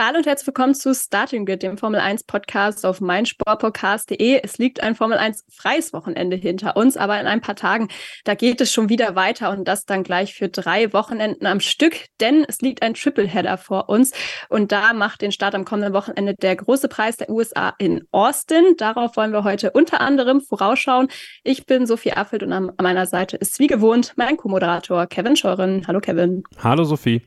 [0.00, 4.40] Hallo und herzlich willkommen zu Starting Grid, dem Formel 1 Podcast auf meinsportpodcast.de.
[4.44, 7.88] Es liegt ein Formel 1 freies Wochenende hinter uns, aber in ein paar Tagen,
[8.22, 11.96] da geht es schon wieder weiter und das dann gleich für drei Wochenenden am Stück,
[12.20, 14.12] denn es liegt ein Tripleheader vor uns
[14.48, 18.76] und da macht den Start am kommenden Wochenende der große Preis der USA in Austin.
[18.76, 21.08] Darauf wollen wir heute unter anderem vorausschauen.
[21.42, 25.88] Ich bin Sophie Affelt und an meiner Seite ist wie gewohnt mein Co-Moderator Kevin Scheuren.
[25.88, 26.44] Hallo Kevin.
[26.62, 27.20] Hallo Sophie.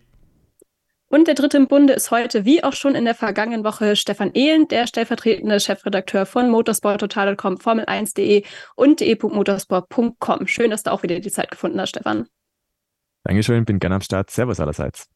[1.11, 4.31] Und der dritte im Bunde ist heute, wie auch schon in der vergangenen Woche, Stefan
[4.33, 10.47] Ehlen, der stellvertretende Chefredakteur von motorsporttotal.com, Formel1.de und de.motorsport.com.
[10.47, 12.27] Schön, dass du auch wieder die Zeit gefunden hast, Stefan.
[13.25, 14.31] Dankeschön, bin gerne am Start.
[14.31, 15.09] Servus allerseits.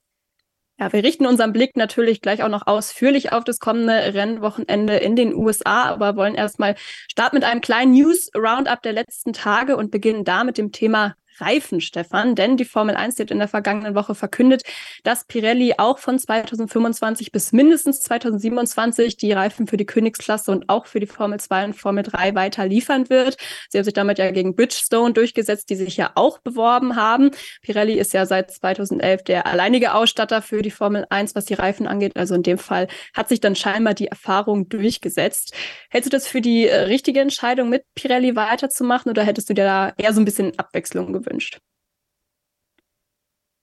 [0.77, 5.15] Ja, wir richten unseren Blick natürlich gleich auch noch ausführlich auf das kommende Rennwochenende in
[5.15, 6.75] den USA, aber wollen erstmal
[7.09, 11.81] starten mit einem kleinen News-Roundup der letzten Tage und beginnen da mit dem Thema Reifen,
[11.81, 14.63] Stefan, denn die Formel 1 hat in der vergangenen Woche verkündet,
[15.03, 20.85] dass Pirelli auch von 2025 bis mindestens 2027 die Reifen für die Königsklasse und auch
[20.85, 23.37] für die Formel 2 und Formel 3 weiter liefern wird.
[23.69, 27.31] Sie haben sich damit ja gegen Bridgestone durchgesetzt, die sich ja auch beworben haben.
[27.61, 31.87] Pirelli ist ja seit 2011 der alleinige Ausstatter für die Formel 1, was die Reifen
[31.87, 32.15] angeht.
[32.15, 35.53] Also in dem Fall hat sich dann scheinbar die Erfahrung durchgesetzt.
[35.89, 39.65] Hältst du das für die äh, richtige Entscheidung, mit Pirelli weiterzumachen oder hättest du dir
[39.65, 41.24] da eher so ein bisschen Abwechslung gewünscht?
[41.25, 41.59] Gewünscht?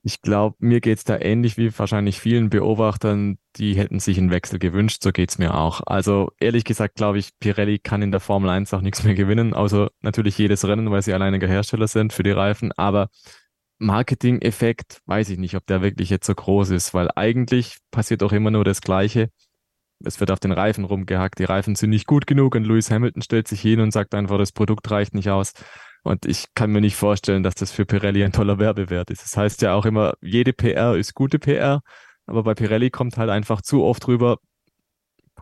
[0.05, 4.33] Ich glaube, mir geht es da ähnlich wie wahrscheinlich vielen Beobachtern, die hätten sich einen
[4.33, 5.01] Wechsel gewünscht.
[5.01, 5.81] So geht es mir auch.
[5.87, 9.55] Also ehrlich gesagt, glaube ich, Pirelli kann in der Formel 1 auch nichts mehr gewinnen,
[9.55, 12.73] außer natürlich jedes Rennen, weil sie alleiniger Hersteller sind für die Reifen.
[12.73, 13.11] Aber
[13.79, 18.33] Marketing-Effekt, weiß ich nicht, ob der wirklich jetzt so groß ist, weil eigentlich passiert auch
[18.33, 19.31] immer nur das Gleiche.
[20.05, 23.23] Es wird auf den Reifen rumgehackt, die Reifen sind nicht gut genug und Lewis Hamilton
[23.23, 25.53] stellt sich hin und sagt einfach, das Produkt reicht nicht aus.
[26.03, 29.23] Und ich kann mir nicht vorstellen, dass das für Pirelli ein toller Werbewert ist.
[29.23, 31.81] Das heißt ja auch immer, jede PR ist gute PR,
[32.27, 34.39] aber bei Pirelli kommt halt einfach zu oft rüber,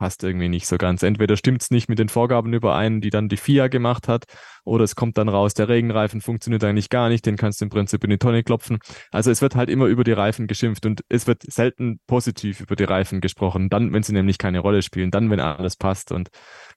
[0.01, 1.03] passt irgendwie nicht so ganz.
[1.03, 4.25] Entweder stimmt es nicht mit den Vorgaben überein, die dann die FIA gemacht hat,
[4.65, 7.71] oder es kommt dann raus, der Regenreifen funktioniert eigentlich gar nicht, den kannst du im
[7.71, 8.79] Prinzip in die Tonne klopfen.
[9.11, 12.77] Also es wird halt immer über die Reifen geschimpft und es wird selten positiv über
[12.77, 16.31] die Reifen gesprochen, dann, wenn sie nämlich keine Rolle spielen, dann, wenn alles passt und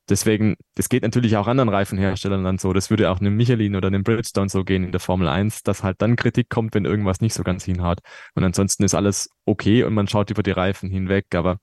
[0.09, 2.73] Deswegen, das geht natürlich auch anderen Reifenherstellern dann so.
[2.73, 5.83] Das würde auch einem Michelin oder einem Bridgestone so gehen in der Formel 1, dass
[5.83, 7.99] halt dann Kritik kommt, wenn irgendwas nicht so ganz hinhaut.
[8.35, 11.33] Und ansonsten ist alles okay und man schaut über die Reifen hinweg.
[11.35, 11.57] Aber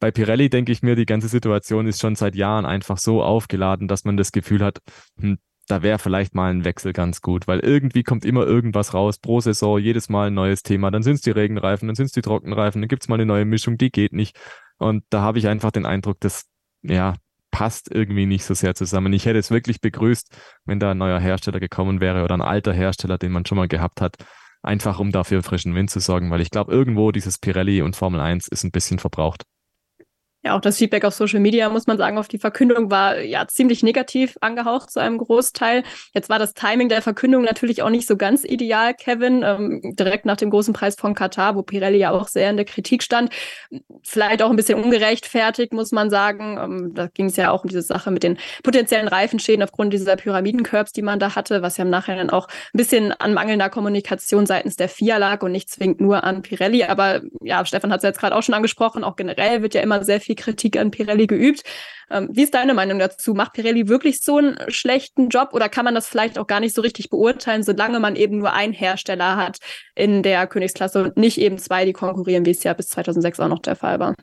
[0.00, 3.88] bei Pirelli denke ich mir, die ganze Situation ist schon seit Jahren einfach so aufgeladen,
[3.88, 4.78] dass man das Gefühl hat,
[5.18, 5.38] hm,
[5.68, 9.40] da wäre vielleicht mal ein Wechsel ganz gut, weil irgendwie kommt immer irgendwas raus pro
[9.40, 10.90] Saison, jedes Mal ein neues Thema.
[10.90, 13.26] Dann sind es die Regenreifen, dann sind es die Trockenreifen, dann gibt es mal eine
[13.26, 14.36] neue Mischung, die geht nicht.
[14.78, 16.46] Und da habe ich einfach den Eindruck, dass
[16.82, 17.14] ja,
[17.52, 19.12] passt irgendwie nicht so sehr zusammen.
[19.12, 22.72] Ich hätte es wirklich begrüßt, wenn da ein neuer Hersteller gekommen wäre oder ein alter
[22.72, 24.16] Hersteller, den man schon mal gehabt hat,
[24.62, 28.20] einfach um dafür frischen Wind zu sorgen, weil ich glaube, irgendwo dieses Pirelli und Formel
[28.20, 29.44] 1 ist ein bisschen verbraucht.
[30.44, 33.46] Ja, auch das Feedback auf Social Media, muss man sagen, auf die Verkündung war ja
[33.46, 35.84] ziemlich negativ angehaucht zu einem Großteil.
[36.14, 39.44] Jetzt war das Timing der Verkündung natürlich auch nicht so ganz ideal, Kevin.
[39.44, 42.64] Ähm, direkt nach dem großen Preis von Katar, wo Pirelli ja auch sehr in der
[42.64, 43.30] Kritik stand.
[44.02, 46.58] Vielleicht auch ein bisschen ungerechtfertigt, muss man sagen.
[46.60, 50.16] Ähm, da ging es ja auch um diese Sache mit den potenziellen Reifenschäden aufgrund dieser
[50.16, 54.46] Pyramidencurbs, die man da hatte, was ja im Nachhinein auch ein bisschen an mangelnder Kommunikation
[54.46, 56.82] seitens der FIA lag und nicht zwingend nur an Pirelli.
[56.82, 59.04] Aber ja, Stefan hat es jetzt gerade auch schon angesprochen.
[59.04, 61.62] Auch generell wird ja immer sehr viel viel Kritik an Pirelli geübt.
[62.10, 63.34] Ähm, wie ist deine Meinung dazu?
[63.34, 66.74] Macht Pirelli wirklich so einen schlechten Job oder kann man das vielleicht auch gar nicht
[66.74, 69.58] so richtig beurteilen, solange man eben nur einen Hersteller hat
[69.94, 73.48] in der Königsklasse und nicht eben zwei, die konkurrieren, wie es ja bis 2006 auch
[73.48, 74.14] noch der Fall war?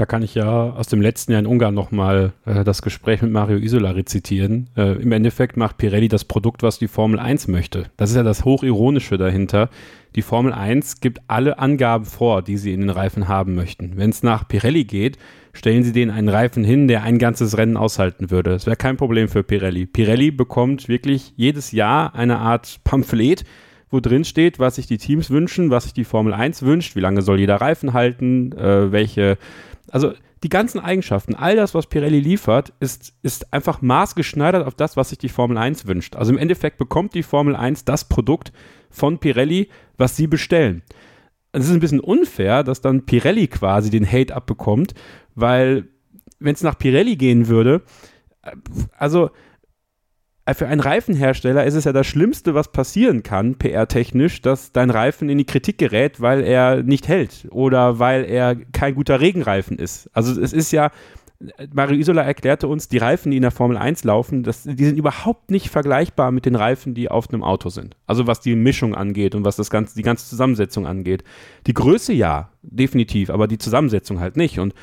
[0.00, 3.32] Da kann ich ja aus dem letzten Jahr in Ungarn nochmal äh, das Gespräch mit
[3.32, 4.70] Mario Isola rezitieren.
[4.74, 7.84] Äh, Im Endeffekt macht Pirelli das Produkt, was die Formel 1 möchte.
[7.98, 9.68] Das ist ja das Hochironische dahinter.
[10.16, 13.98] Die Formel 1 gibt alle Angaben vor, die sie in den Reifen haben möchten.
[13.98, 15.18] Wenn es nach Pirelli geht,
[15.52, 18.52] stellen sie denen einen Reifen hin, der ein ganzes Rennen aushalten würde.
[18.52, 19.84] Das wäre kein Problem für Pirelli.
[19.84, 23.44] Pirelli bekommt wirklich jedes Jahr eine Art Pamphlet,
[23.90, 27.00] wo drin steht, was sich die Teams wünschen, was sich die Formel 1 wünscht, wie
[27.00, 29.36] lange soll jeder Reifen halten, äh, welche
[29.90, 34.96] also die ganzen Eigenschaften, all das, was Pirelli liefert, ist, ist einfach maßgeschneidert auf das,
[34.96, 36.16] was sich die Formel 1 wünscht.
[36.16, 38.52] Also im Endeffekt bekommt die Formel 1 das Produkt
[38.90, 40.82] von Pirelli, was sie bestellen.
[41.52, 44.94] Es ist ein bisschen unfair, dass dann Pirelli quasi den Hate abbekommt,
[45.34, 45.88] weil
[46.38, 47.82] wenn es nach Pirelli gehen würde,
[48.96, 49.30] also
[50.54, 55.28] für einen Reifenhersteller ist es ja das Schlimmste, was passieren kann, PR-technisch, dass dein Reifen
[55.28, 60.08] in die Kritik gerät, weil er nicht hält oder weil er kein guter Regenreifen ist.
[60.12, 60.90] Also es ist ja,
[61.72, 64.98] Mario Isola erklärte uns, die Reifen, die in der Formel 1 laufen, das, die sind
[64.98, 67.96] überhaupt nicht vergleichbar mit den Reifen, die auf einem Auto sind.
[68.06, 71.24] Also was die Mischung angeht und was das ganze, die ganze Zusammensetzung angeht.
[71.66, 74.58] Die Größe ja, definitiv, aber die Zusammensetzung halt nicht.
[74.58, 74.74] Und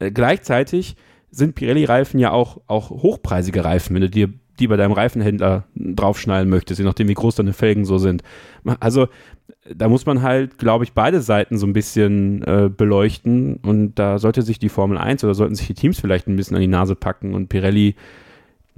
[0.00, 0.96] äh, gleichzeitig
[1.30, 3.94] sind Pirelli-Reifen ja auch, auch hochpreisige Reifen.
[3.94, 7.84] Wenn du dir die bei deinem Reifenhändler draufschnallen möchtest, je nachdem, wie groß deine Felgen
[7.84, 8.22] so sind.
[8.80, 9.08] Also
[9.72, 14.18] da muss man halt, glaube ich, beide Seiten so ein bisschen äh, beleuchten und da
[14.18, 16.68] sollte sich die Formel 1 oder sollten sich die Teams vielleicht ein bisschen an die
[16.68, 17.94] Nase packen und Pirelli,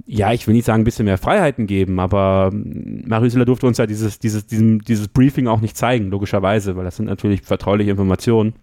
[0.05, 3.77] ja, ich will nicht sagen, ein bisschen mehr Freiheiten geben, aber Mario Silla durfte uns
[3.77, 7.91] ja dieses, dieses, diesem, dieses Briefing auch nicht zeigen, logischerweise, weil das sind natürlich vertrauliche
[7.91, 8.53] Informationen.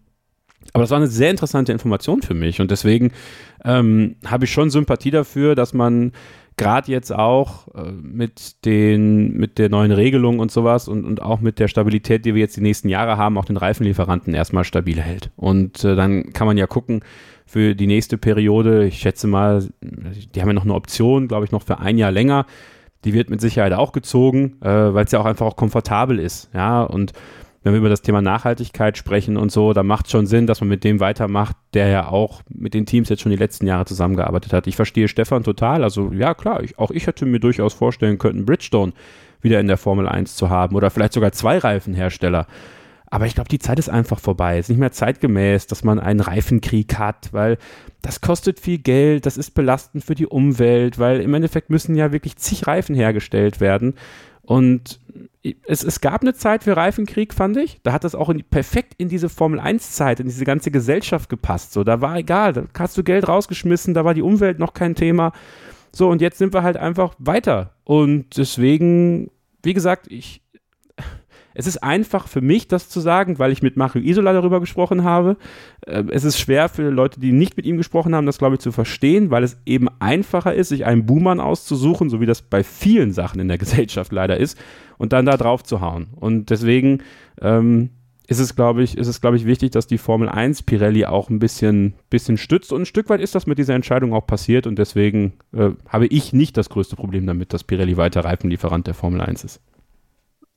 [0.72, 3.12] Aber das war eine sehr interessante Information für mich und deswegen
[3.64, 6.12] ähm, habe ich schon Sympathie dafür, dass man
[6.56, 11.40] gerade jetzt auch äh, mit den, mit der neuen Regelung und sowas und, und auch
[11.40, 15.00] mit der Stabilität, die wir jetzt die nächsten Jahre haben, auch den Reifenlieferanten erstmal stabil
[15.00, 15.30] hält.
[15.36, 17.00] Und äh, dann kann man ja gucken
[17.46, 18.86] für die nächste Periode.
[18.86, 22.12] Ich schätze mal, die haben ja noch eine Option, glaube ich, noch für ein Jahr
[22.12, 22.46] länger.
[23.04, 26.50] Die wird mit Sicherheit auch gezogen, äh, weil es ja auch einfach auch komfortabel ist.
[26.54, 27.12] Ja, und
[27.64, 30.60] wenn wir über das Thema Nachhaltigkeit sprechen und so, da macht es schon Sinn, dass
[30.60, 33.86] man mit dem weitermacht, der ja auch mit den Teams jetzt schon die letzten Jahre
[33.86, 34.66] zusammengearbeitet hat.
[34.66, 35.82] Ich verstehe Stefan total.
[35.82, 38.92] Also ja, klar, ich, auch ich hätte mir durchaus vorstellen können, Bridgestone
[39.40, 42.46] wieder in der Formel 1 zu haben oder vielleicht sogar zwei Reifenhersteller.
[43.06, 44.58] Aber ich glaube, die Zeit ist einfach vorbei.
[44.58, 47.58] Es ist nicht mehr zeitgemäß, dass man einen Reifenkrieg hat, weil
[48.02, 52.12] das kostet viel Geld, das ist belastend für die Umwelt, weil im Endeffekt müssen ja
[52.12, 53.94] wirklich zig Reifen hergestellt werden.
[54.46, 55.00] Und
[55.66, 57.80] es, es gab eine Zeit für Reifenkrieg, fand ich.
[57.82, 61.72] Da hat das auch in, perfekt in diese Formel 1-Zeit, in diese ganze Gesellschaft gepasst.
[61.72, 64.94] So, da war egal, da hast du Geld rausgeschmissen, da war die Umwelt noch kein
[64.94, 65.32] Thema.
[65.92, 67.74] So, und jetzt sind wir halt einfach weiter.
[67.84, 69.30] Und deswegen,
[69.62, 70.42] wie gesagt, ich,
[71.54, 75.04] es ist einfach für mich, das zu sagen, weil ich mit Mario Isola darüber gesprochen
[75.04, 75.36] habe.
[75.86, 78.60] Äh, es ist schwer für Leute, die nicht mit ihm gesprochen haben, das, glaube ich,
[78.60, 82.64] zu verstehen, weil es eben einfacher ist, sich einen Buhmann auszusuchen, so wie das bei
[82.64, 84.58] vielen Sachen in der Gesellschaft leider ist,
[84.98, 86.08] und dann da drauf zu hauen.
[86.16, 87.02] Und deswegen
[87.40, 87.90] ähm,
[88.26, 91.28] ist es, glaube ich, ist es, glaube ich, wichtig, dass die Formel 1 Pirelli auch
[91.30, 92.72] ein bisschen, bisschen stützt.
[92.72, 94.66] Und ein Stück weit ist das mit dieser Entscheidung auch passiert.
[94.66, 98.94] Und deswegen äh, habe ich nicht das größte Problem damit, dass Pirelli weiter Reifenlieferant der
[98.94, 99.60] Formel 1 ist.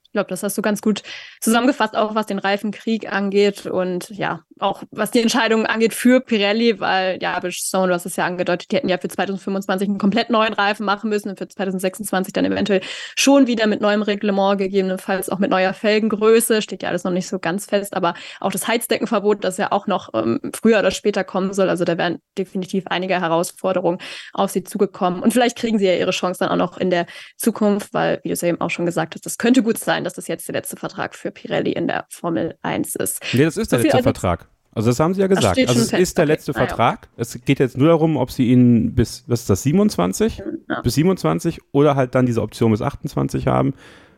[0.08, 1.04] Ich glaube, das hast du ganz gut
[1.42, 3.66] zusammengefasst, auch was den Reifenkrieg angeht.
[3.66, 8.16] Und ja, auch was die Entscheidungen angeht für Pirelli, weil ja, Bridgestone, du hast es
[8.16, 11.48] ja angedeutet, die hätten ja für 2025 einen komplett neuen Reifen machen müssen und für
[11.48, 12.82] 2026 dann eventuell
[13.16, 17.28] schon wieder mit neuem Reglement, gegebenenfalls auch mit neuer Felgengröße, steht ja alles noch nicht
[17.28, 21.26] so ganz fest, aber auch das Heizdeckenverbot, das ja auch noch ähm, früher oder später
[21.26, 23.98] kommen soll, also da werden definitiv einige Herausforderungen
[24.34, 27.08] auf sie zugekommen und vielleicht kriegen sie ja ihre Chance dann auch noch in der
[27.36, 30.04] Zukunft, weil, wie du es eben auch schon gesagt hast, das könnte gut sein, sein,
[30.04, 33.22] dass das jetzt der letzte Vertrag für Pirelli in der Formel 1 ist.
[33.34, 34.47] Nee, das ist der letzte Vertrag.
[34.78, 35.58] Also das haben sie ja gesagt.
[35.58, 36.34] Also es ist der okay.
[36.34, 37.10] letzte ah, Vertrag.
[37.16, 37.22] Ja.
[37.24, 40.44] Es geht jetzt nur darum, ob sie ihn bis, was ist das, 27?
[40.70, 40.82] Ja.
[40.82, 43.74] Bis 27 oder halt dann diese Option bis 28 haben.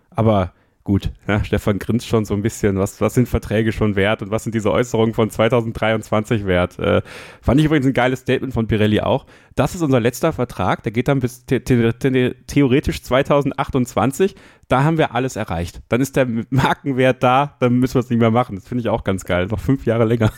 [0.10, 0.52] Aber
[0.84, 4.32] gut, ja, Stefan grinst schon so ein bisschen, was, was sind Verträge schon wert und
[4.32, 6.80] was sind diese Äußerungen von 2023 wert.
[6.80, 7.02] Äh,
[7.42, 9.26] fand ich übrigens ein geiles Statement von Pirelli auch.
[9.56, 14.36] Das ist unser letzter Vertrag, der geht dann bis the the theoretisch 2028.
[14.68, 15.82] Da haben wir alles erreicht.
[15.90, 18.56] Dann ist der Markenwert da, dann müssen wir es nicht mehr machen.
[18.56, 19.48] Das finde ich auch ganz geil.
[19.48, 20.32] Noch fünf Jahre länger.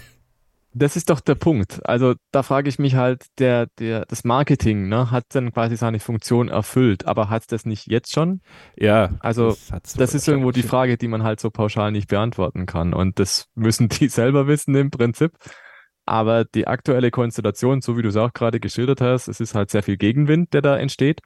[0.74, 1.82] Das ist doch der Punkt.
[1.86, 6.00] Also da frage ich mich halt, der, der, das Marketing, ne, hat dann quasi seine
[6.00, 8.42] Funktion erfüllt, aber hat es das nicht jetzt schon?
[8.78, 9.16] Ja.
[9.20, 12.94] Also das, das ist irgendwo die Frage, die man halt so pauschal nicht beantworten kann.
[12.94, 15.34] Und das müssen die selber wissen im Prinzip.
[16.06, 19.70] Aber die aktuelle Konstellation, so wie du es auch gerade geschildert hast, es ist halt
[19.70, 21.22] sehr viel Gegenwind, der da entsteht.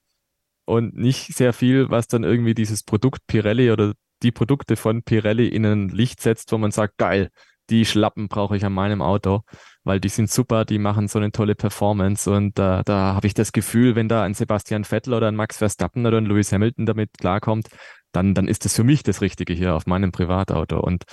[0.65, 5.47] Und nicht sehr viel, was dann irgendwie dieses Produkt Pirelli oder die Produkte von Pirelli
[5.47, 7.29] in ein Licht setzt, wo man sagt, geil,
[7.69, 9.41] die Schlappen brauche ich an meinem Auto,
[9.83, 13.33] weil die sind super, die machen so eine tolle Performance und äh, da habe ich
[13.33, 16.85] das Gefühl, wenn da ein Sebastian Vettel oder ein Max Verstappen oder ein Lewis Hamilton
[16.85, 17.69] damit klarkommt,
[18.11, 21.05] dann, dann ist das für mich das Richtige hier auf meinem Privatauto und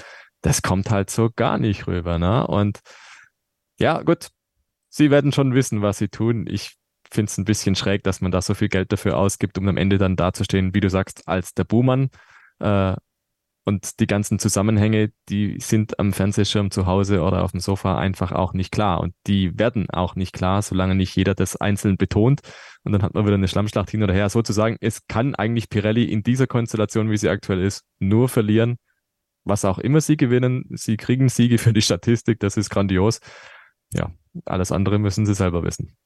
[0.43, 2.47] das kommt halt so gar nicht rüber, ne?
[2.47, 2.81] Und
[3.79, 4.29] ja, gut,
[4.89, 6.47] sie werden schon wissen, was sie tun.
[6.49, 6.77] Ich
[7.11, 9.77] finde es ein bisschen schräg, dass man da so viel Geld dafür ausgibt, um am
[9.77, 12.11] Ende dann dazustehen, wie du sagst, als der Buhmann.
[12.61, 12.95] Äh,
[13.65, 18.33] und die ganzen Zusammenhänge, die sind am Fernsehschirm zu Hause oder auf dem Sofa einfach
[18.33, 19.01] auch nicht klar.
[19.01, 22.41] Und die werden auch nicht klar, solange nicht jeder das einzeln betont.
[22.83, 24.29] Und dann hat man wieder eine Schlammschlacht hin oder her.
[24.31, 28.79] Sozusagen, es kann eigentlich Pirelli in dieser Konstellation, wie sie aktuell ist, nur verlieren.
[29.45, 33.21] Was auch immer sie gewinnen, sie kriegen Siege für die Statistik, das ist grandios.
[33.93, 34.13] Ja,
[34.45, 35.97] alles andere müssen sie selber wissen.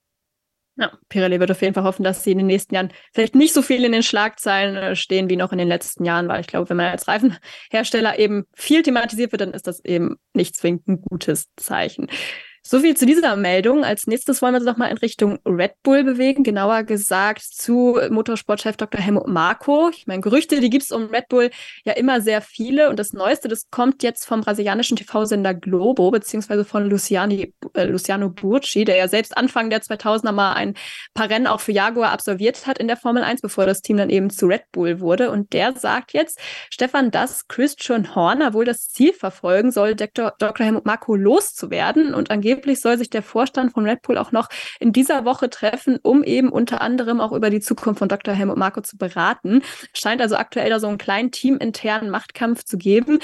[0.79, 3.55] Ja, Pirelli wird auf jeden Fall hoffen, dass sie in den nächsten Jahren vielleicht nicht
[3.55, 6.47] so viel in den Schlagzeilen äh, stehen wie noch in den letzten Jahren, weil ich
[6.47, 10.87] glaube, wenn man als Reifenhersteller eben viel thematisiert wird, dann ist das eben nicht zwingend
[10.87, 12.09] ein gutes Zeichen.
[12.69, 13.85] So viel zu dieser Meldung.
[13.85, 18.77] Als nächstes wollen wir uns nochmal in Richtung Red Bull bewegen, genauer gesagt zu Motorsportchef
[18.77, 19.01] Dr.
[19.01, 19.89] Helmut Marko.
[19.91, 21.51] Ich meine, Gerüchte, die gibt es um Red Bull
[21.85, 22.91] ja immer sehr viele.
[22.91, 28.31] Und das Neueste, das kommt jetzt vom brasilianischen TV-Sender Globo, beziehungsweise von Luciani, äh, Luciano
[28.31, 30.75] Burci, der ja selbst Anfang der 2000er mal ein
[31.15, 34.11] paar Rennen auch für Jaguar absolviert hat in der Formel 1, bevor das Team dann
[34.11, 35.31] eben zu Red Bull wurde.
[35.31, 40.35] Und der sagt jetzt, Stefan, dass Christian Horner wohl das Ziel verfolgen soll, Dr.
[40.59, 44.49] Helmut Marko loszuwerden und angeblich angeblich soll sich der Vorstand von Red Bull auch noch
[44.81, 48.33] in dieser Woche treffen, um eben unter anderem auch über die Zukunft von Dr.
[48.33, 49.63] Helmut Marko zu beraten.
[49.93, 53.19] Scheint also aktuell da so einen kleinen teaminternen Machtkampf zu geben.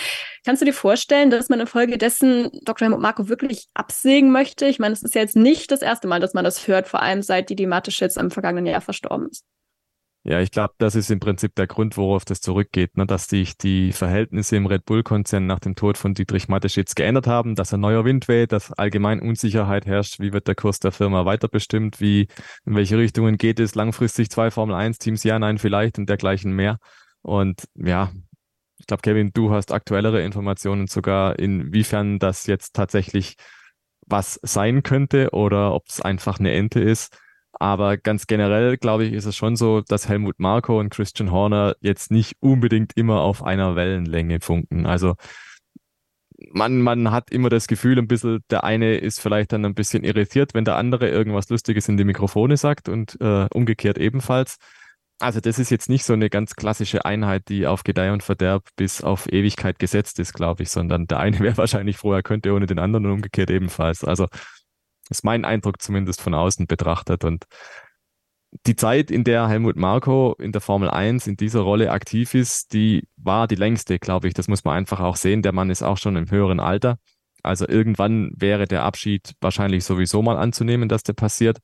[0.45, 2.87] Kannst du dir vorstellen, dass man infolgedessen Dr.
[2.87, 4.67] Helmut Marko wirklich absägen möchte?
[4.67, 7.01] Ich meine, es ist ja jetzt nicht das erste Mal, dass man das hört, vor
[7.01, 9.45] allem seit Didi Mateschitz im vergangenen Jahr verstorben ist.
[10.25, 13.07] Ja, ich glaube, das ist im Prinzip der Grund, worauf das zurückgeht, ne?
[13.07, 17.57] dass sich die Verhältnisse im Red Bull-Konzern nach dem Tod von Dietrich Mateschitz geändert haben,
[17.57, 21.25] dass ein neuer Wind weht, dass allgemein Unsicherheit herrscht, wie wird der Kurs der Firma
[21.25, 22.29] weiter bestimmt, wie,
[22.64, 26.79] in welche Richtungen geht es, langfristig zwei Formel-1-Teams, ja, nein, vielleicht und dergleichen mehr.
[27.23, 28.12] Und ja,
[28.79, 33.35] ich glaube, Kevin, du hast aktuellere Informationen sogar, inwiefern das jetzt tatsächlich
[34.07, 37.17] was sein könnte oder ob es einfach eine Ente ist.
[37.59, 41.76] Aber ganz generell, glaube ich, ist es schon so, dass Helmut Marko und Christian Horner
[41.80, 44.87] jetzt nicht unbedingt immer auf einer Wellenlänge funken.
[44.87, 45.14] Also
[46.50, 50.04] man, man hat immer das Gefühl, ein bisschen, der eine ist vielleicht dann ein bisschen
[50.04, 54.56] irritiert, wenn der andere irgendwas Lustiges in die Mikrofone sagt und äh, umgekehrt ebenfalls.
[55.21, 58.68] Also das ist jetzt nicht so eine ganz klassische Einheit, die auf Gedeih und Verderb
[58.76, 62.52] bis auf Ewigkeit gesetzt ist, glaube ich, sondern der eine wäre wahrscheinlich froh, er könnte
[62.52, 64.04] ohne den anderen und umgekehrt ebenfalls.
[64.04, 64.26] Also
[65.12, 67.25] ist mein Eindruck zumindest von außen betrachtet.
[67.25, 67.47] Und
[68.66, 72.73] die Zeit, in der Helmut Marko in der Formel 1 in dieser Rolle aktiv ist,
[72.73, 74.35] die war die längste, glaube ich.
[74.35, 75.42] Das muss man einfach auch sehen.
[75.42, 76.99] Der Mann ist auch schon im höheren Alter.
[77.42, 81.59] Also irgendwann wäre der Abschied wahrscheinlich sowieso mal anzunehmen, dass der passiert.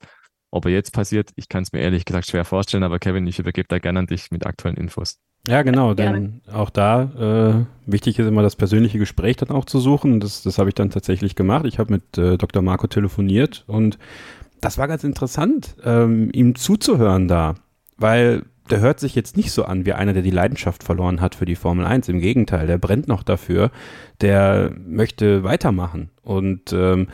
[0.50, 3.38] Ob er jetzt passiert, ich kann es mir ehrlich gesagt schwer vorstellen, aber Kevin, ich
[3.38, 5.18] übergebe da gerne an dich mit aktuellen Infos.
[5.48, 9.80] Ja, genau, denn auch da äh, wichtig ist immer das persönliche Gespräch dann auch zu
[9.80, 10.20] suchen.
[10.20, 11.64] Das, das habe ich dann tatsächlich gemacht.
[11.64, 12.60] Ich habe mit äh, Dr.
[12.60, 13.98] Marco telefoniert und
[14.60, 17.54] das war ganz interessant, ähm, ihm zuzuhören da,
[17.96, 21.34] weil der hört sich jetzt nicht so an wie einer, der die Leidenschaft verloren hat
[21.34, 22.10] für die Formel 1.
[22.10, 23.70] Im Gegenteil, der brennt noch dafür,
[24.20, 26.10] der möchte weitermachen.
[26.22, 27.08] Und ähm,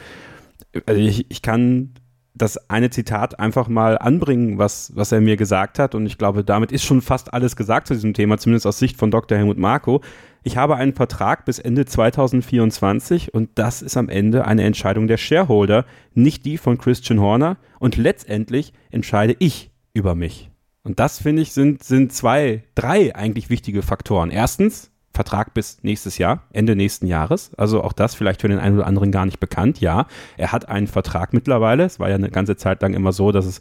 [0.87, 1.91] also ich, ich kann
[2.35, 5.95] das eine Zitat einfach mal anbringen, was, was er mir gesagt hat.
[5.95, 8.97] Und ich glaube, damit ist schon fast alles gesagt zu diesem Thema, zumindest aus Sicht
[8.97, 9.39] von Dr.
[9.39, 10.03] Helmut Marko.
[10.43, 15.17] Ich habe einen Vertrag bis Ende 2024 und das ist am Ende eine Entscheidung der
[15.17, 17.57] Shareholder, nicht die von Christian Horner.
[17.79, 20.51] Und letztendlich entscheide ich über mich.
[20.83, 24.31] Und das, finde ich, sind, sind zwei, drei eigentlich wichtige Faktoren.
[24.31, 27.53] Erstens, Vertrag bis nächstes Jahr, Ende nächsten Jahres.
[27.57, 29.81] Also auch das vielleicht für den einen oder anderen gar nicht bekannt.
[29.81, 30.07] Ja,
[30.37, 31.85] er hat einen Vertrag mittlerweile.
[31.85, 33.61] Es war ja eine ganze Zeit lang immer so, dass es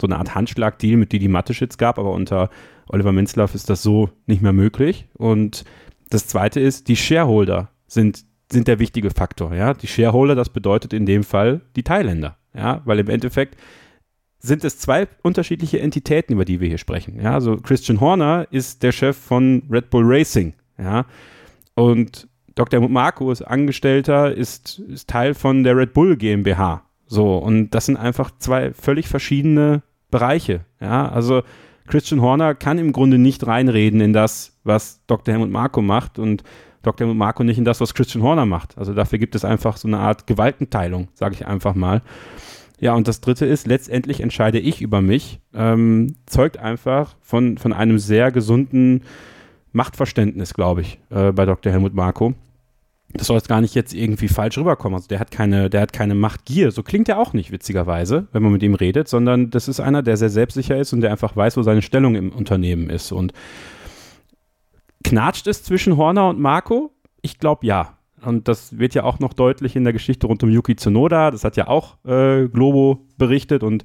[0.00, 2.50] so eine Art Handschlag-Deal mit Didi Mateschitz gab, aber unter
[2.88, 5.06] Oliver Minzlaff ist das so nicht mehr möglich.
[5.14, 5.64] Und
[6.10, 9.54] das zweite ist, die Shareholder sind, sind der wichtige Faktor.
[9.54, 12.36] Ja, die Shareholder, das bedeutet in dem Fall die Thailänder.
[12.54, 13.56] Ja, weil im Endeffekt
[14.38, 17.20] sind es zwei unterschiedliche Entitäten, über die wir hier sprechen.
[17.20, 20.54] Ja, also Christian Horner ist der Chef von Red Bull Racing.
[20.78, 21.06] Ja.
[21.74, 22.88] Und Dr.
[22.88, 26.82] Marco ist Angestellter, ist, ist Teil von der Red Bull GmbH.
[27.06, 30.64] So, und das sind einfach zwei völlig verschiedene Bereiche.
[30.80, 31.42] Ja, also
[31.86, 35.32] Christian Horner kann im Grunde nicht reinreden in das, was Dr.
[35.32, 36.42] Helmut Marco macht und
[36.82, 37.06] Dr.
[37.06, 38.76] Helmut Marco nicht in das, was Christian Horner macht.
[38.78, 42.02] Also dafür gibt es einfach so eine Art Gewaltenteilung, sage ich einfach mal.
[42.78, 47.72] Ja, und das dritte ist, letztendlich entscheide ich über mich, ähm, zeugt einfach von, von
[47.72, 49.02] einem sehr gesunden
[49.72, 51.72] Machtverständnis, glaube ich, äh, bei Dr.
[51.72, 52.34] Helmut Marko.
[53.12, 54.96] Das soll jetzt gar nicht jetzt irgendwie falsch rüberkommen.
[54.96, 56.70] Also der hat keine, der hat keine Machtgier.
[56.72, 60.02] So klingt er auch nicht, witzigerweise, wenn man mit ihm redet, sondern das ist einer,
[60.02, 63.12] der sehr selbstsicher ist und der einfach weiß, wo seine Stellung im Unternehmen ist.
[63.12, 63.32] Und
[65.04, 66.92] knatscht es zwischen Horner und Marco?
[67.22, 67.96] Ich glaube ja.
[68.22, 71.30] Und das wird ja auch noch deutlich in der Geschichte rund um Yuki Tsunoda.
[71.30, 73.84] Das hat ja auch äh, Globo berichtet und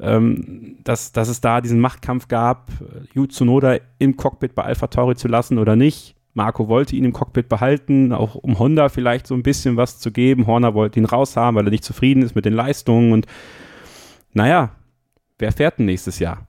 [0.00, 2.70] ähm, dass, dass es da diesen Machtkampf gab,
[3.14, 6.14] Yu Tsunoda im Cockpit bei Alpha Tauri zu lassen oder nicht.
[6.34, 10.12] Marco wollte ihn im Cockpit behalten, auch um Honda vielleicht so ein bisschen was zu
[10.12, 10.46] geben.
[10.46, 13.12] Horner wollte ihn raushaben, weil er nicht zufrieden ist mit den Leistungen.
[13.12, 13.26] Und
[14.32, 14.70] naja,
[15.38, 16.46] wer fährt denn nächstes Jahr?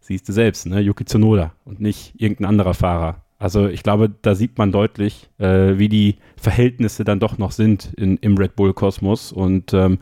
[0.00, 0.80] Siehst du selbst, ne?
[0.80, 3.22] Yuki Tsunoda und nicht irgendein anderer Fahrer.
[3.38, 7.92] Also ich glaube, da sieht man deutlich, äh, wie die Verhältnisse dann doch noch sind
[7.96, 9.32] in, im Red Bull-Kosmos.
[9.32, 9.98] Und ähm,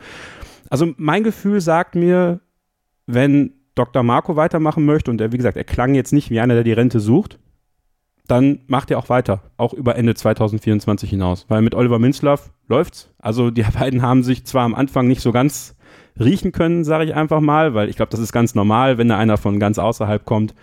[0.69, 2.41] also mein Gefühl sagt mir,
[3.05, 4.03] wenn Dr.
[4.03, 6.73] Marco weitermachen möchte und er, wie gesagt, er klang jetzt nicht wie einer, der die
[6.73, 7.39] Rente sucht,
[8.27, 11.45] dann macht er auch weiter, auch über Ende 2024 hinaus.
[11.47, 13.09] Weil mit Oliver Minzlaff läuft's.
[13.19, 15.75] Also die beiden haben sich zwar am Anfang nicht so ganz
[16.19, 19.17] riechen können, sage ich einfach mal, weil ich glaube, das ist ganz normal, wenn da
[19.17, 20.53] einer von ganz außerhalb kommt.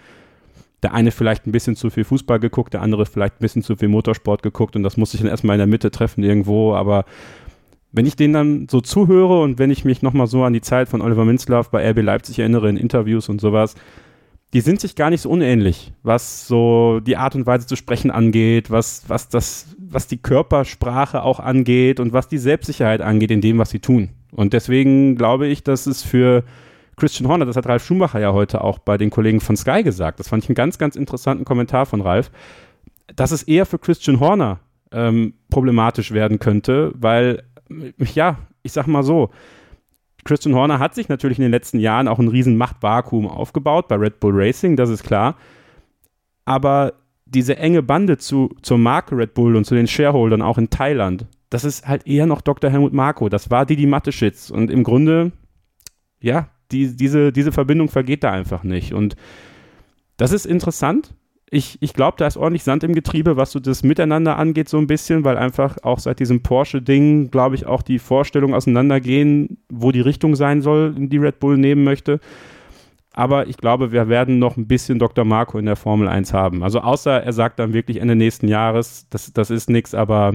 [0.82, 3.76] Der eine vielleicht ein bisschen zu viel Fußball geguckt, der andere vielleicht ein bisschen zu
[3.76, 7.06] viel Motorsport geguckt und das muss sich dann erstmal in der Mitte treffen irgendwo, aber
[7.94, 10.88] wenn ich denen dann so zuhöre und wenn ich mich nochmal so an die Zeit
[10.88, 13.76] von Oliver Minzlaff bei RB Leipzig erinnere in Interviews und sowas,
[14.52, 18.10] die sind sich gar nicht so unähnlich, was so die Art und Weise zu sprechen
[18.10, 23.40] angeht, was, was das, was die Körpersprache auch angeht und was die Selbstsicherheit angeht in
[23.40, 24.10] dem, was sie tun.
[24.32, 26.42] Und deswegen glaube ich, dass es für
[26.96, 30.18] Christian Horner, das hat Ralf Schumacher ja heute auch bei den Kollegen von Sky gesagt,
[30.18, 32.32] das fand ich einen ganz, ganz interessanten Kommentar von Ralf,
[33.14, 34.58] dass es eher für Christian Horner
[34.92, 37.42] ähm, problematisch werden könnte, weil,
[38.14, 39.30] ja, ich sag mal so,
[40.24, 43.96] Christian Horner hat sich natürlich in den letzten Jahren auch ein riesen Machtvakuum aufgebaut bei
[43.96, 45.36] Red Bull Racing, das ist klar.
[46.44, 46.94] Aber
[47.26, 51.26] diese enge Bande zu, zur Marke Red Bull und zu den Shareholdern auch in Thailand,
[51.50, 52.70] das ist halt eher noch Dr.
[52.70, 53.28] Helmut Marko.
[53.28, 54.50] Das war Didi Mateschitz.
[54.50, 55.32] Und im Grunde,
[56.20, 58.92] ja, die, diese, diese Verbindung vergeht da einfach nicht.
[58.92, 59.14] Und
[60.16, 61.14] das ist interessant.
[61.54, 64.76] Ich, ich glaube, da ist ordentlich Sand im Getriebe, was so das Miteinander angeht, so
[64.76, 69.92] ein bisschen, weil einfach auch seit diesem Porsche-Ding, glaube ich, auch die Vorstellungen auseinandergehen, wo
[69.92, 72.18] die Richtung sein soll, die Red Bull nehmen möchte.
[73.12, 75.24] Aber ich glaube, wir werden noch ein bisschen Dr.
[75.24, 76.64] Marco in der Formel 1 haben.
[76.64, 80.32] Also außer er sagt dann wirklich Ende nächsten Jahres, das, das ist nichts, aber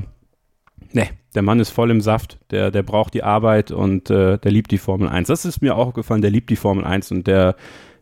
[0.93, 4.51] ne, der Mann ist voll im Saft, der, der braucht die Arbeit und äh, der
[4.51, 5.27] liebt die Formel 1.
[5.27, 7.57] Das ist mir auch gefallen, der liebt die Formel 1 und der,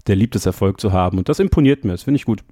[0.05, 1.17] der liebt es, Erfolg zu haben.
[1.17, 2.43] Und das imponiert mir, das finde ich gut.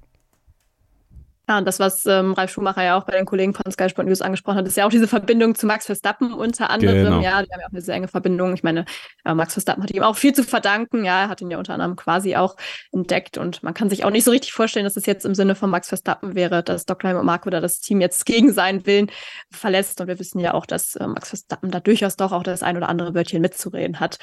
[1.48, 4.08] Ja, und das, was ähm, Ralf Schumacher ja auch bei den Kollegen von Sky Sport
[4.08, 7.04] News angesprochen hat, ist ja auch diese Verbindung zu Max Verstappen unter anderem.
[7.04, 7.20] Genau.
[7.20, 8.52] Ja, die haben ja auch eine sehr enge Verbindung.
[8.54, 8.84] Ich meine,
[9.24, 11.04] äh, Max Verstappen hat ihm auch viel zu verdanken.
[11.04, 12.56] Ja, er hat ihn ja unter anderem quasi auch
[12.92, 13.38] entdeckt.
[13.38, 15.70] Und man kann sich auch nicht so richtig vorstellen, dass es jetzt im Sinne von
[15.70, 17.10] Max Verstappen wäre, dass Dr.
[17.10, 19.10] Helmut Marko oder das Team jetzt gegen seinen Willen
[19.52, 20.00] verlässt.
[20.00, 22.76] Und wir wissen ja auch, dass äh, Max Verstappen da durchaus doch auch das ein
[22.76, 24.18] oder andere Wörtchen mitzureden hat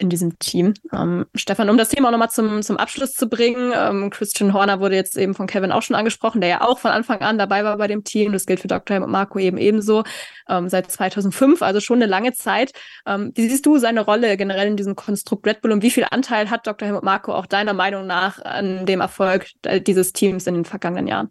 [0.00, 0.74] in diesem Team.
[0.92, 4.80] Ähm, Stefan, um das Thema auch nochmal zum, zum Abschluss zu bringen, ähm, Christian Horner
[4.80, 7.64] wurde jetzt eben von Kevin auch schon angesprochen, der ja auch von Anfang an dabei
[7.64, 8.32] war bei dem Team.
[8.32, 8.94] Das gilt für Dr.
[8.94, 10.04] Helmut Marco eben ebenso
[10.48, 12.72] ähm, seit 2005, also schon eine lange Zeit.
[13.06, 16.06] Ähm, wie siehst du seine Rolle generell in diesem Konstrukt Red Bull und wie viel
[16.10, 16.86] Anteil hat Dr.
[16.86, 21.06] Helmut Marco auch deiner Meinung nach an dem Erfolg äh, dieses Teams in den vergangenen
[21.06, 21.30] Jahren?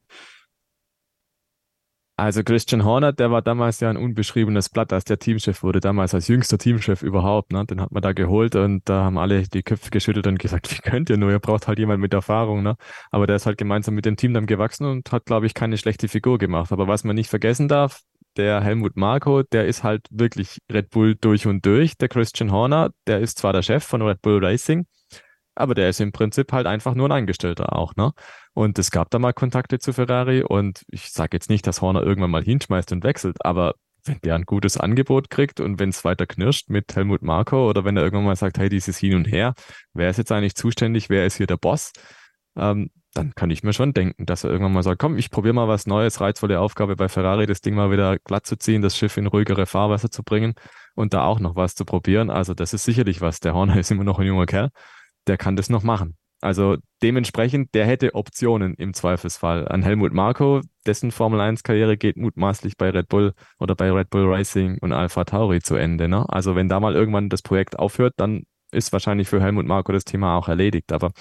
[2.19, 6.13] Also Christian Horner, der war damals ja ein unbeschriebenes Blatt, als der Teamchef wurde, damals
[6.13, 7.53] als jüngster Teamchef überhaupt.
[7.53, 7.65] Ne?
[7.65, 10.82] Den hat man da geholt und da haben alle die Köpfe geschüttelt und gesagt, wie
[10.82, 12.62] könnt ihr nur, ihr braucht halt jemand mit Erfahrung.
[12.62, 12.75] Ne?
[13.10, 15.77] Aber der ist halt gemeinsam mit dem Team dann gewachsen und hat, glaube ich, keine
[15.77, 16.73] schlechte Figur gemacht.
[16.73, 18.01] Aber was man nicht vergessen darf,
[18.36, 21.95] der Helmut Marko, der ist halt wirklich Red Bull durch und durch.
[21.97, 24.88] Der Christian Horner, der ist zwar der Chef von Red Bull Racing,
[25.55, 28.12] aber der ist im Prinzip halt einfach nur ein Angestellter auch, ne?
[28.60, 32.04] Und es gab da mal Kontakte zu Ferrari und ich sage jetzt nicht, dass Horner
[32.04, 36.04] irgendwann mal hinschmeißt und wechselt, aber wenn der ein gutes Angebot kriegt und wenn es
[36.04, 39.32] weiter knirscht mit Helmut Marko oder wenn er irgendwann mal sagt, hey, dieses Hin und
[39.32, 39.54] Her,
[39.93, 41.93] wer ist jetzt eigentlich zuständig, wer ist hier der Boss,
[42.58, 45.54] ähm, dann kann ich mir schon denken, dass er irgendwann mal sagt, komm, ich probiere
[45.54, 48.98] mal was Neues, reizvolle Aufgabe bei Ferrari, das Ding mal wieder glatt zu ziehen, das
[48.98, 50.56] Schiff in ruhigere Fahrwasser zu bringen
[50.95, 52.30] und da auch noch was zu probieren.
[52.30, 53.39] Also das ist sicherlich was.
[53.39, 54.69] Der Horner ist immer noch ein junger Kerl
[55.28, 56.17] der kann das noch machen.
[56.41, 59.67] Also dementsprechend, der hätte Optionen im Zweifelsfall.
[59.67, 64.25] An Helmut Marko, dessen Formel 1-Karriere geht mutmaßlich bei Red Bull oder bei Red Bull
[64.34, 66.08] Racing und Alpha Tauri zu Ende.
[66.08, 66.25] Ne?
[66.30, 70.06] Also wenn da mal irgendwann das Projekt aufhört, dann ist wahrscheinlich für Helmut Marko das
[70.06, 70.93] Thema auch erledigt.
[70.93, 71.12] Aber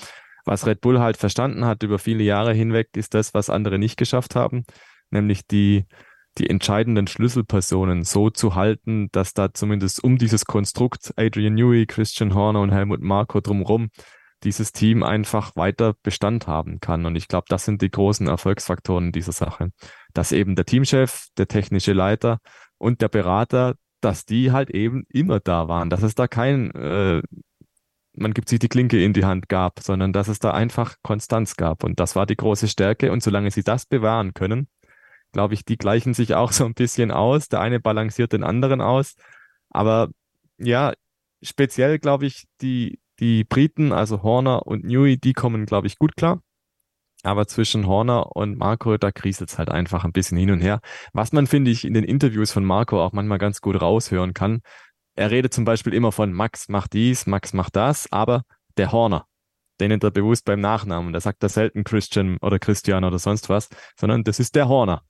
[0.45, 3.97] was Red Bull halt verstanden hat über viele Jahre hinweg, ist das, was andere nicht
[3.97, 4.65] geschafft haben,
[5.11, 5.85] nämlich die
[6.39, 12.35] die entscheidenden Schlüsselpersonen so zu halten, dass da zumindest um dieses Konstrukt Adrian Newey, Christian
[12.35, 13.89] Horner und Helmut Marko drumherum
[14.45, 17.07] dieses Team einfach weiter Bestand haben kann.
[17.07, 19.71] Und ich glaube, das sind die großen Erfolgsfaktoren dieser Sache.
[20.15, 22.39] Dass eben der Teamchef, der technische Leiter
[22.79, 27.23] und der Berater, dass die halt eben immer da waren, dass es da kein, äh,
[28.13, 31.57] man gibt sich die Klinke in die Hand gab, sondern dass es da einfach Konstanz
[31.57, 31.85] gab.
[31.85, 33.13] Und das war die große Stärke.
[33.13, 34.69] Und solange sie das bewahren können,
[35.33, 37.49] glaube ich, die gleichen sich auch so ein bisschen aus.
[37.49, 39.15] Der eine balanciert den anderen aus.
[39.71, 40.09] Aber
[40.59, 40.93] ja,
[41.43, 46.17] speziell glaube ich, die, die Briten, also Horner und Newey, die kommen, glaube ich, gut
[46.17, 46.41] klar.
[47.25, 50.81] Aber zwischen Horner und Marco, da kriselt es halt einfach ein bisschen hin und her.
[51.13, 54.61] Was man, finde ich, in den Interviews von Marco auch manchmal ganz gut raushören kann.
[55.17, 58.43] Er redet zum Beispiel immer von Max macht dies, Max macht das, aber
[58.77, 59.27] der Horner,
[59.81, 61.13] den nennt er bewusst beim Nachnamen.
[61.13, 65.03] Da sagt er selten Christian oder Christian oder sonst was, sondern das ist der Horner.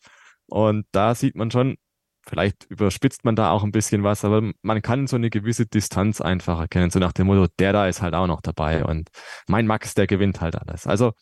[0.47, 1.77] Und da sieht man schon,
[2.29, 6.21] vielleicht überspitzt man da auch ein bisschen was, aber man kann so eine gewisse Distanz
[6.21, 9.09] einfach erkennen, so nach dem Motto, der da ist halt auch noch dabei und
[9.47, 10.87] mein Max, der gewinnt halt alles.
[10.87, 11.13] Also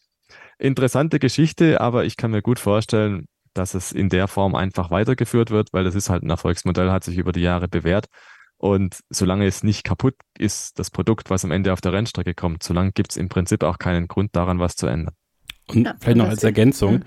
[0.59, 5.51] interessante Geschichte, aber ich kann mir gut vorstellen, dass es in der Form einfach weitergeführt
[5.51, 8.07] wird, weil das ist halt ein Erfolgsmodell, hat sich über die Jahre bewährt.
[8.59, 12.63] Und solange es nicht kaputt ist, das Produkt, was am Ende auf der Rennstrecke kommt,
[12.63, 15.15] solange gibt es im Prinzip auch keinen Grund daran, was zu ändern.
[15.69, 17.05] Und ja, vielleicht noch als Ergänzung,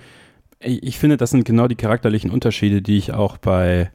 [0.60, 3.91] ich finde, das sind genau die charakterlichen Unterschiede, die ich auch bei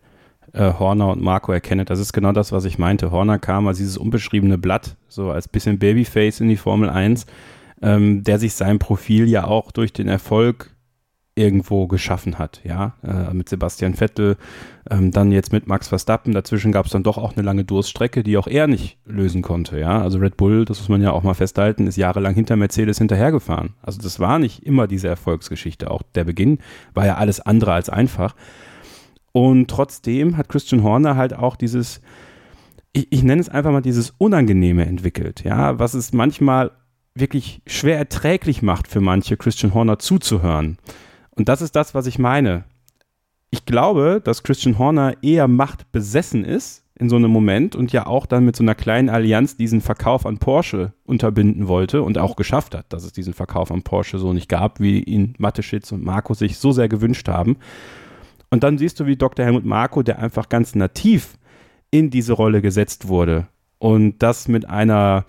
[0.52, 1.84] äh, Horner und Marco erkenne.
[1.84, 3.10] Das ist genau das, was ich meinte.
[3.10, 7.26] Horner kam als dieses unbeschriebene Blatt, so als bisschen Babyface in die Formel 1,
[7.82, 10.73] ähm, der sich sein Profil ja auch durch den Erfolg
[11.36, 14.36] irgendwo geschaffen hat, ja, äh, mit Sebastian Vettel,
[14.88, 18.22] ähm, dann jetzt mit Max Verstappen, dazwischen gab es dann doch auch eine lange Durststrecke,
[18.22, 21.24] die auch er nicht lösen konnte, ja, also Red Bull, das muss man ja auch
[21.24, 26.02] mal festhalten, ist jahrelang hinter Mercedes hinterhergefahren, also das war nicht immer diese Erfolgsgeschichte, auch
[26.14, 26.58] der Beginn
[26.94, 28.36] war ja alles andere als einfach.
[29.32, 32.00] Und trotzdem hat Christian Horner halt auch dieses,
[32.92, 36.70] ich, ich nenne es einfach mal dieses Unangenehme entwickelt, ja, was es manchmal
[37.16, 40.78] wirklich schwer erträglich macht für manche Christian Horner zuzuhören.
[41.36, 42.64] Und das ist das, was ich meine.
[43.50, 48.26] Ich glaube, dass Christian Horner eher machtbesessen ist in so einem Moment und ja auch
[48.26, 52.74] dann mit so einer kleinen Allianz diesen Verkauf an Porsche unterbinden wollte und auch geschafft
[52.74, 56.34] hat, dass es diesen Verkauf an Porsche so nicht gab, wie ihn Mateschitz und Marco
[56.34, 57.56] sich so sehr gewünscht haben.
[58.50, 59.44] Und dann siehst du, wie Dr.
[59.44, 61.36] Helmut Marco, der einfach ganz nativ
[61.90, 65.26] in diese Rolle gesetzt wurde und das mit einer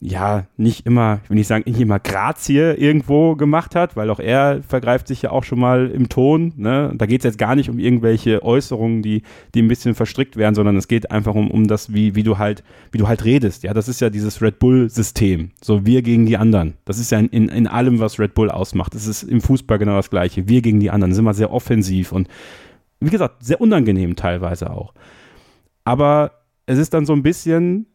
[0.00, 4.20] ja, nicht immer, ich will nicht sagen, nicht immer Grazie irgendwo gemacht hat, weil auch
[4.20, 6.52] er vergreift sich ja auch schon mal im Ton.
[6.56, 6.92] Ne?
[6.96, 9.22] Da geht es jetzt gar nicht um irgendwelche Äußerungen, die,
[9.54, 12.38] die ein bisschen verstrickt werden, sondern es geht einfach um, um das, wie, wie du
[12.38, 13.64] halt, wie du halt redest.
[13.64, 15.50] Ja, das ist ja dieses Red Bull-System.
[15.60, 16.74] So wir gegen die anderen.
[16.84, 18.94] Das ist ja in, in, allem, was Red Bull ausmacht.
[18.94, 20.48] Das ist im Fußball genau das Gleiche.
[20.48, 21.10] Wir gegen die anderen.
[21.10, 22.28] Das ist immer sehr offensiv und
[23.00, 24.94] wie gesagt, sehr unangenehm teilweise auch.
[25.84, 26.32] Aber
[26.66, 27.86] es ist dann so ein bisschen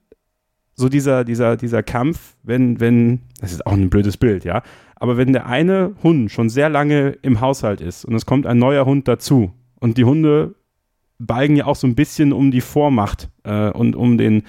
[0.78, 4.62] so dieser, dieser, dieser Kampf, wenn, wenn, das ist auch ein blödes Bild, ja,
[4.96, 8.60] aber wenn der eine Hund schon sehr lange im Haushalt ist und es kommt ein
[8.60, 10.56] neuer Hund dazu und die Hunde
[11.20, 14.44] balgen ja auch so ein bisschen um die Vormacht äh, und um den,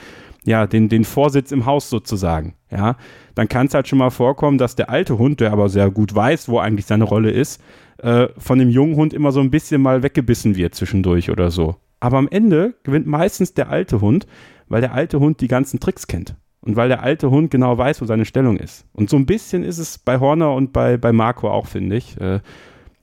[0.45, 2.97] ja, den, den Vorsitz im Haus sozusagen, ja,
[3.35, 6.15] dann kann es halt schon mal vorkommen, dass der alte Hund, der aber sehr gut
[6.15, 7.63] weiß, wo eigentlich seine Rolle ist,
[7.99, 11.77] äh, von dem jungen Hund immer so ein bisschen mal weggebissen wird zwischendurch oder so.
[12.01, 14.27] Aber am Ende gewinnt meistens der alte Hund,
[14.69, 16.37] weil der alte Hund die ganzen Tricks kennt.
[16.61, 18.85] Und weil der alte Hund genau weiß, wo seine Stellung ist.
[18.93, 22.21] Und so ein bisschen ist es bei Horner und bei, bei Marco auch, finde ich.
[22.21, 22.41] Äh,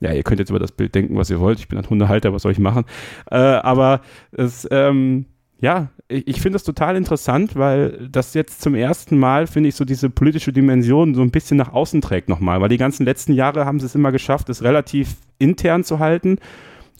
[0.00, 1.58] ja, ihr könnt jetzt über das Bild denken, was ihr wollt.
[1.58, 2.84] Ich bin ein Hundehalter, was soll ich machen?
[3.30, 5.24] Äh, aber es, ähm,
[5.58, 9.74] ja, ich, ich finde das total interessant, weil das jetzt zum ersten Mal, finde ich,
[9.74, 12.60] so diese politische Dimension so ein bisschen nach außen trägt nochmal.
[12.60, 16.38] Weil die ganzen letzten Jahre haben sie es immer geschafft, es relativ intern zu halten.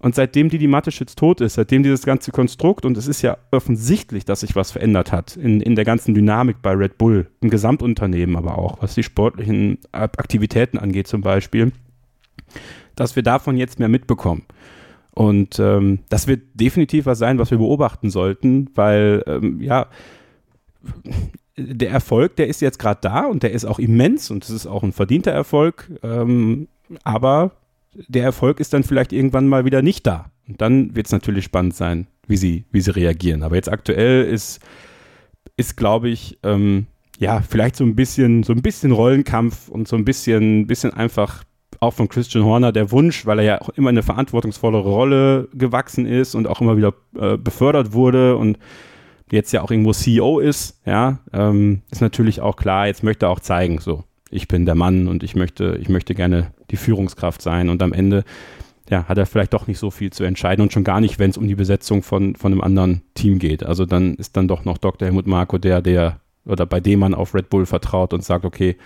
[0.02, 3.38] Und seitdem die die Mateschitz tot ist, seitdem dieses ganze Konstrukt, und es ist ja
[3.50, 7.48] offensichtlich, dass sich was verändert hat in, in der ganzen Dynamik bei Red Bull, im
[7.48, 11.72] Gesamtunternehmen aber auch, was die sportlichen Aktivitäten angeht zum Beispiel,
[12.94, 14.42] dass wir davon jetzt mehr mitbekommen.
[15.12, 19.86] Und ähm, das wird definitiv was sein, was wir beobachten sollten, weil, ähm, ja,
[21.56, 24.66] der Erfolg, der ist jetzt gerade da und der ist auch immens und es ist
[24.66, 26.68] auch ein verdienter Erfolg, ähm,
[27.02, 27.52] aber
[28.08, 30.30] der Erfolg ist dann vielleicht irgendwann mal wieder nicht da.
[30.48, 33.42] Und dann wird es natürlich spannend sein, wie sie, wie sie reagieren.
[33.42, 34.60] Aber jetzt aktuell ist,
[35.56, 36.86] ist glaube ich, ähm,
[37.18, 41.44] ja, vielleicht so ein bisschen, so ein bisschen Rollenkampf und so ein bisschen, bisschen einfach
[41.80, 46.06] auch von Christian Horner der Wunsch, weil er ja auch immer eine verantwortungsvollere Rolle gewachsen
[46.06, 48.58] ist und auch immer wieder äh, befördert wurde und
[49.30, 53.30] jetzt ja auch irgendwo CEO ist, ja, ähm, ist natürlich auch klar, jetzt möchte er
[53.30, 57.42] auch zeigen, so, ich bin der Mann und ich möchte, ich möchte gerne die Führungskraft
[57.42, 57.68] sein.
[57.68, 58.24] Und am Ende
[58.90, 61.30] ja, hat er vielleicht doch nicht so viel zu entscheiden und schon gar nicht, wenn
[61.30, 63.64] es um die Besetzung von, von einem anderen Team geht.
[63.64, 65.06] Also dann ist dann doch noch Dr.
[65.06, 68.76] Helmut Marko der, der oder bei dem man auf Red Bull vertraut und sagt, okay,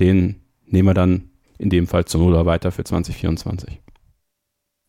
[0.00, 3.80] den nehmen wir dann in dem Fall zu Null weiter für 2024.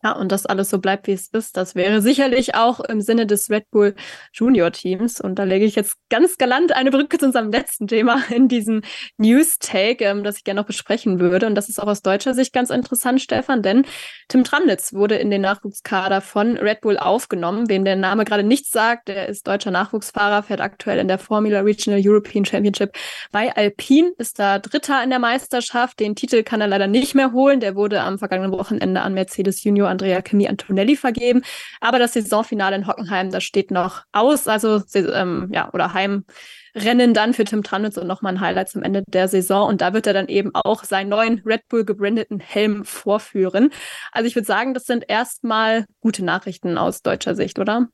[0.06, 1.56] Ja, und das alles so bleibt, wie es ist.
[1.56, 3.96] Das wäre sicherlich auch im Sinne des Red Bull
[4.32, 5.20] Junior Teams.
[5.20, 8.82] Und da lege ich jetzt ganz galant eine Brücke zu unserem letzten Thema in diesem
[9.16, 11.48] News-Take, ähm, das ich gerne noch besprechen würde.
[11.48, 13.84] Und das ist auch aus deutscher Sicht ganz interessant, Stefan, denn
[14.28, 17.68] Tim Tramnitz wurde in den Nachwuchskader von Red Bull aufgenommen.
[17.68, 21.62] Wem der Name gerade nichts sagt, der ist deutscher Nachwuchsfahrer, fährt aktuell in der Formula
[21.62, 22.92] Regional European Championship
[23.32, 25.98] bei Alpine, ist da Dritter in der Meisterschaft.
[25.98, 27.58] Den Titel kann er leider nicht mehr holen.
[27.58, 31.42] Der wurde am vergangenen Wochenende an Mercedes Junior Andrea Chemie Antonelli vergeben.
[31.80, 34.46] Aber das Saisonfinale in Hockenheim, das steht noch aus.
[34.46, 39.02] Also, ähm, ja, oder Heimrennen dann für Tim Tranitz und nochmal ein Highlight zum Ende
[39.06, 39.68] der Saison.
[39.68, 43.70] Und da wird er dann eben auch seinen neuen Red Bull gebrandeten Helm vorführen.
[44.12, 47.88] Also, ich würde sagen, das sind erstmal gute Nachrichten aus deutscher Sicht, oder?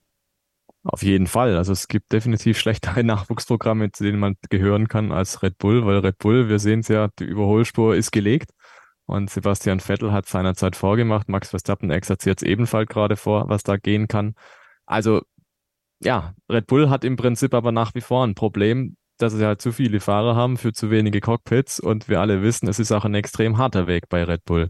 [0.85, 1.57] Auf jeden Fall.
[1.57, 5.99] Also es gibt definitiv schlechtere Nachwuchsprogramme, zu denen man gehören kann als Red Bull, weil
[5.99, 8.51] Red Bull, wir sehen es ja, die Überholspur ist gelegt.
[9.12, 11.29] Und Sebastian Vettel hat seinerzeit vorgemacht.
[11.29, 14.35] Max Verstappen exerziert es ebenfalls gerade vor, was da gehen kann.
[14.87, 15.20] Also
[16.01, 19.63] ja, Red Bull hat im Prinzip aber nach wie vor ein Problem, dass sie halt
[19.63, 21.79] zu viele Fahrer haben für zu wenige Cockpits.
[21.79, 24.69] Und wir alle wissen, es ist auch ein extrem harter Weg bei Red Bull.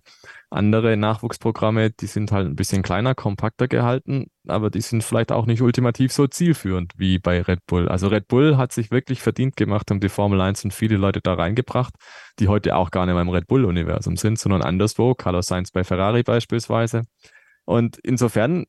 [0.50, 5.46] Andere Nachwuchsprogramme, die sind halt ein bisschen kleiner, kompakter gehalten, aber die sind vielleicht auch
[5.46, 7.88] nicht ultimativ so zielführend wie bei Red Bull.
[7.88, 11.20] Also Red Bull hat sich wirklich verdient gemacht, um die Formel 1 und viele Leute
[11.22, 11.94] da reingebracht,
[12.38, 15.14] die heute auch gar nicht mehr im Red Bull-Universum sind, sondern anderswo.
[15.14, 17.02] Carlos Sainz bei Ferrari beispielsweise.
[17.64, 18.66] Und insofern,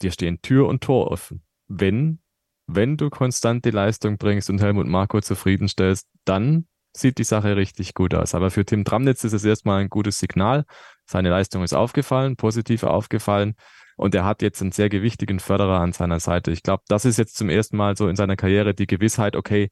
[0.00, 1.42] dir stehen Tür und Tor offen.
[1.66, 2.20] Wenn,
[2.68, 7.94] wenn du konstant die Leistung bringst und Helmut Marko zufriedenstellst, dann sieht die Sache richtig
[7.94, 8.34] gut aus.
[8.34, 10.64] Aber für Tim Tramnitz ist es erstmal ein gutes Signal.
[11.06, 13.54] Seine Leistung ist aufgefallen, positiv aufgefallen.
[13.96, 16.52] Und er hat jetzt einen sehr gewichtigen Förderer an seiner Seite.
[16.52, 19.70] Ich glaube, das ist jetzt zum ersten Mal so in seiner Karriere die Gewissheit, okay,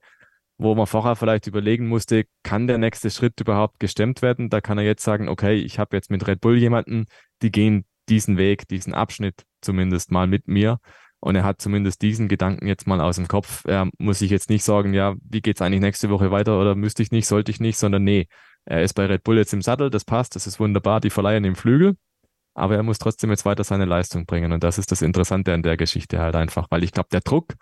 [0.59, 4.49] wo man vorher vielleicht überlegen musste, kann der nächste Schritt überhaupt gestemmt werden?
[4.49, 7.07] Da kann er jetzt sagen, okay, ich habe jetzt mit Red Bull jemanden,
[7.43, 10.79] die gehen diesen Weg, diesen Abschnitt zumindest mal mit mir.
[11.21, 13.65] Und er hat zumindest diesen Gedanken jetzt mal aus dem Kopf.
[13.67, 17.03] Er muss sich jetzt nicht sagen, ja, wie geht's eigentlich nächste Woche weiter oder müsste
[17.03, 18.29] ich nicht, sollte ich nicht, sondern nee,
[18.65, 21.45] er ist bei Red Bull jetzt im Sattel, das passt, das ist wunderbar, die verleihen
[21.45, 21.97] ihm Flügel,
[22.55, 24.53] aber er muss trotzdem jetzt weiter seine Leistung bringen.
[24.53, 27.55] Und das ist das Interessante an der Geschichte halt einfach, weil ich glaube, der Druck,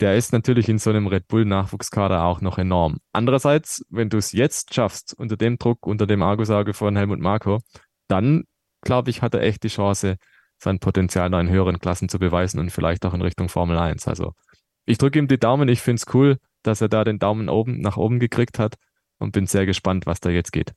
[0.00, 2.98] der ist natürlich in so einem Red Bull Nachwuchskader auch noch enorm.
[3.12, 7.58] Andererseits, wenn du es jetzt schaffst, unter dem Druck, unter dem Argusauge von Helmut Marko,
[8.06, 8.44] dann
[8.82, 10.16] glaube ich, hat er echt die Chance,
[10.58, 14.08] sein Potenzial da in höheren Klassen zu beweisen und vielleicht auch in Richtung Formel 1.
[14.08, 14.34] Also
[14.84, 15.68] ich drücke ihm die Daumen.
[15.68, 18.74] Ich finde es cool, dass er da den Daumen oben nach oben gekriegt hat
[19.18, 20.72] und bin sehr gespannt, was da jetzt geht.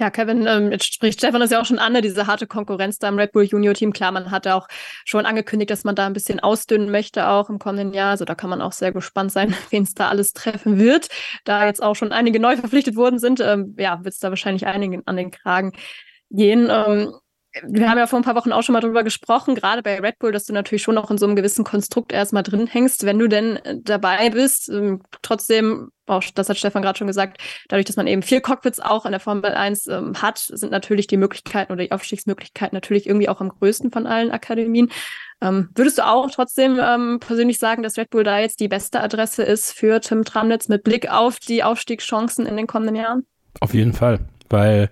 [0.00, 2.98] Ja, Kevin, ähm, jetzt spricht Stefan das ja auch schon an, ne, diese harte Konkurrenz
[2.98, 3.92] da im Red Bull Junior Team.
[3.92, 4.66] Klar, man hat auch
[5.04, 8.12] schon angekündigt, dass man da ein bisschen ausdünnen möchte, auch im kommenden Jahr.
[8.12, 11.08] Also da kann man auch sehr gespannt sein, wen es da alles treffen wird.
[11.44, 14.66] Da jetzt auch schon einige neu verpflichtet worden sind, ähm, ja, wird es da wahrscheinlich
[14.66, 15.72] einigen an den Kragen
[16.30, 16.68] gehen.
[16.70, 17.12] Ähm,
[17.66, 20.18] wir haben ja vor ein paar Wochen auch schon mal drüber gesprochen, gerade bei Red
[20.18, 23.18] Bull, dass du natürlich schon noch in so einem gewissen Konstrukt erstmal drin hängst, wenn
[23.18, 24.68] du denn äh, dabei bist.
[24.68, 28.78] Ähm, trotzdem, auch das hat Stefan gerade schon gesagt, dadurch, dass man eben vier Cockpits
[28.78, 33.08] auch in der Formel 1 ähm, hat, sind natürlich die Möglichkeiten oder die Aufstiegsmöglichkeiten natürlich
[33.08, 34.90] irgendwie auch am größten von allen Akademien.
[35.42, 39.00] Ähm, würdest du auch trotzdem ähm, persönlich sagen, dass Red Bull da jetzt die beste
[39.00, 43.26] Adresse ist für Tim Tramnitz mit Blick auf die Aufstiegschancen in den kommenden Jahren?
[43.60, 44.90] Auf jeden Fall, weil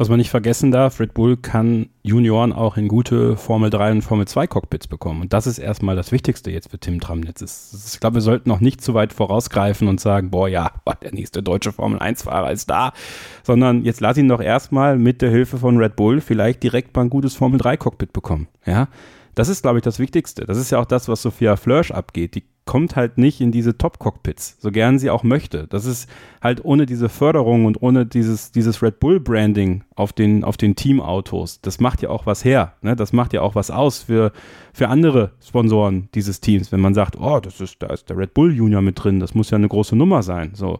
[0.00, 4.02] was man nicht vergessen darf, Red Bull kann Junioren auch in gute Formel 3 und
[4.02, 5.20] Formel 2 Cockpits bekommen.
[5.20, 7.92] Und das ist erstmal das Wichtigste jetzt für Tim Tramnitz.
[7.92, 11.42] Ich glaube, wir sollten noch nicht zu weit vorausgreifen und sagen, boah, ja, der nächste
[11.42, 12.94] deutsche Formel 1-Fahrer ist da.
[13.42, 17.02] Sondern jetzt lass ihn doch erstmal mit der Hilfe von Red Bull vielleicht direkt mal
[17.02, 18.48] ein gutes Formel 3 Cockpit bekommen.
[18.64, 18.88] Ja.
[19.34, 20.46] Das ist, glaube ich, das Wichtigste.
[20.46, 22.36] Das ist ja auch das, was Sophia Flörsch abgeht.
[22.36, 25.66] Die kommt halt nicht in diese Top-Cockpits, so gern sie auch möchte.
[25.68, 26.08] Das ist
[26.40, 31.60] halt ohne diese Förderung und ohne dieses, dieses Red Bull-Branding auf den, auf den Teamautos.
[31.60, 32.74] Das macht ja auch was her.
[32.82, 32.94] Ne?
[32.94, 34.32] Das macht ja auch was aus für,
[34.72, 36.70] für andere Sponsoren dieses Teams.
[36.70, 39.34] Wenn man sagt, oh, das ist, da ist der Red Bull Junior mit drin, das
[39.34, 40.52] muss ja eine große Nummer sein.
[40.54, 40.78] So.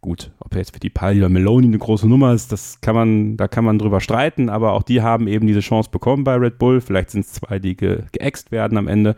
[0.00, 3.36] Gut, ob jetzt für die Pali oder Meloni eine große Nummer ist, das kann man,
[3.36, 6.58] da kann man drüber streiten, aber auch die haben eben diese Chance bekommen bei Red
[6.58, 6.80] Bull.
[6.80, 9.16] Vielleicht sind es zwei, die ge geäxt werden am Ende.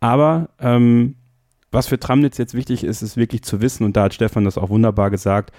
[0.00, 1.16] Aber ähm,
[1.70, 4.58] was für Tramnitz jetzt wichtig ist, ist wirklich zu wissen, und da hat Stefan das
[4.58, 5.52] auch wunderbar gesagt,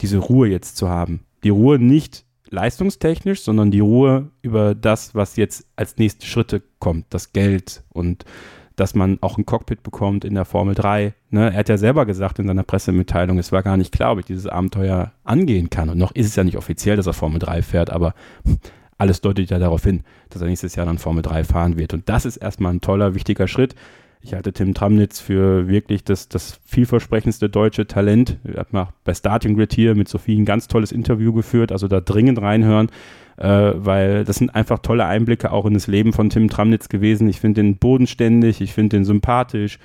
[0.00, 1.20] diese Ruhe jetzt zu haben.
[1.44, 7.06] Die Ruhe nicht leistungstechnisch, sondern die Ruhe über das, was jetzt als nächste Schritte kommt,
[7.10, 8.24] das Geld und
[8.76, 11.12] dass man auch ein Cockpit bekommt in der Formel 3.
[11.30, 11.50] Ne?
[11.50, 14.26] Er hat ja selber gesagt in seiner Pressemitteilung, es war gar nicht klar, ob ich
[14.26, 15.90] dieses Abenteuer angehen kann.
[15.90, 18.14] Und noch ist es ja nicht offiziell, dass er Formel 3 fährt, aber
[18.98, 21.94] alles deutet ja darauf hin, dass er nächstes Jahr dann Formel 3 fahren wird.
[21.94, 23.74] Und das ist erstmal ein toller, wichtiger Schritt.
[24.20, 28.36] Ich halte Tim Tramnitz für wirklich das, das vielversprechendste deutsche Talent.
[28.44, 31.86] Er hat mal bei Starting Grid hier mit Sophie ein ganz tolles Interview geführt, also
[31.86, 32.88] da dringend reinhören,
[33.36, 37.28] äh, weil das sind einfach tolle Einblicke auch in das Leben von Tim Tramnitz gewesen.
[37.28, 39.78] Ich finde den bodenständig, ich finde den sympathisch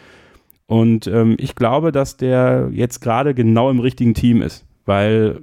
[0.65, 5.39] und ähm, ich glaube, dass der jetzt gerade genau im richtigen Team ist, weil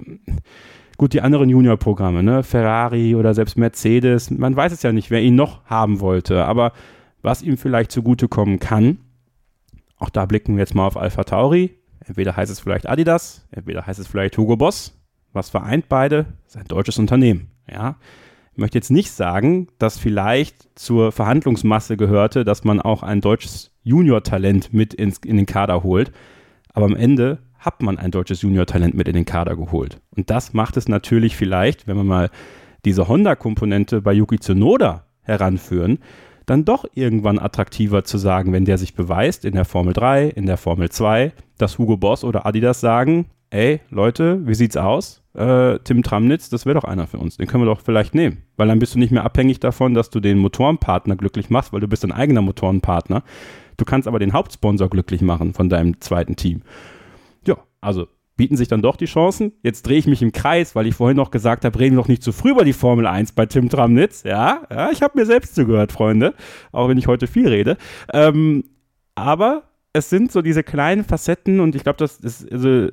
[1.01, 2.43] Gut, die anderen Junior-Programme, ne?
[2.43, 6.73] Ferrari oder selbst Mercedes, man weiß es ja nicht, wer ihn noch haben wollte, aber
[7.23, 8.99] was ihm vielleicht zugutekommen kann,
[9.97, 11.71] auch da blicken wir jetzt mal auf Alpha Tauri.
[12.05, 14.95] Entweder heißt es vielleicht Adidas, entweder heißt es vielleicht Hugo Boss.
[15.33, 16.27] Was vereint beide?
[16.45, 17.95] Sein deutsches Unternehmen, ja.
[18.51, 23.71] Ich möchte jetzt nicht sagen, dass vielleicht zur Verhandlungsmasse gehörte, dass man auch ein deutsches
[23.81, 26.11] Junior-Talent mit ins, in den Kader holt.
[26.73, 30.01] Aber am Ende hat man ein deutsches Junior-Talent mit in den Kader geholt.
[30.15, 32.29] Und das macht es natürlich vielleicht, wenn wir mal
[32.83, 35.99] diese Honda-Komponente bei Yuki Tsunoda heranführen,
[36.47, 40.47] dann doch irgendwann attraktiver zu sagen, wenn der sich beweist in der Formel 3, in
[40.47, 45.21] der Formel 2, dass Hugo Boss oder Adidas sagen, ey Leute, wie sieht's aus?
[45.35, 47.37] Äh, Tim Tramnitz, das wäre doch einer für uns.
[47.37, 48.39] Den können wir doch vielleicht nehmen.
[48.57, 51.79] Weil dann bist du nicht mehr abhängig davon, dass du den Motorenpartner glücklich machst, weil
[51.79, 53.23] du bist dein eigener Motorenpartner.
[53.77, 56.63] Du kannst aber den Hauptsponsor glücklich machen von deinem zweiten Team.
[57.81, 59.53] Also bieten sich dann doch die Chancen.
[59.61, 62.07] Jetzt drehe ich mich im Kreis, weil ich vorhin noch gesagt habe, reden wir doch
[62.07, 64.23] nicht zu früh über die Formel 1 bei Tim Tramnitz.
[64.23, 66.33] Ja, ja ich habe mir selbst zugehört, Freunde,
[66.71, 67.77] auch wenn ich heute viel rede.
[68.13, 68.63] Ähm,
[69.15, 72.87] aber es sind so diese kleinen Facetten und ich glaube, das ist, also,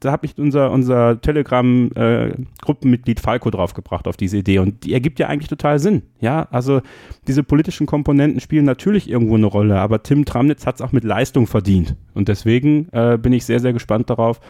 [0.00, 5.18] da habe ich unser, unser Telegram-Gruppenmitglied äh, Falco draufgebracht auf diese Idee und die ergibt
[5.18, 6.02] ja eigentlich total Sinn.
[6.20, 6.80] Ja, also
[7.26, 11.04] diese politischen Komponenten spielen natürlich irgendwo eine Rolle, aber Tim Tramnitz hat es auch mit
[11.04, 14.40] Leistung verdient und deswegen äh, bin ich sehr, sehr gespannt darauf.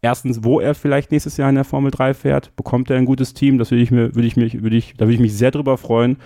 [0.00, 3.34] Erstens, wo er vielleicht nächstes Jahr in der Formel 3 fährt, bekommt er ein gutes
[3.34, 5.50] Team, das würde ich mir, würde ich mich, würde ich, da würde ich mich sehr
[5.50, 6.18] drüber freuen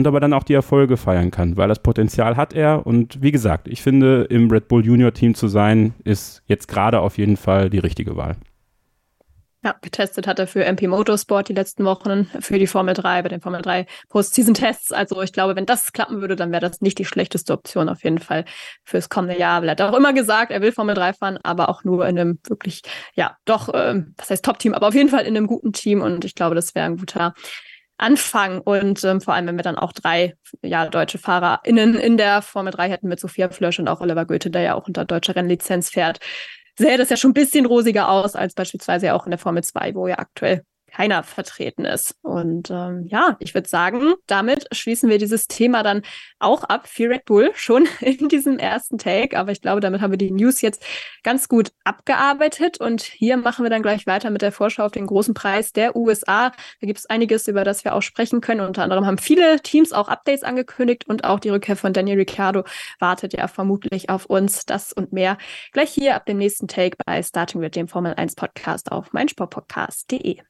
[0.00, 2.86] und aber dann auch die Erfolge feiern kann, weil das Potenzial hat er.
[2.86, 7.00] Und wie gesagt, ich finde, im Red Bull Junior Team zu sein, ist jetzt gerade
[7.00, 8.36] auf jeden Fall die richtige Wahl.
[9.62, 13.28] Ja, getestet hat er für MP Motorsport die letzten Wochen für die Formel 3, bei
[13.28, 14.90] den Formel 3 Post-Season-Tests.
[14.90, 18.02] Also ich glaube, wenn das klappen würde, dann wäre das nicht die schlechteste Option auf
[18.02, 18.46] jeden Fall
[18.84, 19.62] fürs kommende Jahr.
[19.62, 22.38] Er hat auch immer gesagt, er will Formel 3 fahren, aber auch nur in einem
[22.48, 22.80] wirklich,
[23.14, 26.00] ja, doch, ähm, was heißt Top-Team, aber auf jeden Fall in einem guten Team.
[26.00, 27.34] Und ich glaube, das wäre ein guter
[28.00, 28.60] Anfang.
[28.60, 32.72] Und ähm, vor allem, wenn wir dann auch drei ja, deutsche FahrerInnen in der Formel
[32.72, 35.90] 3 hätten mit Sophia Flörsch und auch Oliver Goethe, der ja auch unter deutscher Rennlizenz
[35.90, 36.20] fährt,
[36.78, 39.94] sähe das ja schon ein bisschen rosiger aus als beispielsweise auch in der Formel 2,
[39.94, 42.16] wo ja aktuell keiner vertreten ist.
[42.22, 46.02] Und ähm, ja, ich würde sagen, damit schließen wir dieses Thema dann
[46.38, 49.38] auch ab für Red Bull schon in diesem ersten Take.
[49.38, 50.84] Aber ich glaube, damit haben wir die News jetzt
[51.22, 52.80] ganz gut abgearbeitet.
[52.80, 55.96] Und hier machen wir dann gleich weiter mit der Vorschau auf den großen Preis der
[55.96, 56.50] USA.
[56.50, 58.60] Da gibt es einiges, über das wir auch sprechen können.
[58.60, 62.64] Unter anderem haben viele Teams auch Updates angekündigt und auch die Rückkehr von Daniel Ricciardo
[62.98, 64.66] wartet ja vermutlich auf uns.
[64.66, 65.38] Das und mehr
[65.72, 70.49] gleich hier ab dem nächsten Take bei Starting with dem Formel 1 Podcast auf meinsportpodcast.de.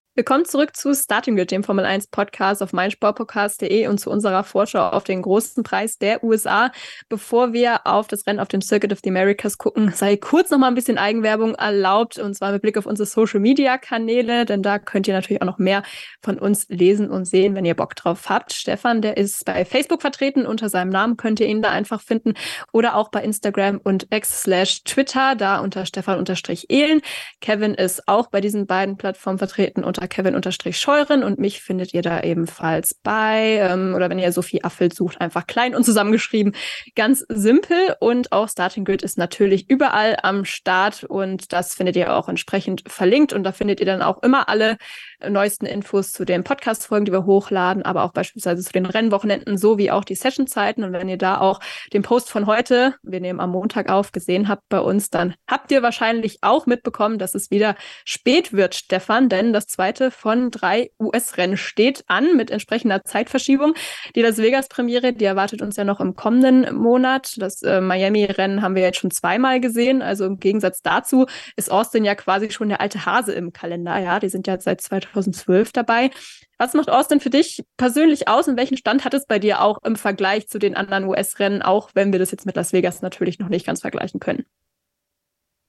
[0.21, 4.89] Willkommen zurück zu Starting Grid, dem Formel 1 Podcast auf meinsportpodcast.de und zu unserer Vorschau
[4.89, 6.71] auf den großen Preis der USA.
[7.09, 10.59] Bevor wir auf das Rennen auf dem Circuit of the Americas gucken, sei kurz noch
[10.59, 14.61] mal ein bisschen Eigenwerbung erlaubt und zwar mit Blick auf unsere Social Media Kanäle, denn
[14.61, 15.81] da könnt ihr natürlich auch noch mehr
[16.21, 18.53] von uns lesen und sehen, wenn ihr Bock drauf habt.
[18.53, 22.35] Stefan, der ist bei Facebook vertreten, unter seinem Namen könnt ihr ihn da einfach finden
[22.71, 27.01] oder auch bei Instagram und X slash Twitter, da unter Stefan unterstrich Ehlen.
[27.39, 32.21] Kevin ist auch bei diesen beiden Plattformen vertreten unter Kevin-Scheuren und mich findet ihr da
[32.21, 33.57] ebenfalls bei.
[33.61, 36.53] Ähm, oder wenn ihr Sophie Affelt sucht, einfach klein und zusammengeschrieben.
[36.95, 42.13] Ganz simpel und auch Starting Grid ist natürlich überall am Start und das findet ihr
[42.13, 44.77] auch entsprechend verlinkt und da findet ihr dann auch immer alle
[45.27, 49.91] neuesten Infos zu den Podcast-Folgen, die wir hochladen, aber auch beispielsweise zu den Rennwochenenden sowie
[49.91, 50.83] auch die Sessionzeiten.
[50.83, 51.59] Und wenn ihr da auch
[51.93, 55.71] den Post von heute, wir nehmen am Montag auf, gesehen habt bei uns, dann habt
[55.71, 60.91] ihr wahrscheinlich auch mitbekommen, dass es wieder spät wird, Stefan, denn das zweite von drei
[60.99, 63.73] US-Rennen steht an mit entsprechender Zeitverschiebung.
[64.15, 67.35] Die Las Vegas-Premiere, die erwartet uns ja noch im kommenden Monat.
[67.37, 70.01] Das äh, Miami-Rennen haben wir jetzt schon zweimal gesehen.
[70.01, 71.25] Also im Gegensatz dazu
[71.55, 73.97] ist Austin ja quasi schon der alte Hase im Kalender.
[73.99, 76.11] Ja, die sind ja seit 2000 2012 dabei.
[76.57, 79.79] Was macht Austin für dich persönlich aus und welchen Stand hat es bei dir auch
[79.83, 83.39] im Vergleich zu den anderen US-Rennen, auch wenn wir das jetzt mit Las Vegas natürlich
[83.39, 84.45] noch nicht ganz vergleichen können?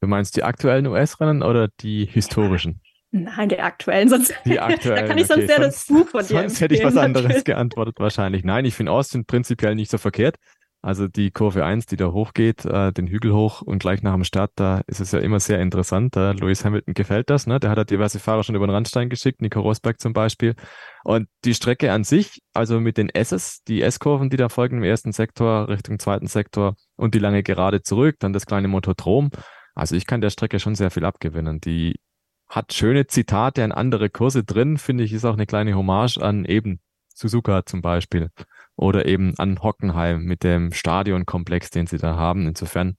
[0.00, 2.81] Du meinst die aktuellen US-Rennen oder die historischen?
[3.14, 5.52] Nein, die aktuellen, sonst die aktuellen, da kann ich sonst okay.
[5.52, 8.42] ja das Buch von dir Sonst hätte ich was anderes geantwortet wahrscheinlich.
[8.42, 10.36] Nein, ich finde Austin prinzipiell nicht so verkehrt.
[10.84, 14.24] Also die Kurve 1, die da hochgeht, äh, den Hügel hoch und gleich nach dem
[14.24, 16.16] Start, da ist es ja immer sehr interessant.
[16.16, 17.60] Äh, Lewis Hamilton gefällt das, ne?
[17.60, 20.56] Der hat ja diverse Fahrer schon über den Randstein geschickt, Nico Rosberg zum Beispiel.
[21.04, 24.82] Und die Strecke an sich, also mit den S's, die S-Kurven, die da folgen im
[24.82, 29.30] ersten Sektor Richtung zweiten Sektor und die lange Gerade zurück, dann das kleine Motodrom.
[29.76, 31.60] Also ich kann der Strecke schon sehr viel abgewinnen.
[31.60, 32.00] Die
[32.52, 36.44] hat schöne Zitate an andere Kurse drin, finde ich, ist auch eine kleine Hommage an
[36.44, 36.80] eben
[37.14, 38.30] Suzuka zum Beispiel
[38.76, 42.46] oder eben an Hockenheim mit dem Stadionkomplex, den sie da haben.
[42.46, 42.98] Insofern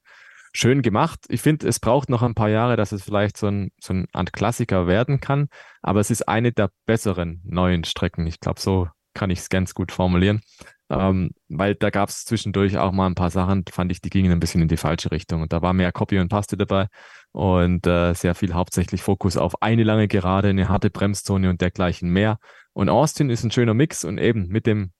[0.54, 1.20] schön gemacht.
[1.30, 4.08] Ich finde, es braucht noch ein paar Jahre, dass es vielleicht so ein, so ein
[4.12, 5.50] Art Klassiker werden kann,
[5.84, 8.26] aber es ist eine der besseren neuen Strecken.
[8.26, 10.42] Ich glaube, so kann ich es ganz gut formulieren.
[10.90, 14.32] Ähm, weil da gab es zwischendurch auch mal ein paar Sachen, fand ich, die gingen
[14.32, 15.42] ein bisschen in die falsche Richtung.
[15.42, 16.88] Und da war mehr Copy und Paste dabei
[17.32, 22.10] und äh, sehr viel hauptsächlich Fokus auf eine lange Gerade, eine harte Bremszone und dergleichen
[22.10, 22.38] mehr.
[22.74, 24.92] Und Austin ist ein schöner Mix und eben mit dem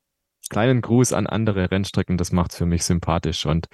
[0.50, 3.46] kleinen Gruß an andere Rennstrecken, das macht es für mich sympathisch.
[3.46, 3.68] Und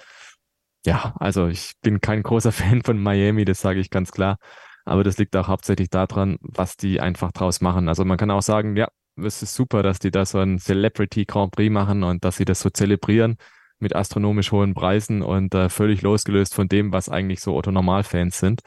[0.84, 4.38] ja, also ich bin kein großer Fan von Miami, das sage ich ganz klar.
[4.84, 7.88] Aber das liegt auch hauptsächlich daran, was die einfach draus machen.
[7.88, 8.88] Also man kann auch sagen, ja,
[9.24, 12.44] es ist super, dass die da so ein Celebrity Grand Prix machen und dass sie
[12.44, 13.36] das so zelebrieren
[13.78, 18.60] mit astronomisch hohen Preisen und äh, völlig losgelöst von dem, was eigentlich so Otto-Normal-Fans sind.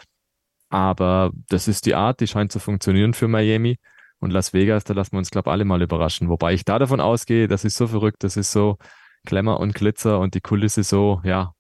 [0.70, 3.78] Aber das ist die Art, die scheint zu funktionieren für Miami.
[4.20, 6.30] Und Las Vegas, da lassen wir uns, glaube ich, alle mal überraschen.
[6.30, 8.78] Wobei ich da davon ausgehe, das ist so verrückt, das ist so
[9.26, 11.54] Klemmer und Glitzer und die Kulisse so, ja,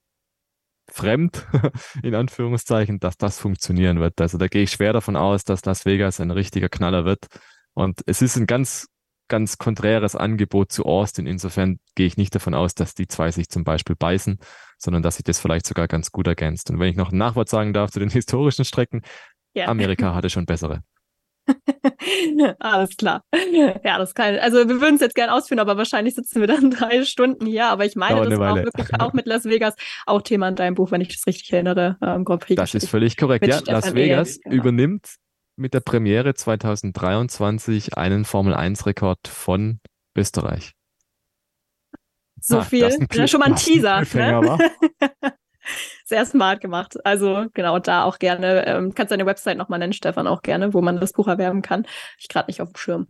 [0.89, 1.46] fremd,
[2.04, 4.20] in Anführungszeichen, dass das funktionieren wird.
[4.22, 7.28] Also da gehe ich schwer davon aus, dass Las Vegas ein richtiger Knaller wird.
[7.74, 8.88] Und es ist ein ganz,
[9.28, 11.26] ganz konträres Angebot zu Austin.
[11.26, 14.40] Insofern gehe ich nicht davon aus, dass die zwei sich zum Beispiel beißen,
[14.78, 16.70] sondern dass sich das vielleicht sogar ganz gut ergänzt.
[16.70, 19.02] Und wenn ich noch ein Nachwort sagen darf zu den historischen Strecken,
[19.56, 19.68] ja.
[19.68, 20.84] Amerika hatte schon bessere.
[22.60, 23.24] Alles klar.
[23.84, 24.38] Ja, das kann.
[24.38, 27.68] Also wir würden es jetzt gerne ausführen, aber wahrscheinlich sitzen wir dann drei Stunden hier.
[27.68, 30.76] Aber ich meine, das war auch wirklich auch mit Las Vegas auch Thema in deinem
[30.76, 32.58] Buch, wenn ich das richtig erinnere, ähm, Grand Prix.
[32.58, 33.46] Das ist völlig korrekt.
[33.46, 34.56] Ja, Las Vegas genau.
[34.56, 35.16] übernimmt
[35.56, 39.80] mit der Premiere 2023 einen Formel 1 Rekord von
[40.16, 40.74] Österreich.
[42.39, 44.01] So ah, viel, ja, schon mal ein Teaser.
[44.01, 44.72] Ne?
[46.06, 46.97] sehr smart gemacht.
[47.06, 48.66] Also genau, da auch gerne.
[48.68, 51.88] Ähm, kannst deine Website nochmal nennen, Stefan, auch gerne, wo man das Buch erwerben kann.
[52.20, 53.08] Ich gerade nicht auf dem Schirm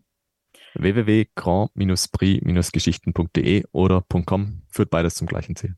[0.76, 5.76] www.grand-prix-geschichten.de oder .com führt beides zum gleichen Ziel.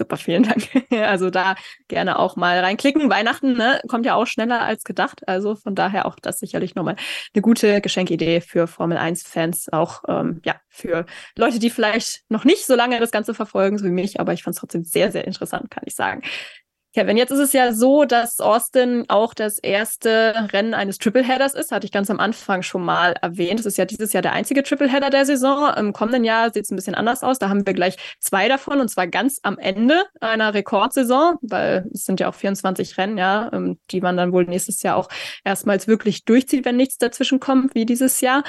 [0.00, 0.66] Super, vielen Dank.
[0.90, 1.56] Also da
[1.88, 3.10] gerne auch mal reinklicken.
[3.10, 5.28] Weihnachten ne, kommt ja auch schneller als gedacht.
[5.28, 6.96] Also von daher auch das sicherlich nochmal
[7.34, 9.70] eine gute Geschenkidee für Formel 1-Fans.
[9.72, 11.04] Auch ähm, ja, für
[11.36, 14.42] Leute, die vielleicht noch nicht so lange das Ganze verfolgen, so wie mich, aber ich
[14.42, 16.22] fand es trotzdem sehr, sehr interessant, kann ich sagen.
[16.92, 21.70] Kevin, jetzt ist es ja so, dass Austin auch das erste Rennen eines Tripleheaders ist.
[21.70, 23.60] Hatte ich ganz am Anfang schon mal erwähnt.
[23.60, 25.72] Es ist ja dieses Jahr der einzige Tripleheader der Saison.
[25.76, 27.38] Im kommenden Jahr sieht es ein bisschen anders aus.
[27.38, 32.06] Da haben wir gleich zwei davon und zwar ganz am Ende einer Rekordsaison, weil es
[32.06, 35.08] sind ja auch 24 Rennen, ja, ähm, die man dann wohl nächstes Jahr auch
[35.44, 38.42] erstmals wirklich durchzieht, wenn nichts dazwischen kommt, wie dieses Jahr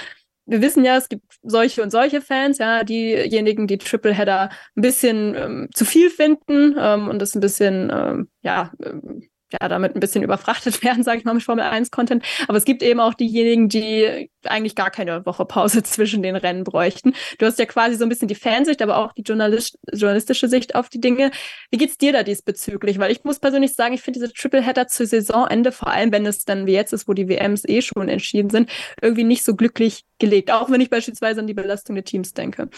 [0.45, 5.35] wir wissen ja, es gibt solche und solche Fans, ja, diejenigen, die Tripleheader ein bisschen
[5.35, 9.23] ähm, zu viel finden ähm, und das ein bisschen, ähm, ja, ähm,
[9.53, 12.23] ja, damit ein bisschen überfrachtet werden, sage ich mal, mit Formel 1-Content.
[12.47, 16.63] Aber es gibt eben auch diejenigen, die eigentlich gar keine Woche Pause zwischen den Rennen
[16.63, 17.13] bräuchten.
[17.37, 20.75] Du hast ja quasi so ein bisschen die Fansicht, aber auch die Journalist journalistische Sicht
[20.75, 21.31] auf die Dinge.
[21.69, 22.99] Wie geht's dir da diesbezüglich?
[22.99, 26.45] Weil ich muss persönlich sagen, ich finde diese Tripleheader zu Saisonende, vor allem wenn es
[26.45, 28.69] dann wie jetzt ist, wo die WMs eh schon entschieden sind,
[29.01, 30.51] irgendwie nicht so glücklich gelegt.
[30.51, 32.69] Auch wenn ich beispielsweise an die Belastung der Teams denke.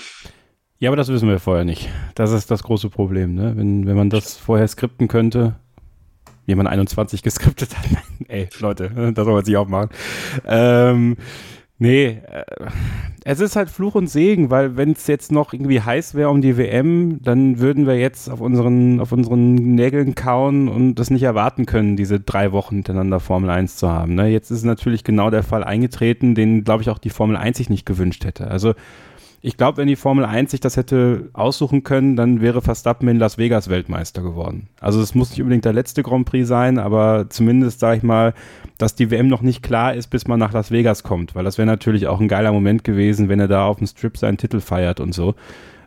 [0.79, 1.89] Ja, aber das wissen wir vorher nicht.
[2.15, 3.35] Das ist das große Problem.
[3.35, 3.53] Ne?
[3.55, 5.55] Wenn, wenn man das vorher skripten könnte,
[6.45, 7.85] wie man 21 geskriptet hat.
[8.27, 9.89] Ey, Leute, das soll man sich auch machen.
[10.45, 11.17] Ähm,
[11.77, 12.43] nee, äh,
[13.25, 16.41] es ist halt Fluch und Segen, weil wenn es jetzt noch irgendwie heiß wäre um
[16.41, 21.23] die WM, dann würden wir jetzt auf unseren, auf unseren Nägeln kauen und das nicht
[21.23, 24.15] erwarten können, diese drei Wochen hintereinander Formel 1 zu haben.
[24.15, 24.27] Ne?
[24.27, 27.69] Jetzt ist natürlich genau der Fall eingetreten, den, glaube ich, auch die Formel 1 sich
[27.69, 28.47] nicht gewünscht hätte.
[28.47, 28.73] Also
[29.45, 33.17] ich glaube, wenn die Formel 1 sich das hätte aussuchen können, dann wäre Verstappen in
[33.17, 34.69] Las Vegas Weltmeister geworden.
[34.79, 38.33] Also es muss nicht unbedingt der letzte Grand Prix sein, aber zumindest sage ich mal,
[38.77, 41.57] dass die WM noch nicht klar ist, bis man nach Las Vegas kommt, weil das
[41.57, 44.61] wäre natürlich auch ein geiler Moment gewesen, wenn er da auf dem Strip seinen Titel
[44.61, 45.35] feiert und so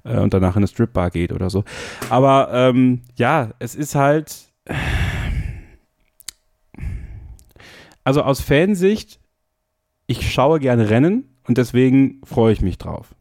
[0.04, 1.64] äh, und danach in eine Stripbar geht oder so.
[2.10, 4.52] Aber ähm, ja, es ist halt
[8.04, 9.18] also aus Fansicht,
[10.06, 13.15] ich schaue gerne Rennen und deswegen freue ich mich drauf.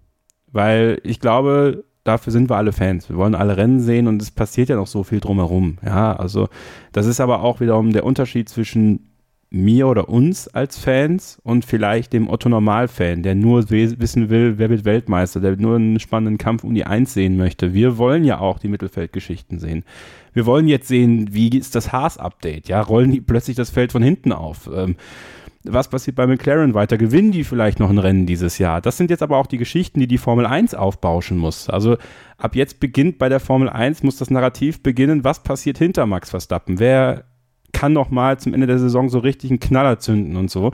[0.56, 3.10] Weil ich glaube, dafür sind wir alle Fans.
[3.10, 5.80] Wir wollen alle Rennen sehen und es passiert ja noch so viel drumherum.
[5.86, 6.48] Ja, also
[6.94, 9.10] das ist aber auch wiederum der Unterschied zwischen
[9.50, 14.86] mir oder uns als Fans und vielleicht dem Otto-Normal-Fan, der nur wissen will, wer wird
[14.86, 17.74] Weltmeister, der nur einen spannenden Kampf um die Eins sehen möchte.
[17.74, 19.84] Wir wollen ja auch die Mittelfeldgeschichten sehen.
[20.32, 22.70] Wir wollen jetzt sehen, wie ist das Haas-Update?
[22.70, 24.70] Ja, rollen die plötzlich das Feld von hinten auf?
[24.74, 24.96] Ähm,
[25.68, 26.98] was passiert bei McLaren weiter?
[26.98, 28.82] Gewinnen die vielleicht noch ein Rennen dieses Jahr?
[28.82, 31.70] Das sind jetzt aber auch die Geschichten, die die Formel 1 aufbauschen muss.
[31.70, 31.98] Also
[32.38, 36.30] ab jetzt beginnt bei der Formel 1, muss das Narrativ beginnen, was passiert hinter Max
[36.30, 36.80] Verstappen?
[36.80, 37.26] Wer
[37.74, 40.72] kann noch mal zum Ende der Saison so richtig einen Knaller zünden und so?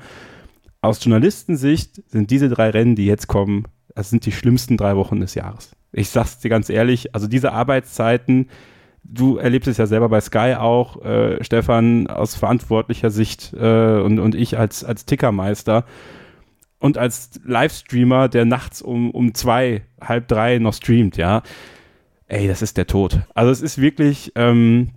[0.81, 3.65] Aus Journalistensicht sind diese drei Rennen, die jetzt kommen,
[3.95, 5.75] das sind die schlimmsten drei Wochen des Jahres.
[5.91, 8.47] Ich sag's dir ganz ehrlich, also diese Arbeitszeiten,
[9.03, 14.19] du erlebst es ja selber bei Sky auch, äh, Stefan, aus verantwortlicher Sicht äh, und,
[14.19, 15.85] und ich als, als Tickermeister
[16.79, 21.43] und als Livestreamer, der nachts um, um zwei, halb drei noch streamt, ja.
[22.27, 23.19] Ey, das ist der Tod.
[23.35, 24.91] Also es ist wirklich, ähm,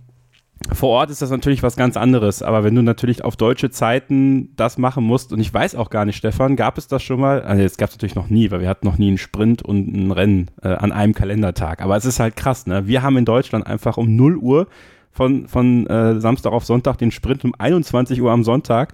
[0.71, 4.55] vor Ort ist das natürlich was ganz anderes, aber wenn du natürlich auf deutsche Zeiten
[4.55, 7.41] das machen musst, und ich weiß auch gar nicht, Stefan, gab es das schon mal?
[7.41, 9.93] Also jetzt gab es natürlich noch nie, weil wir hatten noch nie einen Sprint und
[9.93, 11.81] ein Rennen äh, an einem Kalendertag.
[11.81, 12.87] Aber es ist halt krass, ne?
[12.87, 14.67] Wir haben in Deutschland einfach um 0 Uhr
[15.11, 18.93] von, von äh, Samstag auf Sonntag den Sprint um 21 Uhr am Sonntag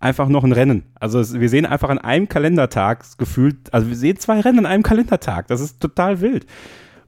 [0.00, 0.84] einfach noch ein Rennen.
[0.94, 4.66] Also es, wir sehen einfach an einem Kalendertag gefühlt, also wir sehen zwei Rennen an
[4.66, 5.48] einem Kalendertag.
[5.48, 6.46] Das ist total wild.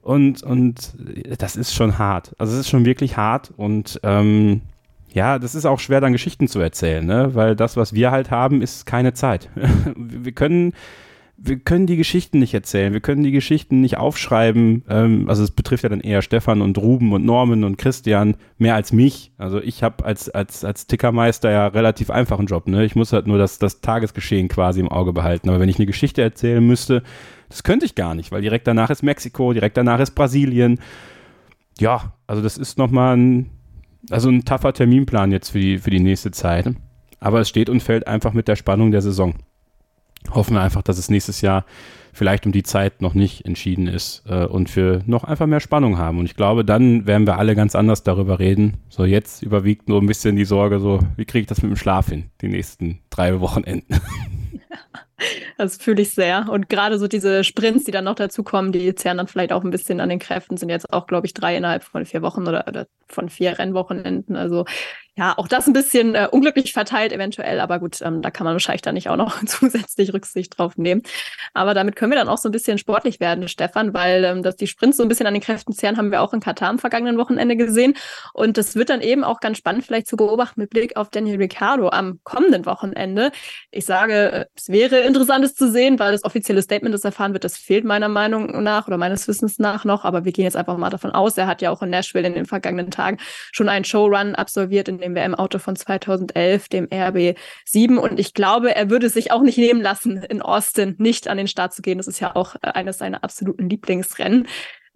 [0.07, 0.95] Und, und
[1.37, 2.33] das ist schon hart.
[2.37, 4.61] Also es ist schon wirklich hart und ähm,
[5.11, 7.35] ja, das ist auch schwer, dann Geschichten zu erzählen, ne?
[7.35, 9.49] weil das, was wir halt haben, ist keine Zeit.
[9.97, 10.71] wir können
[11.35, 14.85] wir können die Geschichten nicht erzählen, wir können die Geschichten nicht aufschreiben.
[14.89, 18.75] Ähm, also es betrifft ja dann eher Stefan und Ruben und Norman und Christian mehr
[18.75, 19.33] als mich.
[19.37, 22.67] Also ich habe als, als, als Tickermeister ja relativ einfachen Job.
[22.67, 22.85] Ne?
[22.85, 25.49] Ich muss halt nur das, das Tagesgeschehen quasi im Auge behalten.
[25.49, 27.03] Aber wenn ich eine Geschichte erzählen müsste,
[27.49, 30.79] das könnte ich gar nicht, weil direkt danach ist Mexiko, direkt danach ist Brasilien.
[31.79, 33.49] Ja, also das ist nochmal ein,
[34.09, 36.73] also ein tougher Terminplan jetzt für die, für die nächste Zeit.
[37.19, 39.35] Aber es steht und fällt einfach mit der Spannung der Saison
[40.33, 41.65] hoffen wir einfach, dass es nächstes Jahr
[42.13, 45.97] vielleicht um die Zeit noch nicht entschieden ist äh, und wir noch einfach mehr Spannung
[45.97, 46.17] haben.
[46.17, 48.77] Und ich glaube, dann werden wir alle ganz anders darüber reden.
[48.89, 51.77] So, jetzt überwiegt nur ein bisschen die Sorge, so, wie kriege ich das mit dem
[51.77, 53.99] Schlaf hin, die nächsten drei Wochenenden.
[55.57, 56.47] Das fühle ich sehr.
[56.49, 59.71] Und gerade so diese Sprints, die dann noch dazukommen, die zehren dann vielleicht auch ein
[59.71, 62.67] bisschen an den Kräften, sind jetzt auch, glaube ich, drei innerhalb von vier Wochen oder,
[62.67, 64.35] oder von vier Rennwochenenden.
[64.35, 64.65] Also
[65.17, 68.53] ja, auch das ein bisschen äh, unglücklich verteilt eventuell, aber gut, ähm, da kann man
[68.53, 71.01] wahrscheinlich dann nicht auch noch zusätzlich Rücksicht drauf nehmen.
[71.55, 74.57] Aber damit können wir dann auch so ein bisschen sportlich werden, Stefan, weil ähm, dass
[74.57, 76.77] die Sprints so ein bisschen an den Kräften zehren, haben wir auch in Katar am
[76.77, 77.95] vergangenen Wochenende gesehen.
[78.33, 81.37] Und das wird dann eben auch ganz spannend vielleicht zu beobachten mit Blick auf Daniel
[81.37, 83.31] Ricciardo am kommenden Wochenende.
[83.71, 87.43] Ich sage, es wäre interessant, es zu sehen, weil das offizielle Statement, das erfahren wird,
[87.43, 90.05] das fehlt meiner Meinung nach oder meines Wissens nach noch.
[90.05, 92.35] Aber wir gehen jetzt einfach mal davon aus, er hat ja auch in Nashville in
[92.35, 93.17] den vergangenen Tagen
[93.51, 97.97] schon einen Showrun absolviert, in dem WM-Auto von 2011, dem RB7.
[97.97, 101.47] Und ich glaube, er würde sich auch nicht nehmen lassen, in Austin nicht an den
[101.47, 101.97] Start zu gehen.
[101.97, 104.47] Das ist ja auch äh, eines seiner absoluten Lieblingsrennen.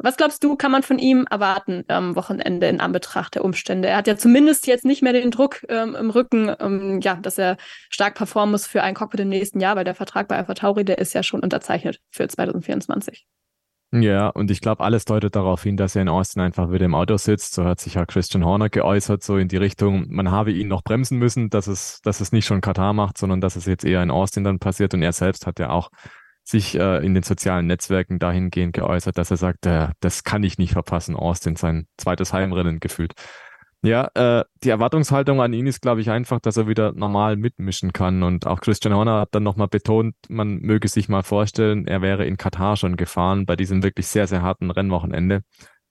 [0.04, 3.88] Was glaubst du, kann man von ihm erwarten am Wochenende in Anbetracht der Umstände?
[3.88, 7.38] Er hat ja zumindest jetzt nicht mehr den Druck ähm, im Rücken, ähm, ja, dass
[7.38, 7.58] er
[7.90, 10.86] stark performen muss für ein Cockpit im nächsten Jahr, weil der Vertrag bei Alpha Tauri,
[10.86, 13.28] der ist ja schon unterzeichnet für 2024.
[13.94, 16.96] Ja, und ich glaube, alles deutet darauf hin, dass er in Austin einfach wieder im
[16.96, 17.54] Auto sitzt.
[17.54, 20.82] So hat sich ja Christian Horner geäußert, so in die Richtung, man habe ihn noch
[20.82, 24.02] bremsen müssen, dass es, dass es nicht schon Katar macht, sondern dass es jetzt eher
[24.02, 24.94] in Austin dann passiert.
[24.94, 25.90] Und er selbst hat ja auch
[26.46, 30.58] sich äh, in den sozialen Netzwerken dahingehend geäußert, dass er sagt, äh, das kann ich
[30.58, 33.14] nicht verpassen, Austin, sein zweites Heimrennen gefühlt.
[33.84, 37.94] Ja, äh, die Erwartungshaltung an ihn ist, glaube ich, einfach, dass er wieder normal mitmischen
[37.94, 38.22] kann.
[38.22, 42.26] Und auch Christian Horner hat dann nochmal betont, man möge sich mal vorstellen, er wäre
[42.26, 45.42] in Katar schon gefahren bei diesem wirklich sehr, sehr harten Rennwochenende.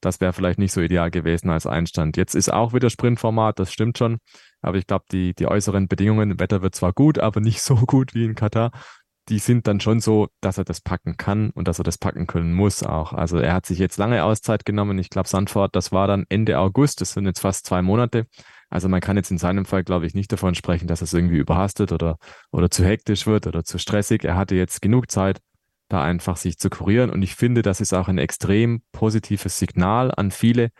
[0.01, 2.16] Das wäre vielleicht nicht so ideal gewesen als Einstand.
[2.16, 4.18] Jetzt ist auch wieder Sprintformat, das stimmt schon.
[4.62, 8.14] Aber ich glaube, die, die äußeren Bedingungen, Wetter wird zwar gut, aber nicht so gut
[8.14, 8.70] wie in Katar
[9.29, 12.27] die sind dann schon so, dass er das packen kann und dass er das packen
[12.27, 13.12] können muss auch.
[13.12, 14.99] Also er hat sich jetzt lange Auszeit genommen.
[14.99, 18.27] Ich glaube, Sandford, das war dann Ende August, das sind jetzt fast zwei Monate.
[18.71, 21.39] Also man kann jetzt in seinem Fall, glaube ich, nicht davon sprechen, dass es irgendwie
[21.39, 22.16] überhastet oder,
[22.51, 24.25] oder zu hektisch wird oder zu stressig.
[24.25, 25.41] Er hatte jetzt genug Zeit,
[25.89, 27.11] da einfach sich zu kurieren.
[27.11, 30.71] Und ich finde, das ist auch ein extrem positives Signal an viele,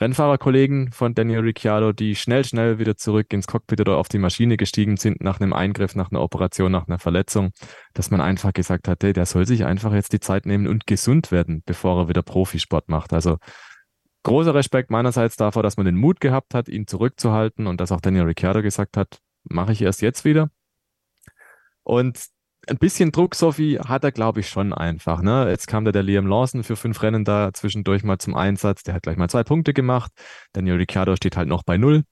[0.00, 4.56] Rennfahrerkollegen von Daniel Ricciardo, die schnell, schnell wieder zurück ins Cockpit oder auf die Maschine
[4.56, 7.52] gestiegen sind nach einem Eingriff, nach einer Operation, nach einer Verletzung,
[7.92, 10.86] dass man einfach gesagt hat, hey, der soll sich einfach jetzt die Zeit nehmen und
[10.86, 13.12] gesund werden, bevor er wieder Profisport macht.
[13.12, 13.36] Also
[14.22, 18.00] großer Respekt meinerseits davor, dass man den Mut gehabt hat, ihn zurückzuhalten und dass auch
[18.00, 20.50] Daniel Ricciardo gesagt hat, mache ich erst jetzt wieder.
[21.82, 22.28] Und
[22.68, 25.22] ein bisschen Druck, Sophie, hat er, glaube ich, schon einfach.
[25.22, 25.48] Ne?
[25.48, 28.82] Jetzt kam da der Liam Lawson für fünf Rennen da zwischendurch mal zum Einsatz.
[28.82, 30.12] Der hat gleich mal zwei Punkte gemacht.
[30.52, 32.04] Daniel Ricciardo steht halt noch bei null.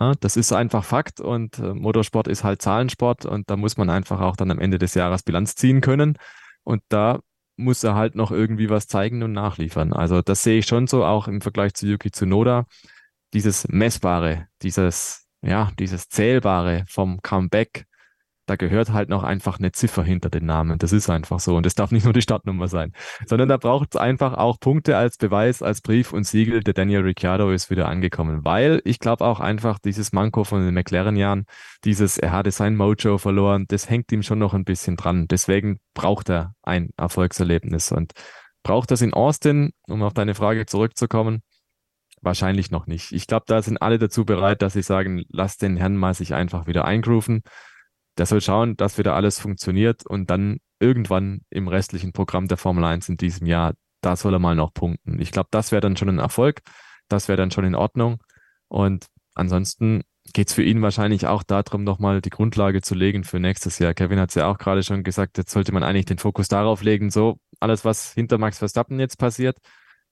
[0.00, 3.90] Ja, das ist einfach Fakt und äh, Motorsport ist halt Zahlensport und da muss man
[3.90, 6.16] einfach auch dann am Ende des Jahres Bilanz ziehen können.
[6.62, 7.20] Und da
[7.56, 9.92] muss er halt noch irgendwie was zeigen und nachliefern.
[9.92, 12.66] Also das sehe ich schon so, auch im Vergleich zu Yuki Tsunoda.
[13.34, 17.87] Dieses Messbare, dieses, ja, dieses Zählbare vom Comeback,
[18.48, 20.78] da gehört halt noch einfach eine Ziffer hinter den Namen.
[20.78, 21.56] Das ist einfach so.
[21.56, 22.92] Und das darf nicht nur die Startnummer sein,
[23.26, 26.62] sondern da braucht es einfach auch Punkte als Beweis, als Brief und Siegel.
[26.62, 30.74] Der Daniel Ricciardo ist wieder angekommen, weil ich glaube auch einfach dieses Manko von den
[30.74, 31.44] McLaren-Jahren,
[31.84, 35.28] dieses, er hatte sein Mojo verloren, das hängt ihm schon noch ein bisschen dran.
[35.28, 38.12] Deswegen braucht er ein Erfolgserlebnis und
[38.62, 41.42] braucht das in Austin, um auf deine Frage zurückzukommen.
[42.22, 43.12] Wahrscheinlich noch nicht.
[43.12, 46.34] Ich glaube, da sind alle dazu bereit, dass sie sagen, lass den Herrn mal sich
[46.34, 47.42] einfach wieder eingrooven
[48.18, 52.84] der soll schauen, dass wieder alles funktioniert und dann irgendwann im restlichen Programm der Formel
[52.84, 55.20] 1 in diesem Jahr, da soll er mal noch punkten.
[55.20, 56.60] Ich glaube, das wäre dann schon ein Erfolg,
[57.08, 58.22] das wäre dann schon in Ordnung.
[58.68, 60.02] Und ansonsten
[60.32, 63.94] geht es für ihn wahrscheinlich auch darum, nochmal die Grundlage zu legen für nächstes Jahr.
[63.94, 66.82] Kevin hat es ja auch gerade schon gesagt, jetzt sollte man eigentlich den Fokus darauf
[66.82, 69.58] legen, so alles, was hinter Max Verstappen jetzt passiert,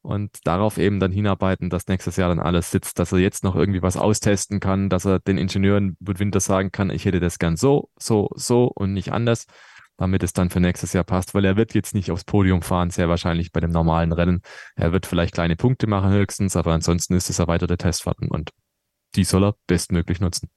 [0.06, 3.56] und darauf eben dann hinarbeiten, dass nächstes Jahr dann alles sitzt, dass er jetzt noch
[3.56, 7.38] irgendwie was austesten kann, dass er den Ingenieuren mit Winter sagen kann, ich hätte das
[7.40, 9.46] gern so, so, so und nicht anders,
[9.96, 12.90] damit es dann für nächstes Jahr passt, weil er wird jetzt nicht aufs Podium fahren,
[12.90, 14.42] sehr wahrscheinlich bei dem normalen Rennen.
[14.76, 18.50] Er wird vielleicht kleine Punkte machen höchstens, aber ansonsten ist es erweiterte Testfahrten und
[19.16, 20.48] die soll er bestmöglich nutzen.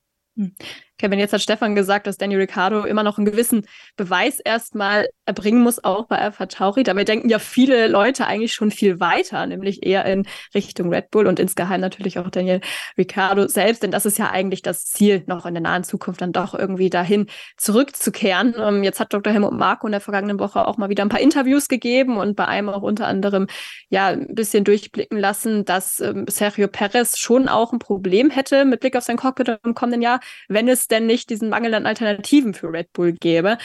[1.00, 5.62] Kevin, jetzt hat Stefan gesagt, dass Danny Ricciardo immer noch einen gewissen Beweis erstmal erbringen
[5.62, 6.84] muss, auch bei Alpha Tauri.
[6.84, 11.26] Dabei denken ja viele Leute eigentlich schon viel weiter, nämlich eher in Richtung Red Bull
[11.26, 12.60] und insgeheim natürlich auch Daniel
[12.98, 16.34] Ricciardo selbst, denn das ist ja eigentlich das Ziel, noch in der nahen Zukunft dann
[16.34, 18.54] doch irgendwie dahin zurückzukehren.
[18.60, 19.32] Ähm, jetzt hat Dr.
[19.32, 22.46] Helmut Marko in der vergangenen Woche auch mal wieder ein paar Interviews gegeben und bei
[22.46, 23.48] einem auch unter anderem
[23.88, 28.82] ja ein bisschen durchblicken lassen, dass ähm, Sergio Perez schon auch ein Problem hätte mit
[28.82, 30.20] Blick auf sein Cockpit im kommenden Jahr,
[30.50, 33.58] wenn es denn nicht diesen Mangel an Alternativen für Red Bull gäbe.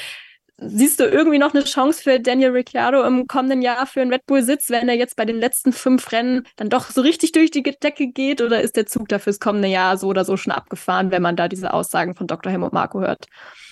[0.56, 4.24] Siehst du irgendwie noch eine Chance für Daniel Ricciardo im kommenden Jahr für einen Red
[4.26, 7.62] Bull-Sitz, wenn er jetzt bei den letzten fünf Rennen dann doch so richtig durch die
[7.62, 8.40] Decke geht?
[8.40, 11.34] Oder ist der Zug dafür das kommende Jahr so oder so schon abgefahren, wenn man
[11.34, 12.52] da diese Aussagen von Dr.
[12.52, 13.26] Helmut Marko hört?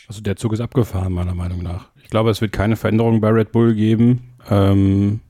[0.08, 1.86] Also der Zug ist abgefahren, meiner Meinung nach.
[2.02, 5.20] Ich glaube, es wird keine Veränderung bei Red Bull geben, ähm,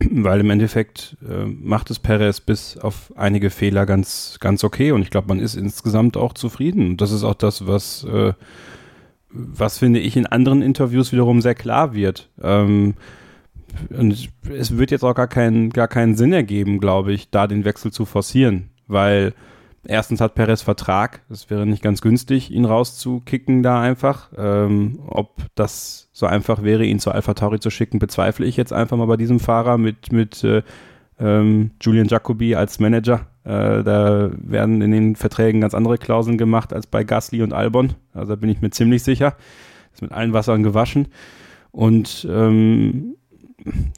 [0.10, 5.02] weil im Endeffekt äh, macht es Perez bis auf einige Fehler ganz, ganz okay und
[5.02, 6.90] ich glaube, man ist insgesamt auch zufrieden.
[6.90, 8.32] Und das ist auch das, was äh,
[9.30, 12.28] was finde ich in anderen Interviews wiederum sehr klar wird.
[12.42, 12.94] Ähm,
[13.90, 17.64] und es wird jetzt auch gar, kein, gar keinen Sinn ergeben, glaube ich, da den
[17.64, 19.34] Wechsel zu forcieren, weil
[19.86, 24.30] erstens hat Perez Vertrag, es wäre nicht ganz günstig, ihn rauszukicken da einfach.
[24.36, 28.72] Ähm, ob das so einfach wäre, ihn zu Alpha Tauri zu schicken, bezweifle ich jetzt
[28.72, 30.62] einfach mal bei diesem Fahrer mit, mit äh,
[31.20, 33.28] ähm, Julian Jacobi als Manager.
[33.44, 37.94] Äh, da werden in den Verträgen ganz andere Klauseln gemacht als bei Gasly und Albon.
[38.14, 39.36] Also da bin ich mir ziemlich sicher.
[39.92, 41.06] Ist mit allen Wassern gewaschen.
[41.70, 43.14] Und ähm,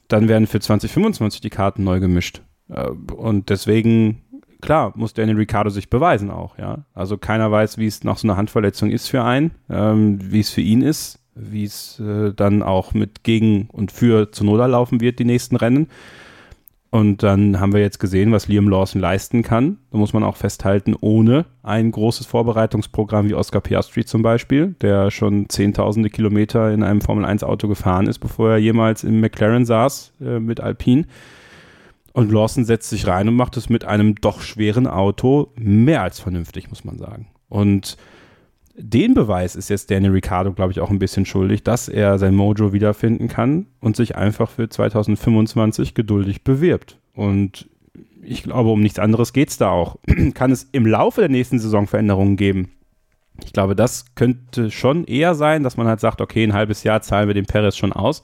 [0.09, 2.43] dann werden für 2025 die Karten neu gemischt.
[2.69, 4.21] Äh, und deswegen,
[4.61, 6.85] klar, muss Daniel Ricciardo sich beweisen auch, ja.
[6.93, 10.51] Also keiner weiß, wie es nach so einer Handverletzung ist für einen, ähm, wie es
[10.51, 15.19] für ihn ist, wie es äh, dann auch mit gegen und für Zunoda laufen wird,
[15.19, 15.89] die nächsten Rennen.
[16.91, 19.79] Und dann haben wir jetzt gesehen, was Liam Lawson leisten kann.
[19.93, 25.13] Da muss man auch festhalten, ohne ein großes Vorbereitungsprogramm wie Oscar Piastri zum Beispiel, der
[25.13, 30.41] schon zehntausende Kilometer in einem Formel-1-Auto gefahren ist, bevor er jemals im McLaren saß äh,
[30.41, 31.05] mit Alpine.
[32.13, 36.19] Und Lawson setzt sich rein und macht es mit einem doch schweren Auto mehr als
[36.19, 37.29] vernünftig, muss man sagen.
[37.49, 37.97] Und
[38.83, 42.35] den Beweis ist jetzt Daniel Ricciardo, glaube ich, auch ein bisschen schuldig, dass er sein
[42.35, 46.99] Mojo wiederfinden kann und sich einfach für 2025 geduldig bewirbt.
[47.15, 47.69] Und
[48.23, 49.97] ich glaube, um nichts anderes geht es da auch.
[50.35, 52.71] kann es im Laufe der nächsten Saison Veränderungen geben?
[53.45, 57.03] Ich glaube, das könnte schon eher sein, dass man halt sagt, okay, ein halbes Jahr
[57.03, 58.23] zahlen wir den Perez schon aus,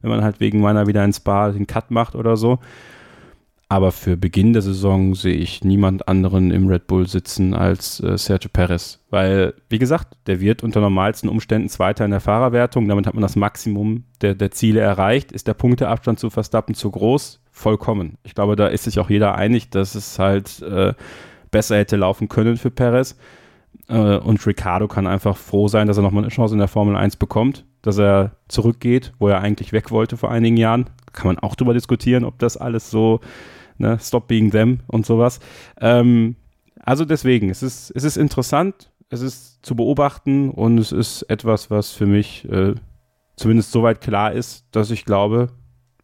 [0.00, 2.58] wenn man halt wegen meiner wieder ein Spa den Cut macht oder so.
[3.72, 8.18] Aber für Beginn der Saison sehe ich niemand anderen im Red Bull sitzen als äh,
[8.18, 9.00] Sergio Perez.
[9.08, 12.86] Weil, wie gesagt, der wird unter normalsten Umständen Zweiter in der Fahrerwertung.
[12.86, 15.32] Damit hat man das Maximum der, der Ziele erreicht.
[15.32, 17.40] Ist der Punkteabstand zu Verstappen zu groß?
[17.50, 18.18] Vollkommen.
[18.24, 20.92] Ich glaube, da ist sich auch jeder einig, dass es halt äh,
[21.50, 23.16] besser hätte laufen können für Perez.
[23.88, 26.94] Äh, und Ricardo kann einfach froh sein, dass er nochmal eine Chance in der Formel
[26.94, 27.64] 1 bekommt.
[27.80, 30.90] Dass er zurückgeht, wo er eigentlich weg wollte vor einigen Jahren.
[31.14, 33.20] Kann man auch drüber diskutieren, ob das alles so
[33.82, 33.98] ne?
[34.00, 35.40] Stop being them und sowas.
[35.78, 36.36] Ähm,
[36.80, 41.70] also deswegen, es ist, es ist interessant, es ist zu beobachten und es ist etwas,
[41.70, 42.74] was für mich äh,
[43.36, 45.50] zumindest soweit klar ist, dass ich glaube,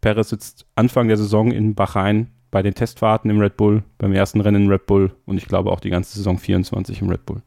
[0.00, 4.40] Perez sitzt Anfang der Saison in Bahrain bei den Testfahrten im Red Bull, beim ersten
[4.40, 7.42] Rennen im Red Bull und ich glaube auch die ganze Saison 24 im Red Bull.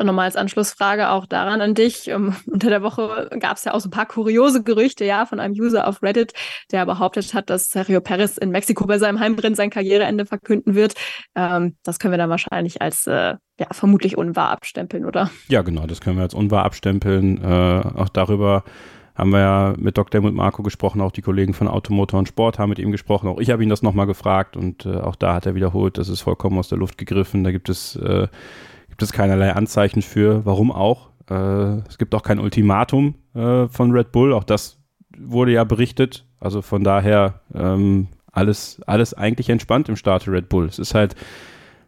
[0.00, 2.10] Und nochmal als Anschlussfrage auch daran an dich.
[2.10, 5.38] Um, unter der Woche gab es ja auch so ein paar kuriose Gerüchte, ja, von
[5.38, 6.32] einem User auf Reddit,
[6.72, 10.94] der behauptet hat, dass Sergio Perez in Mexiko bei seinem Heimrennen sein Karriereende verkünden wird.
[11.34, 15.30] Ähm, das können wir dann wahrscheinlich als äh, ja, vermutlich unwahr abstempeln, oder?
[15.48, 17.44] Ja, genau, das können wir als unwahr abstempeln.
[17.44, 18.64] Äh, auch darüber
[19.14, 20.22] haben wir ja mit Dr.
[20.22, 23.28] Helmut Marco gesprochen, auch die Kollegen von Automotor und Sport haben mit ihm gesprochen.
[23.28, 26.08] Auch ich habe ihn das nochmal gefragt und äh, auch da hat er wiederholt, das
[26.08, 27.44] ist vollkommen aus der Luft gegriffen.
[27.44, 28.28] Da gibt es äh,
[29.00, 30.44] gibt es keinerlei Anzeichen für.
[30.44, 31.08] Warum auch?
[31.30, 34.34] Äh, es gibt auch kein Ultimatum äh, von Red Bull.
[34.34, 34.78] Auch das
[35.16, 36.26] wurde ja berichtet.
[36.38, 40.66] Also von daher ähm, alles, alles eigentlich entspannt im Start Red Bull.
[40.66, 41.14] Es ist halt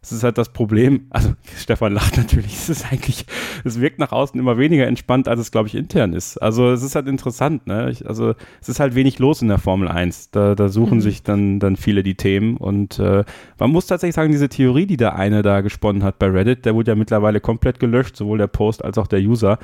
[0.03, 1.07] das ist halt das Problem.
[1.11, 2.55] Also Stefan lacht natürlich.
[2.55, 3.25] Es ist eigentlich,
[3.65, 6.39] es wirkt nach außen immer weniger entspannt, als es, glaube ich, intern ist.
[6.39, 7.69] Also es ist halt interessant.
[7.69, 7.89] Ne?
[7.91, 10.33] Ich, also es ist halt wenig los in der Formel 1.
[10.33, 11.03] Da, da suchen mhm.
[11.03, 12.57] sich dann, dann viele die Themen.
[12.57, 13.25] Und äh,
[13.59, 16.75] man muss tatsächlich sagen, diese Theorie, die der eine da gesponnen hat bei Reddit, der
[16.75, 19.61] wurde ja mittlerweile komplett gelöscht, sowohl der Post als auch der User.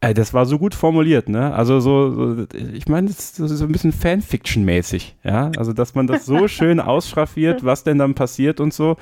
[0.00, 1.54] Äh, das war so gut formuliert, ne?
[1.54, 5.50] Also so, so ich meine, das, das, ist so ein bisschen Fanfiction-mäßig, ja?
[5.56, 8.96] Also, dass man das so schön ausschraffiert, was denn dann passiert und so.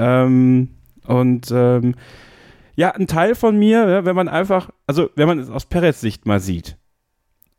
[0.00, 0.68] Ähm,
[1.06, 1.94] und ähm,
[2.74, 6.24] ja, ein Teil von mir, wenn man einfach, also wenn man es aus Perez Sicht
[6.24, 6.76] mal sieht,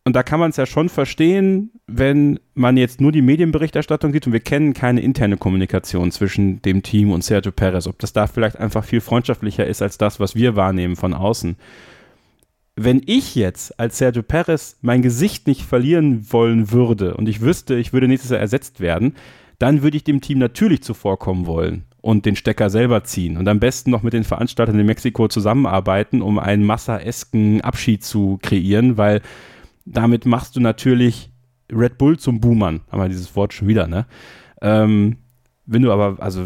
[0.04, 4.26] und da kann man es ja schon verstehen, wenn man jetzt nur die Medienberichterstattung sieht
[4.26, 8.26] und wir kennen keine interne Kommunikation zwischen dem Team und Sergio Perez, ob das da
[8.26, 11.56] vielleicht einfach viel freundschaftlicher ist als das, was wir wahrnehmen von außen.
[12.76, 17.76] Wenn ich jetzt als Sergio Perez mein Gesicht nicht verlieren wollen würde und ich wüsste,
[17.76, 19.14] ich würde nächstes Jahr ersetzt werden,
[19.60, 23.60] dann würde ich dem Team natürlich zuvorkommen wollen und den Stecker selber ziehen und am
[23.60, 29.22] besten noch mit den Veranstaltern in Mexiko zusammenarbeiten, um einen massaesken Abschied zu kreieren, weil
[29.86, 31.32] damit machst du natürlich
[31.72, 32.82] Red Bull zum Boomern.
[32.92, 34.06] Haben wir dieses Wort schon wieder, ne?
[34.62, 35.18] Ähm,
[35.66, 36.46] wenn du aber, also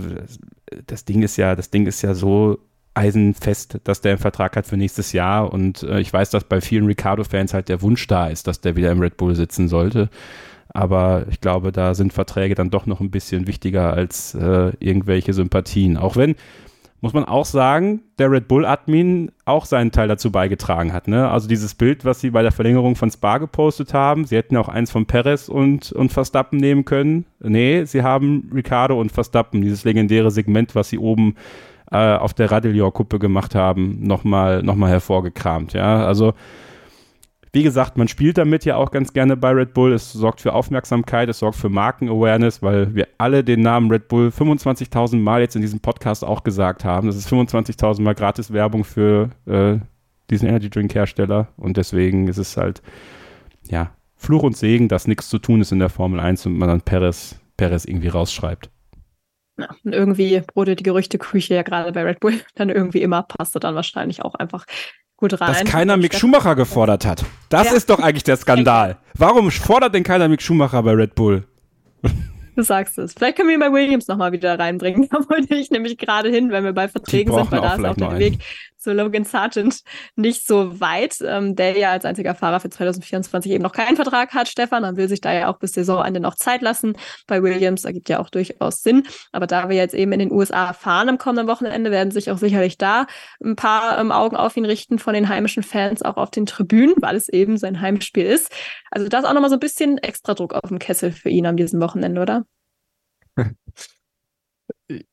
[0.87, 2.59] das Ding ist ja, das Ding ist ja so
[2.93, 6.61] eisenfest, dass der einen Vertrag hat für nächstes Jahr und äh, ich weiß, dass bei
[6.61, 10.09] vielen Ricardo-Fans halt der Wunsch da ist, dass der wieder im Red Bull sitzen sollte.
[10.75, 15.31] Aber ich glaube, da sind Verträge dann doch noch ein bisschen wichtiger als äh, irgendwelche
[15.31, 15.95] Sympathien.
[15.95, 16.35] Auch wenn,
[16.99, 21.07] muss man auch sagen, der Red Bull-Admin auch seinen Teil dazu beigetragen hat.
[21.07, 21.29] Ne?
[21.29, 24.67] Also dieses Bild, was sie bei der Verlängerung von Spa gepostet haben, sie hätten auch
[24.67, 27.25] eins von Perez und, und Verstappen nehmen können.
[27.39, 31.35] Nee, sie haben Ricardo und Verstappen, dieses legendäre Segment, was sie oben
[31.89, 35.71] äh, auf der Radillon-Kuppe gemacht haben, nochmal noch mal hervorgekramt.
[35.71, 36.33] Ja, also
[37.55, 39.93] wie gesagt, man spielt damit ja auch ganz gerne bei Red Bull.
[39.93, 44.27] Es sorgt für Aufmerksamkeit, es sorgt für Marken-Awareness, weil wir alle den Namen Red Bull
[44.27, 47.07] 25.000 Mal jetzt in diesem Podcast auch gesagt haben.
[47.07, 49.77] Das ist 25.000 Mal gratis Werbung für äh,
[50.29, 52.81] diesen Energy Drink Hersteller und deswegen ist es halt,
[53.63, 56.67] ja, Fluch und Segen, dass nichts zu tun ist in der Formel 1 und man
[56.67, 58.69] dann Perez, Perez irgendwie rausschreibt.
[59.57, 63.61] Ja, und irgendwie wurde die Gerüchteküche ja gerade bei Red Bull dann irgendwie immer, passte
[63.61, 64.65] dann wahrscheinlich auch einfach
[65.29, 65.53] gut rein.
[65.53, 67.25] Dass keiner Mick Schumacher gefordert hat.
[67.49, 67.73] Das ja.
[67.73, 68.97] ist doch eigentlich der Skandal.
[69.17, 71.43] Warum fordert denn keiner Mick Schumacher bei Red Bull?
[72.55, 73.13] Du sagst es.
[73.13, 75.09] Vielleicht können wir ihn bei Williams nochmal wieder reinbringen.
[75.15, 77.95] Da wollte ich nämlich gerade hin, wenn wir bei Verträgen sind, weil da ist auch
[77.95, 78.39] der Weg
[78.85, 79.81] zu Logan Sargent
[80.15, 84.33] nicht so weit, ähm, der ja als einziger Fahrer für 2024 eben noch keinen Vertrag
[84.33, 84.83] hat, Stefan.
[84.83, 86.95] Man will sich da ja auch bis Saisonende noch Zeit lassen.
[87.27, 89.03] Bei Williams ergibt ja auch durchaus Sinn.
[89.31, 92.37] Aber da wir jetzt eben in den USA fahren am kommenden Wochenende, werden sich auch
[92.37, 93.07] sicherlich da
[93.43, 96.95] ein paar ähm, Augen auf ihn richten von den heimischen Fans, auch auf den Tribünen,
[96.99, 98.51] weil es eben sein Heimspiel ist.
[98.91, 101.57] Also das auch nochmal so ein bisschen extra Druck auf dem Kessel für ihn an
[101.57, 102.45] diesem Wochenende, oder?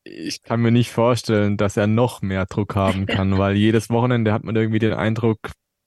[0.04, 4.32] Ich kann mir nicht vorstellen, dass er noch mehr Druck haben kann, weil jedes Wochenende
[4.32, 5.38] hat man irgendwie den Eindruck,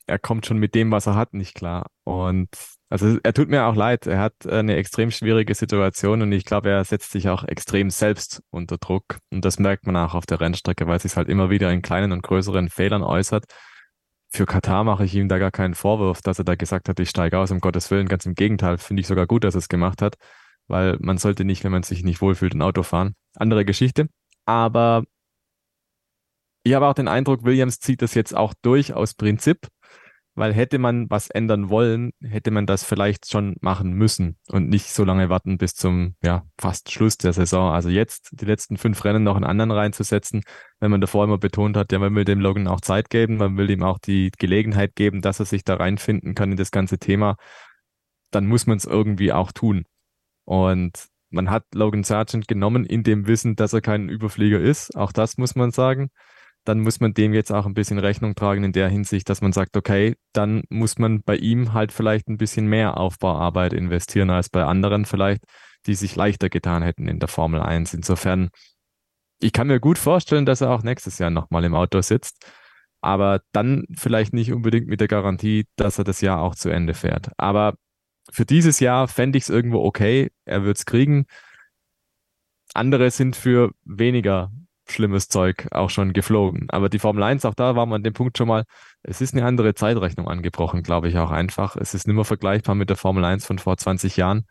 [0.08, 1.88] er kommt schon mit dem, was er hat, nicht klar.
[2.04, 2.50] Und
[2.90, 4.06] also er tut mir auch leid.
[4.06, 8.44] Er hat eine extrem schwierige Situation und ich glaube, er setzt sich auch extrem selbst
[8.52, 9.18] unter Druck.
[9.32, 11.82] Und das merkt man auch auf der Rennstrecke, weil es sich halt immer wieder in
[11.82, 13.46] kleinen und größeren Fehlern äußert.
[14.30, 17.10] Für Katar mache ich ihm da gar keinen Vorwurf, dass er da gesagt hat, ich
[17.10, 18.08] steige aus, um Gottes Willen.
[18.08, 20.18] Ganz im Gegenteil, finde ich sogar gut, dass er es gemacht hat
[20.68, 23.16] weil man sollte nicht, wenn man sich nicht wohlfühlt, ein Auto fahren.
[23.36, 24.08] Andere Geschichte.
[24.46, 25.04] Aber
[26.64, 29.68] ich habe auch den Eindruck, Williams zieht das jetzt auch durch aus Prinzip,
[30.34, 34.92] weil hätte man was ändern wollen, hätte man das vielleicht schon machen müssen und nicht
[34.92, 37.72] so lange warten bis zum ja fast Schluss der Saison.
[37.72, 40.42] Also jetzt die letzten fünf Rennen noch einen anderen reinzusetzen,
[40.80, 43.58] wenn man davor immer betont hat, ja, man will dem Logan auch Zeit geben, man
[43.58, 46.98] will ihm auch die Gelegenheit geben, dass er sich da reinfinden kann in das ganze
[46.98, 47.38] Thema,
[48.32, 49.86] dann muss man es irgendwie auch tun.
[50.46, 54.96] Und man hat Logan Sargent genommen in dem Wissen, dass er kein Überflieger ist.
[54.96, 56.10] Auch das muss man sagen.
[56.64, 59.54] Dann muss man dem jetzt auch ein bisschen Rechnung tragen in der Hinsicht, dass man
[59.54, 64.50] sagt, okay, dann muss man bei ihm halt vielleicht ein bisschen mehr Aufbauarbeit investieren als
[64.50, 65.44] bei anderen vielleicht,
[65.86, 67.94] die sich leichter getan hätten in der Formel 1.
[67.94, 68.50] Insofern,
[69.40, 72.52] ich kann mir gut vorstellen, dass er auch nächstes Jahr nochmal im Auto sitzt,
[73.02, 76.96] aber dann vielleicht nicht unbedingt mit der Garantie, dass er das Jahr auch zu Ende
[76.96, 77.30] fährt.
[77.38, 77.76] Aber
[78.32, 81.26] für dieses Jahr fände ich es irgendwo okay, er wird es kriegen.
[82.74, 84.52] Andere sind für weniger
[84.88, 86.68] schlimmes Zeug auch schon geflogen.
[86.70, 88.66] Aber die Formel 1, auch da war man an dem Punkt schon mal,
[89.04, 91.76] es ist eine andere Zeitrechnung angebrochen, glaube ich auch einfach.
[91.76, 94.46] Es ist nicht mehr vergleichbar mit der Formel 1 von vor 20 Jahren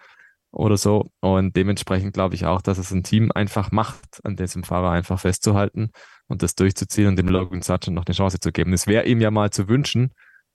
[0.50, 1.10] oder so.
[1.20, 5.20] Und dementsprechend glaube ich auch, dass es ein Team einfach macht, an diesem Fahrer einfach
[5.20, 5.90] festzuhalten
[6.28, 8.72] und das durchzuziehen und dem Logan Sargent noch eine Chance zu geben.
[8.72, 10.12] Es wäre ihm ja mal zu wünschen,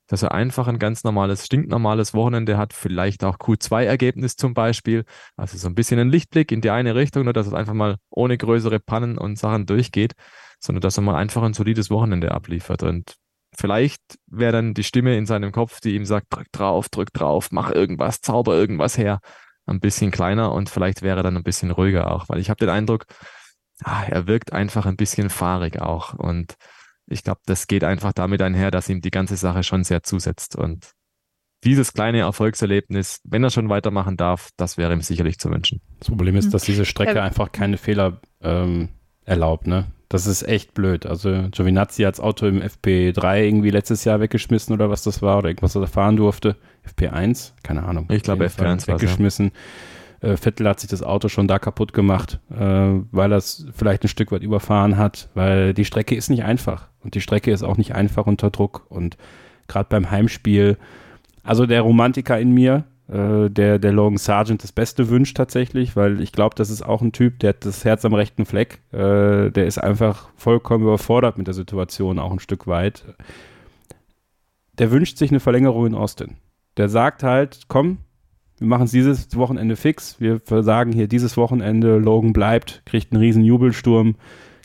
[0.10, 5.06] dass er einfach ein ganz normales, stinknormales Wochenende hat, vielleicht auch Q2-Ergebnis zum Beispiel.
[5.38, 7.98] Also so ein bisschen ein Lichtblick in die eine Richtung, nur dass es einfach mal
[8.10, 10.14] ohne größere Pannen und Sachen durchgeht,
[10.60, 12.82] sondern dass er mal einfach ein solides Wochenende abliefert.
[12.82, 13.18] Und
[13.56, 17.50] vielleicht wäre dann die Stimme in seinem Kopf, die ihm sagt, drück drauf, drück drauf,
[17.52, 19.20] mach irgendwas, zauber irgendwas her,
[19.68, 22.60] ein bisschen kleiner und vielleicht wäre er dann ein bisschen ruhiger auch, weil ich habe
[22.60, 23.06] den Eindruck,
[23.84, 26.56] ah, er wirkt einfach ein bisschen fahrig auch und
[27.10, 30.56] ich glaube, das geht einfach damit einher, dass ihm die ganze Sache schon sehr zusetzt.
[30.56, 30.92] Und
[31.64, 35.82] dieses kleine Erfolgserlebnis, wenn er schon weitermachen darf, das wäre ihm sicherlich zu wünschen.
[36.00, 37.24] Das Problem ist, dass diese Strecke ja.
[37.24, 38.90] einfach keine Fehler ähm,
[39.26, 39.86] erlaubt, ne?
[40.12, 41.06] Das ist echt blöd.
[41.06, 45.38] Also Giovinazzi hat das Auto im FP3 irgendwie letztes Jahr weggeschmissen oder was das war
[45.38, 46.56] oder irgendwas, was er fahren durfte.
[46.88, 48.08] FP1, keine Ahnung.
[48.10, 49.48] Ich glaube FP1 war weggeschmissen.
[49.48, 49.52] Ja.
[50.22, 54.04] Äh, Vettel hat sich das Auto schon da kaputt gemacht, äh, weil er es vielleicht
[54.04, 56.90] ein Stück weit überfahren hat, weil die Strecke ist nicht einfach.
[57.04, 58.86] Und die Strecke ist auch nicht einfach unter Druck.
[58.90, 59.18] Und
[59.68, 60.78] gerade beim Heimspiel,
[61.44, 66.22] also der Romantiker in mir, äh, der, der Logan Sargent das Beste wünscht tatsächlich, weil
[66.22, 68.82] ich glaube, das ist auch ein Typ, der hat das Herz am rechten Fleck.
[68.92, 73.06] Äh, der ist einfach vollkommen überfordert mit der Situation, auch ein Stück weit.
[74.78, 76.36] Der wünscht sich eine Verlängerung in Austin.
[76.78, 77.98] Der sagt halt, komm,
[78.60, 80.20] wir machen es dieses Wochenende fix.
[80.20, 84.16] Wir sagen hier dieses Wochenende, Logan bleibt, kriegt einen riesen Jubelsturm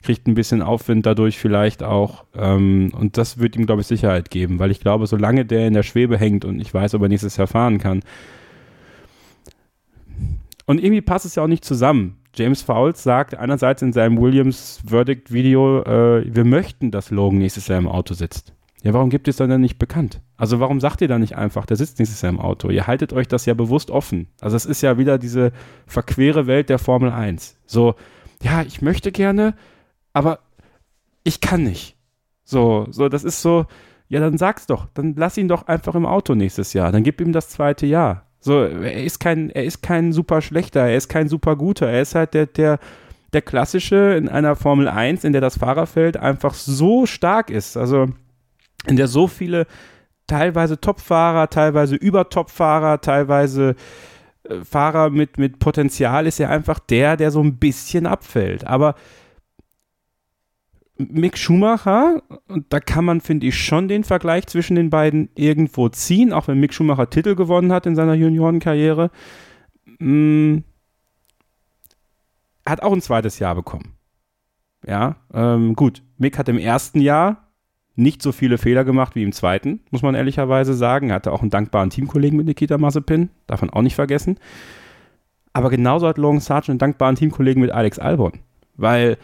[0.05, 2.25] kriegt ein bisschen Aufwind dadurch vielleicht auch.
[2.37, 5.75] Ähm, und das wird ihm, glaube ich, Sicherheit geben, weil ich glaube, solange der in
[5.75, 8.01] der Schwebe hängt und ich weiß, ob er nächstes Jahr fahren kann.
[10.67, 12.19] Und irgendwie passt es ja auch nicht zusammen.
[12.35, 17.69] James Fowles sagt einerseits in seinem Williams Verdict Video, äh, wir möchten, dass Logan nächstes
[17.69, 18.53] Jahr im Auto sitzt.
[18.85, 20.21] Ja, warum gibt es dann nicht bekannt?
[20.37, 22.69] Also warum sagt ihr dann nicht einfach, der sitzt nächstes Jahr im Auto?
[22.69, 24.29] Ihr haltet euch das ja bewusst offen.
[24.43, 25.53] Also es ist ja wieder diese
[25.87, 27.57] verquere Welt der Formel 1.
[27.65, 27.95] So,
[28.43, 29.55] ja, ich möchte gerne,
[30.13, 30.41] aber
[31.25, 31.97] ich kann nicht.
[32.45, 33.65] So, so, das ist so,
[34.09, 37.23] ja, dann sag's doch, dann lass ihn doch einfach im Auto nächstes Jahr, dann gib
[37.23, 38.27] ihm das zweite Jahr.
[38.39, 42.03] So, er ist kein, er ist kein super schlechter, er ist kein super guter, er
[42.03, 42.79] ist halt der, der,
[43.33, 48.09] der klassische in einer Formel 1, in der das Fahrerfeld einfach so stark ist, also
[48.87, 49.67] in der so viele
[50.27, 53.77] teilweise Topfahrer, teilweise Übertopfahrer, teilweise
[54.45, 58.67] äh, Fahrer mit, mit Potenzial ist er einfach der, der so ein bisschen abfällt.
[58.67, 58.95] Aber
[60.97, 65.89] Mick Schumacher, und da kann man, finde ich, schon den Vergleich zwischen den beiden irgendwo
[65.89, 69.11] ziehen, auch wenn Mick Schumacher Titel gewonnen hat in seiner Juniorenkarriere.
[69.99, 70.65] Mh, mm,
[72.67, 73.97] hat auch ein zweites Jahr bekommen.
[74.87, 76.03] Ja, ähm, gut.
[76.17, 77.44] Mick hat im ersten Jahr
[77.97, 81.11] nicht so viele Fehler gemacht wie im zweiten, muss man ehrlicherweise sagen.
[81.11, 84.39] Er hatte auch einen dankbaren Teamkollegen mit Nikita Mazepin, darf man auch nicht vergessen.
[85.53, 88.33] Aber genauso hat Logan Sargent einen dankbaren Teamkollegen mit Alex Albon.
[88.77, 89.19] Weil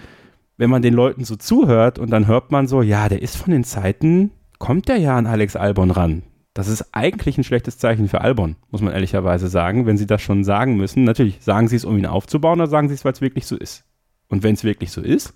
[0.57, 3.51] wenn man den Leuten so zuhört und dann hört man so, ja, der ist von
[3.51, 6.23] den Zeiten, kommt der ja an Alex Albon ran.
[6.55, 10.21] Das ist eigentlich ein schlechtes Zeichen für Albon, muss man ehrlicherweise sagen, wenn sie das
[10.21, 11.05] schon sagen müssen.
[11.05, 13.57] Natürlich sagen sie es, um ihn aufzubauen, oder sagen sie es, weil es wirklich so
[13.57, 13.85] ist.
[14.29, 15.35] Und wenn es wirklich so ist,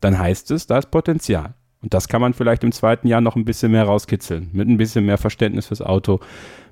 [0.00, 1.54] dann heißt es, da ist Potenzial.
[1.82, 4.50] Und das kann man vielleicht im zweiten Jahr noch ein bisschen mehr rauskitzeln.
[4.52, 6.20] Mit ein bisschen mehr Verständnis fürs Auto,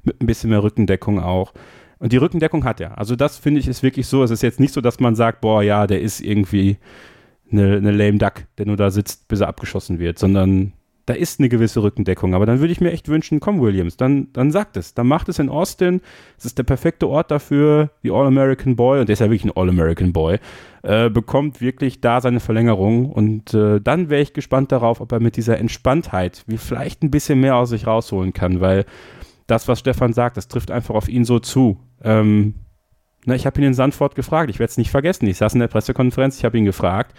[0.05, 1.53] mit ein bisschen mehr Rückendeckung auch.
[1.99, 2.97] Und die Rückendeckung hat er.
[2.97, 4.23] Also das finde ich ist wirklich so.
[4.23, 6.79] Es ist jetzt nicht so, dass man sagt, boah, ja, der ist irgendwie
[7.53, 10.73] eine, eine lame Duck, der nur da sitzt, bis er abgeschossen wird, sondern
[11.11, 12.35] da ist eine gewisse Rückendeckung.
[12.35, 14.95] Aber dann würde ich mir echt wünschen, komm Williams, dann, dann sagt es.
[14.95, 16.03] Dann macht es in Austin.
[16.39, 17.91] Es ist der perfekte Ort dafür.
[18.05, 20.39] Die All-American Boy, und der ist ja wirklich ein All-American Boy,
[20.85, 23.11] äh, bekommt wirklich da seine Verlängerung.
[23.11, 27.11] Und äh, dann wäre ich gespannt darauf, ob er mit dieser Entspanntheit wie vielleicht ein
[27.11, 28.85] bisschen mehr aus sich rausholen kann, weil
[29.49, 31.81] das, was Stefan sagt, das trifft einfach auf ihn so zu.
[32.05, 32.55] Ähm,
[33.25, 35.27] na, ich habe ihn in Sandford gefragt, ich werde es nicht vergessen.
[35.27, 37.17] Ich saß in der Pressekonferenz, ich habe ihn gefragt,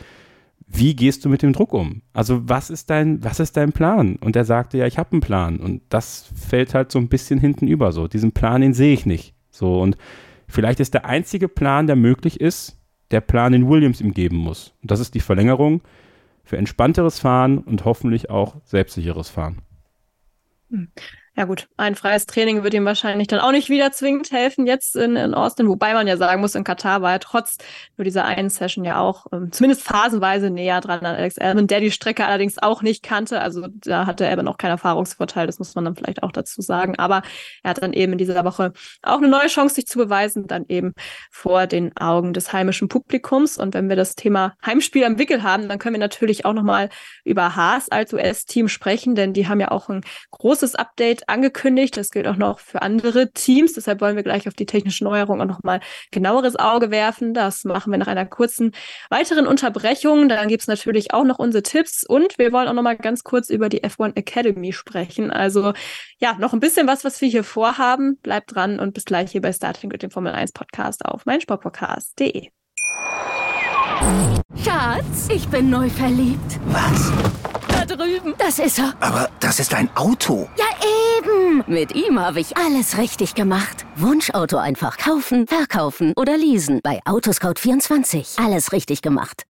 [0.67, 2.01] wie gehst du mit dem Druck um?
[2.13, 4.15] Also was ist dein, was ist dein Plan?
[4.17, 5.59] Und er sagte, ja, ich habe einen Plan.
[5.59, 7.91] Und das fällt halt so ein bisschen hinten über.
[7.91, 9.35] So, diesen Plan, den sehe ich nicht.
[9.49, 9.97] So, und
[10.47, 12.77] vielleicht ist der einzige Plan, der möglich ist,
[13.11, 14.73] der Plan, den Williams ihm geben muss.
[14.81, 15.81] Und das ist die Verlängerung
[16.43, 19.61] für entspannteres Fahren und hoffentlich auch selbstsicheres Fahren.
[21.37, 24.97] Ja gut, ein freies Training wird ihm wahrscheinlich dann auch nicht wieder zwingend helfen jetzt
[24.97, 27.57] in, in Austin, wobei man ja sagen muss, in Katar war er trotz
[27.95, 31.79] nur dieser einen Session ja auch ähm, zumindest phasenweise näher dran an Alex Albon, der
[31.79, 33.39] die Strecke allerdings auch nicht kannte.
[33.39, 36.99] Also da hatte er noch keinen Erfahrungsvorteil, das muss man dann vielleicht auch dazu sagen.
[36.99, 37.21] Aber
[37.63, 40.65] er hat dann eben in dieser Woche auch eine neue Chance, sich zu beweisen, dann
[40.67, 40.93] eben
[41.31, 43.57] vor den Augen des heimischen Publikums.
[43.57, 46.89] Und wenn wir das Thema Heimspiel am Wickel haben, dann können wir natürlich auch nochmal
[47.23, 50.01] über Haas als US-Team sprechen, denn die haben ja auch ein
[50.31, 51.97] großes Update angekündigt.
[51.97, 53.73] Das gilt auch noch für andere Teams.
[53.73, 55.79] Deshalb wollen wir gleich auf die technischen Neuerungen auch nochmal
[56.11, 57.33] genaueres Auge werfen.
[57.33, 58.71] Das machen wir nach einer kurzen
[59.09, 60.29] weiteren Unterbrechung.
[60.29, 63.49] Dann gibt es natürlich auch noch unsere Tipps und wir wollen auch nochmal ganz kurz
[63.49, 65.31] über die F1 Academy sprechen.
[65.31, 65.73] Also
[66.19, 68.17] ja, noch ein bisschen was, was wir hier vorhaben.
[68.17, 72.49] Bleibt dran und bis gleich hier bei Starting Grid, dem Formel 1 Podcast auf meinsportpodcast.de.
[74.63, 76.59] Schatz, ich bin neu verliebt.
[76.67, 77.11] Was?
[77.97, 78.33] Drüben.
[78.37, 78.93] Das ist er.
[78.99, 80.49] Aber das ist ein Auto.
[80.57, 80.65] Ja,
[81.17, 81.63] eben.
[81.67, 83.85] Mit ihm habe ich alles richtig gemacht.
[83.95, 86.79] Wunschauto einfach kaufen, verkaufen oder leasen.
[86.83, 88.43] Bei Autoscout24.
[88.43, 89.45] Alles richtig gemacht.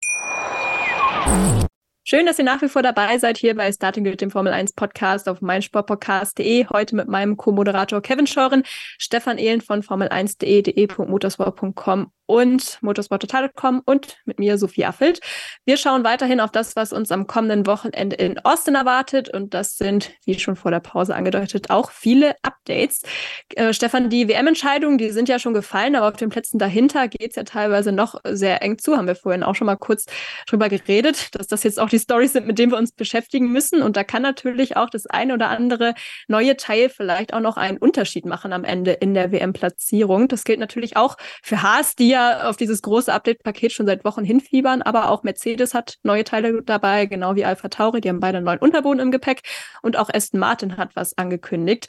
[2.04, 4.74] Schön, dass ihr nach wie vor dabei seid hier bei Starting Grid, dem Formel 1
[4.74, 6.66] Podcast auf meinsportpodcast.de.
[6.72, 8.64] Heute mit meinem Co-Moderator Kevin Scheuren,
[8.98, 15.20] Stefan Ehlen von Formel1.de, de.motorsport.com und motorsporttotal.com und mit mir Sophie Affelt.
[15.66, 19.78] Wir schauen weiterhin auf das, was uns am kommenden Wochenende in Austin erwartet und das
[19.78, 23.02] sind, wie schon vor der Pause angedeutet, auch viele Updates.
[23.56, 27.32] Äh, Stefan, die WM-Entscheidungen, die sind ja schon gefallen, aber auf den Plätzen dahinter geht
[27.32, 28.96] es ja teilweise noch sehr eng zu.
[28.96, 30.06] Haben wir vorhin auch schon mal kurz
[30.46, 33.82] drüber geredet, dass das jetzt auch die Stories sind, mit denen wir uns beschäftigen müssen
[33.82, 35.96] und da kann natürlich auch das eine oder andere
[36.28, 40.28] neue Teil vielleicht auch noch einen Unterschied machen am Ende in der WM-Platzierung.
[40.28, 44.24] Das gilt natürlich auch für Haas, die ja auf dieses große Update-Paket schon seit Wochen
[44.24, 48.38] hinfiebern, aber auch Mercedes hat neue Teile dabei, genau wie Alpha Tauri, die haben beide
[48.38, 49.42] einen neuen Unterboden im Gepäck
[49.82, 51.88] und auch Aston Martin hat was angekündigt.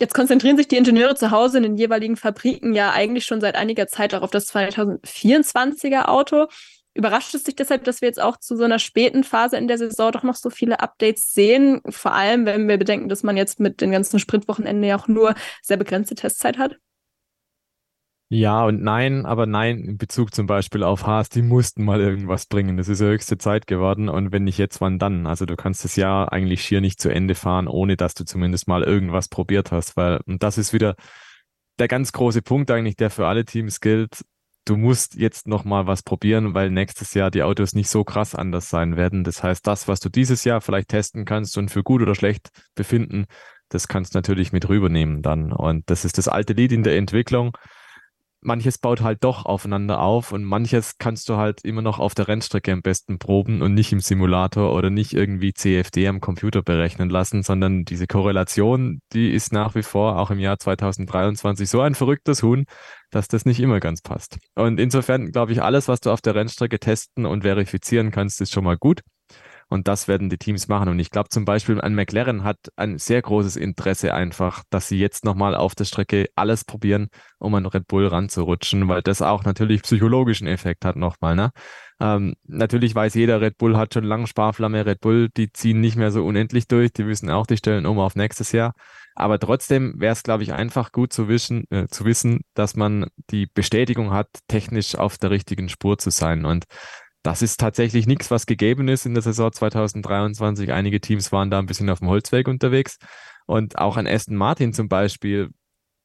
[0.00, 3.56] Jetzt konzentrieren sich die Ingenieure zu Hause in den jeweiligen Fabriken ja eigentlich schon seit
[3.56, 6.46] einiger Zeit auch auf das 2024er Auto.
[6.94, 9.78] Überrascht es dich deshalb, dass wir jetzt auch zu so einer späten Phase in der
[9.78, 11.80] Saison doch noch so viele Updates sehen?
[11.88, 15.34] Vor allem, wenn wir bedenken, dass man jetzt mit den ganzen Sprintwochenenden ja auch nur
[15.62, 16.76] sehr begrenzte Testzeit hat?
[18.30, 22.44] Ja und nein, aber nein in Bezug zum Beispiel auf Haas, die mussten mal irgendwas
[22.44, 22.76] bringen.
[22.76, 25.26] Das ist ja höchste Zeit geworden und wenn nicht jetzt, wann dann?
[25.26, 28.68] Also du kannst das Jahr eigentlich schier nicht zu Ende fahren, ohne dass du zumindest
[28.68, 30.94] mal irgendwas probiert hast, weil und das ist wieder
[31.78, 34.22] der ganz große Punkt eigentlich, der für alle Teams gilt.
[34.66, 38.34] Du musst jetzt noch mal was probieren, weil nächstes Jahr die Autos nicht so krass
[38.34, 39.24] anders sein werden.
[39.24, 42.50] Das heißt, das, was du dieses Jahr vielleicht testen kannst und für gut oder schlecht
[42.74, 43.24] befinden,
[43.70, 45.52] das kannst du natürlich mit rübernehmen dann.
[45.52, 47.56] Und das ist das alte Lied in der Entwicklung
[48.40, 52.28] manches baut halt doch aufeinander auf und manches kannst du halt immer noch auf der
[52.28, 57.10] Rennstrecke am besten proben und nicht im Simulator oder nicht irgendwie CFD am Computer berechnen
[57.10, 61.94] lassen, sondern diese Korrelation, die ist nach wie vor auch im Jahr 2023 so ein
[61.94, 62.64] verrücktes Huhn,
[63.10, 64.38] dass das nicht immer ganz passt.
[64.54, 68.52] Und insofern glaube ich, alles, was du auf der Rennstrecke testen und verifizieren kannst, ist
[68.52, 69.02] schon mal gut.
[69.68, 70.88] Und das werden die Teams machen.
[70.88, 74.98] Und ich glaube zum Beispiel, ein McLaren hat ein sehr großes Interesse einfach, dass sie
[74.98, 77.08] jetzt nochmal auf der Strecke alles probieren,
[77.38, 81.36] um an Red Bull ranzurutschen, weil das auch natürlich psychologischen Effekt hat nochmal.
[81.36, 81.50] Ne?
[82.00, 84.86] Ähm, natürlich weiß jeder, Red Bull hat schon lange Sparflamme.
[84.86, 86.92] Red Bull, die ziehen nicht mehr so unendlich durch.
[86.92, 88.72] Die wissen auch, die stellen um auf nächstes Jahr.
[89.14, 93.08] Aber trotzdem wäre es, glaube ich, einfach gut zu wissen, äh, zu wissen, dass man
[93.30, 96.44] die Bestätigung hat, technisch auf der richtigen Spur zu sein.
[96.44, 96.66] Und
[97.22, 100.72] das ist tatsächlich nichts, was gegeben ist in der Saison 2023.
[100.72, 102.98] Einige Teams waren da ein bisschen auf dem Holzweg unterwegs.
[103.46, 105.50] Und auch an Aston Martin zum Beispiel,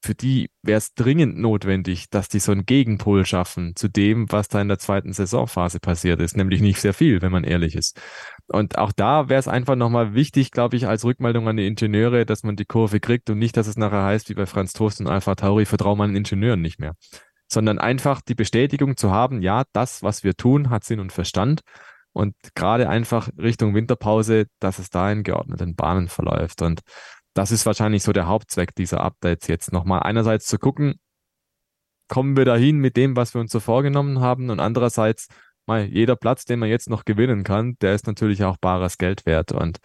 [0.01, 4.49] für die wäre es dringend notwendig, dass die so einen Gegenpol schaffen zu dem, was
[4.49, 6.36] da in der zweiten Saisonphase passiert ist.
[6.36, 8.01] Nämlich nicht sehr viel, wenn man ehrlich ist.
[8.47, 12.26] Und auch da wäre es einfach nochmal wichtig, glaube ich, als Rückmeldung an die Ingenieure,
[12.26, 14.99] dass man die Kurve kriegt und nicht, dass es nachher heißt, wie bei Franz Toast
[14.99, 16.95] und Alpha Tauri, vertrauen man den Ingenieuren nicht mehr
[17.54, 21.62] sondern einfach die Bestätigung zu haben, ja, das, was wir tun, hat Sinn und Verstand.
[22.12, 26.62] Und gerade einfach Richtung Winterpause, dass es da in geordneten Bahnen verläuft.
[26.62, 26.82] Und
[27.34, 30.04] das ist wahrscheinlich so der Hauptzweck dieser Updates jetzt nochmal.
[30.04, 30.99] Einerseits zu gucken,
[32.08, 35.28] kommen wir dahin mit dem, was wir uns so vorgenommen haben und andererseits
[35.66, 39.26] mal jeder Platz, den man jetzt noch gewinnen kann, der ist natürlich auch bares Geld
[39.26, 39.51] wert.
[39.51, 39.80] Und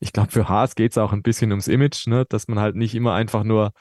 [0.00, 2.24] ich glaube, für Haas geht es auch ein bisschen ums Image, ne?
[2.28, 3.72] dass man halt nicht immer einfach nur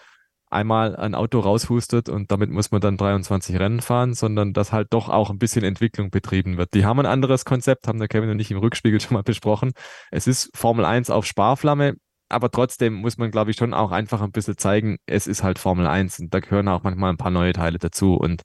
[0.49, 4.87] einmal ein Auto raushustet und damit muss man dann 23 Rennen fahren, sondern dass halt
[4.91, 6.73] doch auch ein bisschen Entwicklung betrieben wird.
[6.73, 9.71] Die haben ein anderes Konzept, haben der Kevin und ich im Rückspiegel schon mal besprochen.
[10.11, 11.95] Es ist Formel 1 auf Sparflamme,
[12.29, 15.59] aber trotzdem muss man, glaube ich, schon auch einfach ein bisschen zeigen, es ist halt
[15.59, 18.43] Formel 1 und da gehören auch manchmal ein paar neue Teile dazu und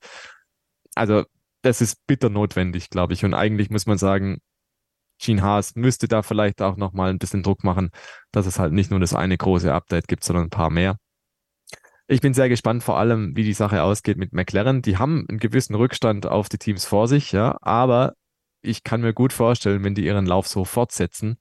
[0.95, 1.25] also
[1.63, 3.25] das ist bitter notwendig, glaube ich.
[3.25, 4.39] Und eigentlich muss man sagen,
[5.21, 7.91] Gene Haas müsste da vielleicht auch nochmal ein bisschen Druck machen,
[8.33, 10.97] dass es halt nicht nur das eine große Update gibt, sondern ein paar mehr.
[12.13, 14.83] Ich bin sehr gespannt, vor allem, wie die Sache ausgeht mit McLaren.
[14.83, 18.13] Die haben einen gewissen Rückstand auf die Teams vor sich, ja, aber
[18.61, 21.39] ich kann mir gut vorstellen, wenn die ihren Lauf so fortsetzen,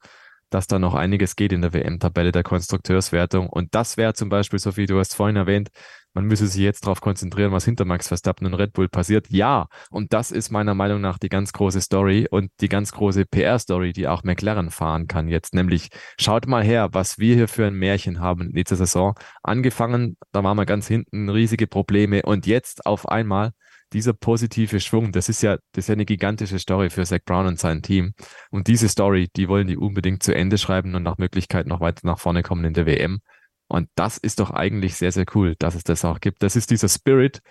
[0.51, 3.49] dass da noch einiges geht in der WM-Tabelle der Konstrukteurswertung.
[3.49, 5.69] Und das wäre zum Beispiel, so wie du hast vorhin erwähnt,
[6.13, 9.27] man müsse sich jetzt darauf konzentrieren, was hinter Max Verstappen und Red Bull passiert.
[9.29, 13.25] Ja, und das ist meiner Meinung nach die ganz große Story und die ganz große
[13.25, 15.53] PR-Story, die auch McLaren fahren kann jetzt.
[15.53, 15.89] Nämlich,
[16.19, 19.15] schaut mal her, was wir hier für ein Märchen haben in dieser Saison.
[19.41, 23.53] Angefangen, da waren wir ganz hinten, riesige Probleme und jetzt auf einmal
[23.93, 27.47] dieser positive Schwung, das ist ja, das ist ja eine gigantische Story für Zach Brown
[27.47, 28.13] und sein Team.
[28.49, 32.01] Und diese Story, die wollen die unbedingt zu Ende schreiben und nach Möglichkeit noch weiter
[32.03, 33.19] nach vorne kommen in der WM.
[33.67, 36.43] Und das ist doch eigentlich sehr, sehr cool, dass es das auch gibt.
[36.43, 37.41] Das ist dieser Spirit,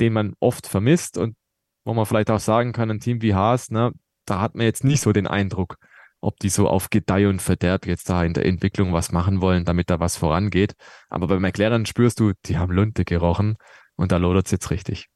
[0.00, 1.36] den man oft vermisst und
[1.84, 3.92] wo man vielleicht auch sagen kann, ein Team wie Haas, ne,
[4.26, 5.76] da hat man jetzt nicht so den Eindruck,
[6.20, 9.64] ob die so auf Gedeih und Verderb jetzt da in der Entwicklung was machen wollen,
[9.64, 10.74] damit da was vorangeht.
[11.08, 13.56] Aber bei McLaren spürst du, die haben Lunte gerochen
[13.96, 15.08] und da lodert es jetzt richtig.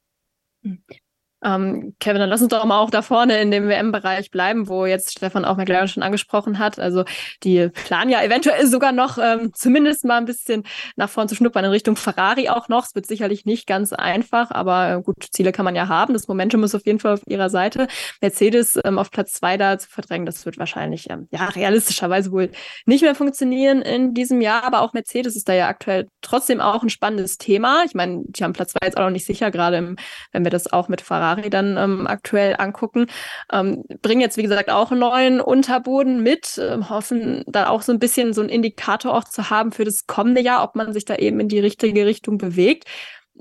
[0.63, 0.77] 嗯，
[1.43, 5.11] Ähm, Kevin, dann lass uns doch mal auch da vorne in dem WM-Bereich bleiben, wo jetzt
[5.11, 6.79] Stefan auch McLaren schon angesprochen hat.
[6.79, 7.03] Also
[7.43, 10.63] die planen ja eventuell sogar noch ähm, zumindest mal ein bisschen
[10.95, 12.85] nach vorn zu schnuppern in Richtung Ferrari auch noch.
[12.85, 16.13] Es wird sicherlich nicht ganz einfach, aber äh, gut, Ziele kann man ja haben.
[16.13, 17.87] Das Momentum ist auf jeden Fall auf ihrer Seite.
[18.21, 22.51] Mercedes ähm, auf Platz zwei da zu verdrängen, das wird wahrscheinlich ähm, ja realistischerweise wohl
[22.85, 24.63] nicht mehr funktionieren in diesem Jahr.
[24.63, 27.83] Aber auch Mercedes ist da ja aktuell trotzdem auch ein spannendes Thema.
[27.85, 29.95] Ich meine, die haben Platz zwei jetzt auch noch nicht sicher, gerade
[30.31, 33.07] wenn wir das auch mit Ferrari Ferrari dann ähm, aktuell angucken.
[33.51, 37.91] Ähm, bringen jetzt, wie gesagt, auch einen neuen Unterboden mit, äh, hoffen da auch so
[37.91, 41.05] ein bisschen so einen Indikator auch zu haben für das kommende Jahr, ob man sich
[41.05, 42.85] da eben in die richtige Richtung bewegt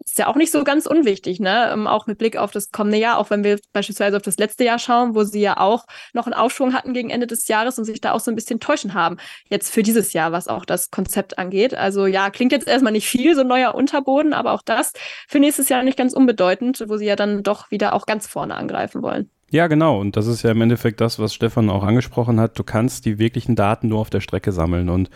[0.05, 1.71] ist ja auch nicht so ganz unwichtig, ne?
[1.73, 4.65] Ähm, auch mit Blick auf das kommende Jahr, auch wenn wir beispielsweise auf das letzte
[4.65, 7.85] Jahr schauen, wo sie ja auch noch einen Aufschwung hatten gegen Ende des Jahres und
[7.85, 9.19] sich da auch so ein bisschen täuschen haben.
[9.49, 11.75] Jetzt für dieses Jahr, was auch das Konzept angeht.
[11.75, 14.93] Also ja, klingt jetzt erstmal nicht viel, so neuer Unterboden, aber auch das
[15.29, 18.55] für nächstes Jahr nicht ganz unbedeutend, wo sie ja dann doch wieder auch ganz vorne
[18.55, 19.31] angreifen wollen.
[19.51, 20.01] Ja, genau.
[20.01, 22.59] Und das ist ja im Endeffekt das, was Stefan auch angesprochen hat.
[22.59, 25.11] Du kannst die wirklichen Daten nur auf der Strecke sammeln und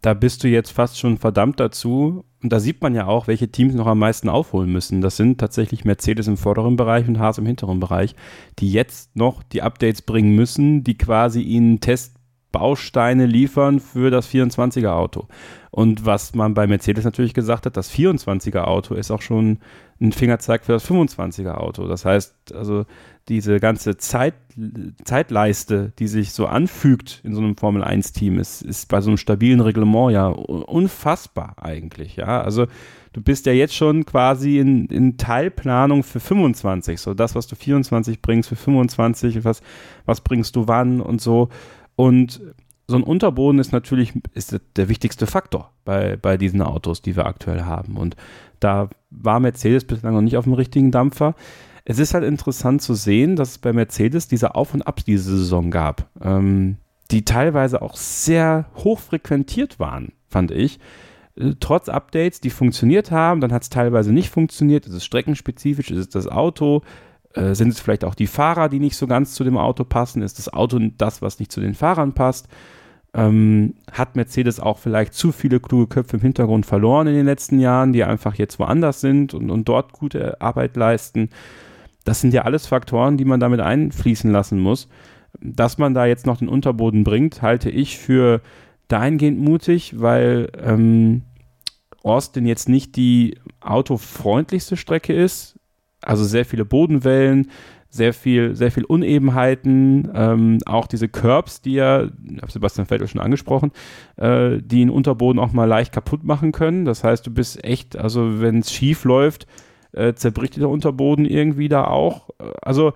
[0.00, 2.24] da bist du jetzt fast schon verdammt dazu.
[2.42, 5.02] Und da sieht man ja auch, welche Teams noch am meisten aufholen müssen.
[5.02, 8.14] Das sind tatsächlich Mercedes im vorderen Bereich und Haas im hinteren Bereich,
[8.58, 11.80] die jetzt noch die Updates bringen müssen, die quasi ihnen
[12.50, 15.26] Testbausteine liefern für das 24er Auto.
[15.70, 19.58] Und was man bei Mercedes natürlich gesagt hat, das 24er Auto ist auch schon
[20.00, 21.86] ein Fingerzeig für das 25er Auto.
[21.86, 22.86] Das heißt, also
[23.28, 24.34] diese ganze Zeit,
[25.04, 29.18] Zeitleiste, die sich so anfügt in so einem Formel 1-Team, ist, ist bei so einem
[29.18, 32.16] stabilen Reglement ja unfassbar eigentlich.
[32.16, 32.66] Ja, also
[33.12, 37.00] du bist ja jetzt schon quasi in, in Teilplanung für 25.
[37.00, 39.62] So das, was du 24 bringst für 25, was,
[40.04, 41.48] was bringst du wann und so.
[41.96, 42.40] Und
[42.86, 47.26] so ein Unterboden ist natürlich ist der wichtigste Faktor bei, bei diesen Autos, die wir
[47.26, 47.96] aktuell haben.
[47.96, 48.16] Und
[48.58, 51.34] da war Mercedes bislang noch nicht auf dem richtigen Dampfer
[51.84, 55.36] es ist halt interessant zu sehen, dass es bei Mercedes diese Auf- und Abs diese
[55.36, 56.76] Saison gab, ähm,
[57.10, 60.78] die teilweise auch sehr hoch frequentiert waren, fand ich.
[61.36, 64.86] Äh, trotz Updates, die funktioniert haben, dann hat es teilweise nicht funktioniert.
[64.86, 65.90] Ist es streckenspezifisch?
[65.90, 66.82] Ist es das Auto?
[67.34, 70.22] Äh, sind es vielleicht auch die Fahrer, die nicht so ganz zu dem Auto passen?
[70.22, 72.48] Ist das Auto das, was nicht zu den Fahrern passt?
[73.12, 77.58] Ähm, hat Mercedes auch vielleicht zu viele kluge Köpfe im Hintergrund verloren in den letzten
[77.58, 81.30] Jahren, die einfach jetzt woanders sind und, und dort gute Arbeit leisten?
[82.04, 84.88] Das sind ja alles Faktoren, die man damit einfließen lassen muss.
[85.40, 88.40] Dass man da jetzt noch den Unterboden bringt, halte ich für
[88.88, 91.22] dahingehend mutig, weil ähm,
[92.02, 95.59] Austin jetzt nicht die autofreundlichste Strecke ist.
[96.02, 97.50] Also sehr viele Bodenwellen,
[97.90, 102.08] sehr viel, sehr viel Unebenheiten, ähm, auch diese Curbs, die ja,
[102.40, 103.72] habe Sebastian Vettel schon angesprochen,
[104.16, 106.84] äh, die einen Unterboden auch mal leicht kaputt machen können.
[106.84, 109.46] Das heißt, du bist echt, also wenn es schief läuft,
[109.92, 112.30] äh, zerbricht der Unterboden irgendwie da auch.
[112.62, 112.92] Also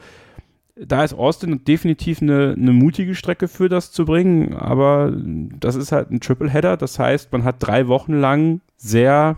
[0.76, 5.92] da ist Austin definitiv eine, eine, mutige Strecke für das zu bringen, aber das ist
[5.92, 6.76] halt ein Tripleheader.
[6.76, 9.36] Das heißt, man hat drei Wochen lang sehr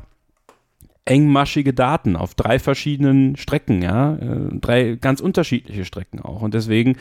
[1.07, 6.43] engmaschige Daten auf drei verschiedenen Strecken, ja, äh, drei ganz unterschiedliche Strecken auch.
[6.43, 6.97] Und deswegen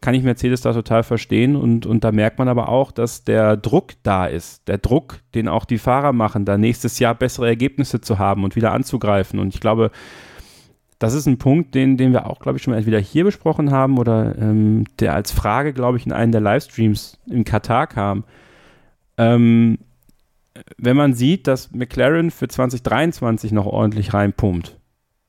[0.00, 3.56] kann ich Mercedes da total verstehen und, und da merkt man aber auch, dass der
[3.56, 4.68] Druck da ist.
[4.68, 8.54] Der Druck, den auch die Fahrer machen, da nächstes Jahr bessere Ergebnisse zu haben und
[8.54, 9.38] wieder anzugreifen.
[9.38, 9.90] Und ich glaube,
[10.98, 13.70] das ist ein Punkt, den, den wir auch, glaube ich, schon mal entweder hier besprochen
[13.70, 18.24] haben oder ähm, der als Frage, glaube ich, in einem der Livestreams in Katar kam.
[19.16, 19.78] Ähm,
[20.78, 24.78] wenn man sieht, dass McLaren für 2023 noch ordentlich reinpumpt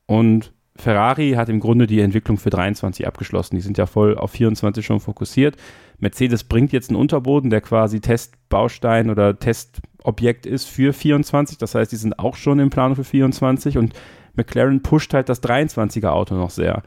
[0.06, 3.56] und Ferrari hat im Grunde die Entwicklung für 23 abgeschlossen.
[3.56, 5.56] Die sind ja voll auf 24 schon fokussiert.
[5.98, 11.56] Mercedes bringt jetzt einen Unterboden, der quasi Testbaustein oder Testobjekt ist für 24.
[11.58, 13.94] Das heißt, die sind auch schon in Planung für 24 und
[14.34, 16.82] McLaren pusht halt das 23er Auto noch sehr.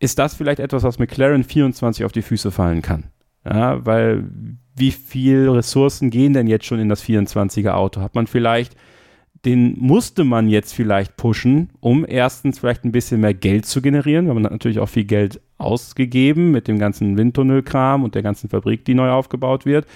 [0.00, 3.04] Ist das vielleicht etwas, was McLaren 24 auf die Füße fallen kann?
[3.44, 4.24] Ja, weil
[4.74, 8.00] wie viel Ressourcen gehen denn jetzt schon in das 24er Auto?
[8.00, 8.76] Hat man vielleicht
[9.44, 14.26] den musste man jetzt vielleicht pushen, um erstens vielleicht ein bisschen mehr Geld zu generieren,
[14.26, 18.48] weil man hat natürlich auch viel Geld ausgegeben mit dem ganzen Windtunnelkram und der ganzen
[18.48, 19.86] Fabrik, die neu aufgebaut wird,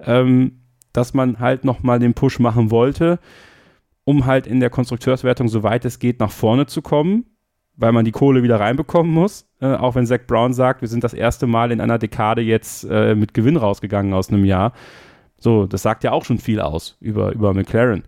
[0.00, 0.60] ähm,
[0.92, 3.18] dass man halt nochmal den Push machen wollte,
[4.04, 7.24] um halt in der Konstrukteurswertung, soweit es geht, nach vorne zu kommen,
[7.80, 9.46] weil man die Kohle wieder reinbekommen muss.
[9.60, 12.86] Äh, auch wenn Zach Brown sagt, wir sind das erste Mal in einer Dekade jetzt
[12.88, 14.72] äh, mit Gewinn rausgegangen aus einem Jahr.
[15.38, 18.04] So, das sagt ja auch schon viel aus über, über McLaren.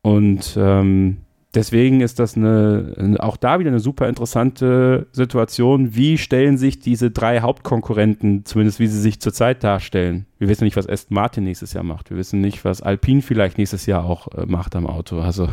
[0.00, 1.18] Und ähm,
[1.54, 5.94] deswegen ist das eine, auch da wieder eine super interessante Situation.
[5.94, 10.24] Wie stellen sich diese drei Hauptkonkurrenten, zumindest wie sie sich zurzeit darstellen?
[10.38, 12.08] Wir wissen nicht, was Aston Martin nächstes Jahr macht.
[12.08, 15.20] Wir wissen nicht, was Alpine vielleicht nächstes Jahr auch äh, macht am Auto.
[15.20, 15.48] Also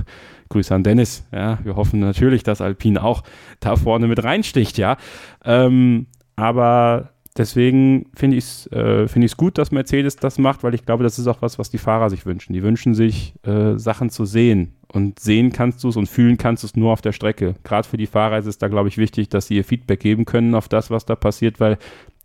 [0.52, 1.26] Grüße an Dennis.
[1.32, 3.24] Ja, wir hoffen natürlich, dass Alpine auch
[3.60, 4.78] da vorne mit reinsticht.
[4.78, 4.98] Ja,
[5.44, 10.86] ähm, aber deswegen finde ich es äh, find gut, dass Mercedes das macht, weil ich
[10.86, 12.54] glaube, das ist auch was, was die Fahrer sich wünschen.
[12.54, 14.76] Die wünschen sich, äh, Sachen zu sehen.
[14.94, 17.56] Und sehen kannst du es und fühlen kannst du es nur auf der Strecke.
[17.64, 20.26] Gerade für die Fahrer ist es da, glaube ich, wichtig, dass sie ihr Feedback geben
[20.26, 21.78] können auf das, was da passiert, weil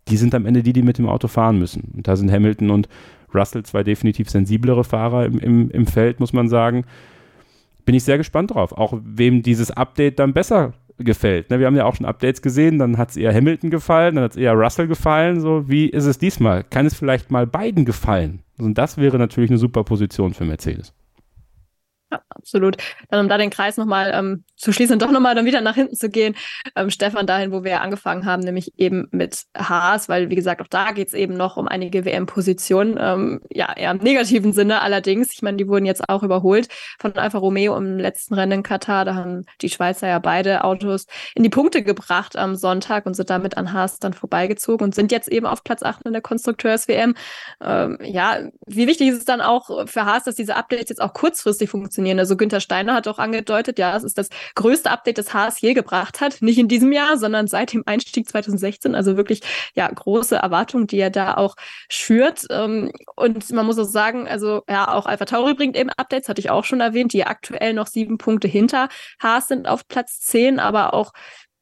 [0.09, 1.93] die sind am Ende die, die mit dem Auto fahren müssen.
[1.95, 2.89] Und da sind Hamilton und
[3.33, 6.83] Russell zwei definitiv sensiblere Fahrer im, im, im Feld, muss man sagen.
[7.87, 8.73] Bin ich sehr gespannt drauf.
[8.73, 11.49] Auch wem dieses Update dann besser gefällt.
[11.49, 14.25] Ne, wir haben ja auch schon Updates gesehen, dann hat es eher Hamilton gefallen, dann
[14.25, 15.39] hat es eher Russell gefallen.
[15.39, 16.65] So, wie ist es diesmal?
[16.65, 18.41] Kann es vielleicht mal beiden gefallen?
[18.59, 20.93] Und das wäre natürlich eine super Position für Mercedes.
[22.09, 22.77] Ja, absolut.
[23.09, 25.75] Dann um da den Kreis nochmal ähm, zu schließen und doch nochmal dann wieder nach
[25.75, 26.35] hinten zu gehen,
[26.77, 30.67] ähm, Stefan, dahin, wo wir angefangen haben, nämlich eben mit Haas, weil wie gesagt, auch
[30.67, 35.33] da geht es eben noch um einige WM-Positionen, ähm, ja, eher im negativen Sinne allerdings.
[35.33, 39.03] Ich meine, die wurden jetzt auch überholt von Alfa Romeo im letzten Rennen in Katar.
[39.03, 43.29] Da haben die Schweizer ja beide Autos in die Punkte gebracht am Sonntag und sind
[43.29, 47.15] damit an Haas dann vorbeigezogen und sind jetzt eben auf Platz 8 in der Konstrukteurs-WM.
[47.61, 51.13] Ähm, ja, wie wichtig ist es dann auch für Haas, dass diese Updates jetzt auch
[51.13, 51.96] kurzfristig funktionieren?
[51.97, 52.19] Funktionieren.
[52.19, 55.73] Also Günther Steiner hat auch angedeutet, ja, es ist das größte Update, das Haas je
[55.73, 56.41] gebracht hat.
[56.41, 58.95] Nicht in diesem Jahr, sondern seit dem Einstieg 2016.
[58.95, 59.41] Also wirklich,
[59.73, 61.55] ja, große Erwartungen, die er da auch
[61.89, 62.45] schürt.
[62.51, 66.41] Ähm, und man muss auch sagen, also ja, auch Alpha Tauri bringt eben Updates, hatte
[66.41, 68.89] ich auch schon erwähnt, die aktuell noch sieben Punkte hinter
[69.21, 71.13] Haas sind auf Platz zehn, aber auch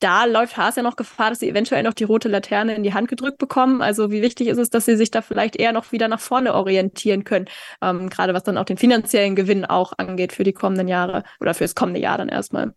[0.05, 2.93] da läuft Haas ja noch Gefahr, dass sie eventuell noch die rote Laterne in die
[2.93, 3.81] Hand gedrückt bekommen.
[3.81, 6.53] Also wie wichtig ist es, dass sie sich da vielleicht eher noch wieder nach vorne
[6.53, 7.47] orientieren können,
[7.81, 11.55] ähm, gerade was dann auch den finanziellen Gewinn auch angeht für die kommenden Jahre oder
[11.55, 12.75] für das kommende Jahr dann erstmal.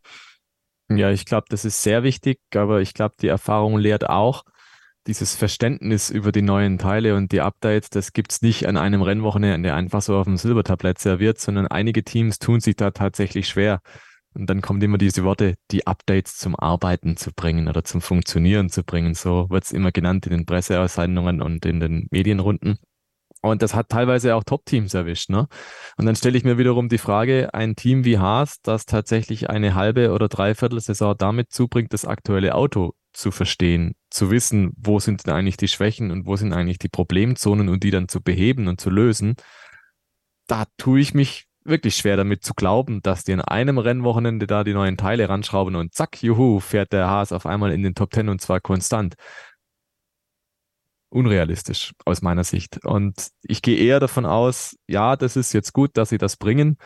[0.89, 4.45] Ja, ich glaube, das ist sehr wichtig, aber ich glaube, die Erfahrung lehrt auch,
[5.07, 9.03] dieses Verständnis über die neuen Teile und die Updates, das gibt es nicht an einem
[9.03, 13.81] Rennwochenende einfach so auf dem Silbertablett serviert, sondern einige Teams tun sich da tatsächlich schwer.
[14.39, 18.71] Und dann kommen immer diese Worte, die Updates zum Arbeiten zu bringen oder zum Funktionieren
[18.71, 19.15] zu bringen.
[19.15, 22.79] So wird es immer genannt in den Presseaussendungen und in den Medienrunden.
[23.41, 25.31] Und das hat teilweise auch Top-Teams erwischt.
[25.31, 25.47] Ne?
[25.97, 29.75] Und dann stelle ich mir wiederum die Frage, ein Team wie Haas, das tatsächlich eine
[29.75, 35.27] halbe oder dreiviertel Saison damit zubringt, das aktuelle Auto zu verstehen, zu wissen, wo sind
[35.27, 38.69] denn eigentlich die Schwächen und wo sind eigentlich die Problemzonen und die dann zu beheben
[38.69, 39.35] und zu lösen,
[40.47, 44.65] da tue ich mich wirklich schwer damit zu glauben, dass die in einem Rennwochenende da
[44.65, 48.11] die neuen Teile ranschrauben und zack, juhu, fährt der Haas auf einmal in den Top
[48.11, 49.15] Ten und zwar konstant.
[51.11, 52.85] Unrealistisch aus meiner Sicht.
[52.85, 56.77] Und ich gehe eher davon aus, ja, das ist jetzt gut, dass sie das bringen,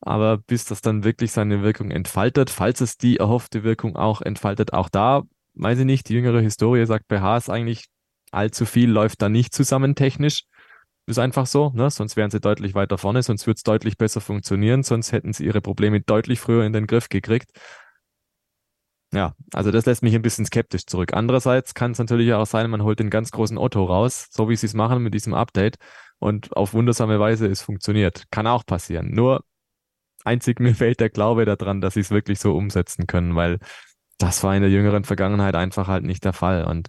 [0.00, 4.72] aber bis das dann wirklich seine Wirkung entfaltet, falls es die erhoffte Wirkung auch entfaltet,
[4.72, 5.22] auch da,
[5.54, 7.86] weiß ich nicht, die jüngere Historie sagt bei Haas eigentlich,
[8.32, 10.44] allzu viel läuft da nicht zusammen technisch.
[11.10, 11.90] Ist einfach so, ne?
[11.90, 15.44] sonst wären sie deutlich weiter vorne, sonst würde es deutlich besser funktionieren, sonst hätten sie
[15.44, 17.50] ihre Probleme deutlich früher in den Griff gekriegt.
[19.12, 21.12] Ja, also das lässt mich ein bisschen skeptisch zurück.
[21.12, 24.54] Andererseits kann es natürlich auch sein, man holt den ganz großen Otto raus, so wie
[24.54, 25.78] sie es machen mit diesem Update
[26.20, 28.26] und auf wundersame Weise es funktioniert.
[28.30, 29.10] Kann auch passieren.
[29.10, 29.42] Nur
[30.24, 33.58] einzig mir fehlt der Glaube daran, dass sie es wirklich so umsetzen können, weil
[34.18, 36.64] das war in der jüngeren Vergangenheit einfach halt nicht der Fall.
[36.66, 36.86] Und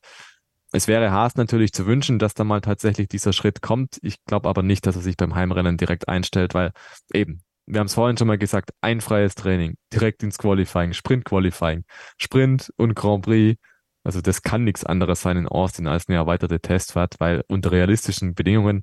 [0.71, 3.97] es wäre Haas natürlich zu wünschen, dass da mal tatsächlich dieser Schritt kommt.
[4.01, 6.71] Ich glaube aber nicht, dass er sich beim Heimrennen direkt einstellt, weil
[7.13, 11.83] eben, wir haben es vorhin schon mal gesagt, ein freies Training, direkt ins Qualifying, Sprint-Qualifying,
[12.17, 13.59] Sprint und Grand Prix.
[14.03, 18.33] Also das kann nichts anderes sein in Austin als eine erweiterte Testfahrt, weil unter realistischen
[18.33, 18.81] Bedingungen,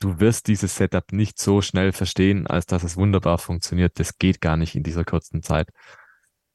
[0.00, 3.98] du wirst dieses Setup nicht so schnell verstehen, als dass es wunderbar funktioniert.
[4.00, 5.68] Das geht gar nicht in dieser kurzen Zeit.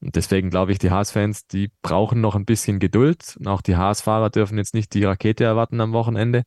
[0.02, 3.36] Und deswegen glaube ich, die Haas-Fans, die brauchen noch ein bisschen Geduld.
[3.40, 6.44] Und auch die Haas-Fahrer dürfen jetzt nicht die Rakete erwarten am Wochenende.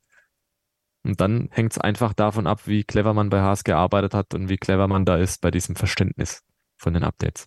[1.05, 4.49] Und dann hängt es einfach davon ab, wie clever man bei Haas gearbeitet hat und
[4.49, 6.43] wie clever man da ist bei diesem Verständnis
[6.77, 7.47] von den Updates.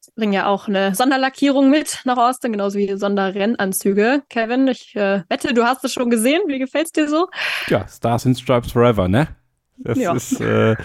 [0.00, 4.24] Sie bringen ja auch eine Sonderlackierung mit nach Austin, genauso wie Sonderrennanzüge.
[4.28, 6.42] Kevin, ich äh, wette, du hast es schon gesehen.
[6.48, 7.28] Wie gefällt es dir so?
[7.68, 9.28] Ja, Stars in Stripes Forever, ne?
[9.78, 10.12] Das ja.
[10.12, 10.76] ist äh,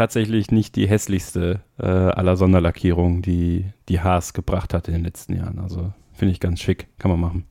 [0.00, 5.36] tatsächlich nicht die hässlichste äh, aller Sonderlackierungen, die die Haas gebracht hat in den letzten
[5.36, 5.58] Jahren.
[5.58, 7.44] Also finde ich ganz schick, kann man machen.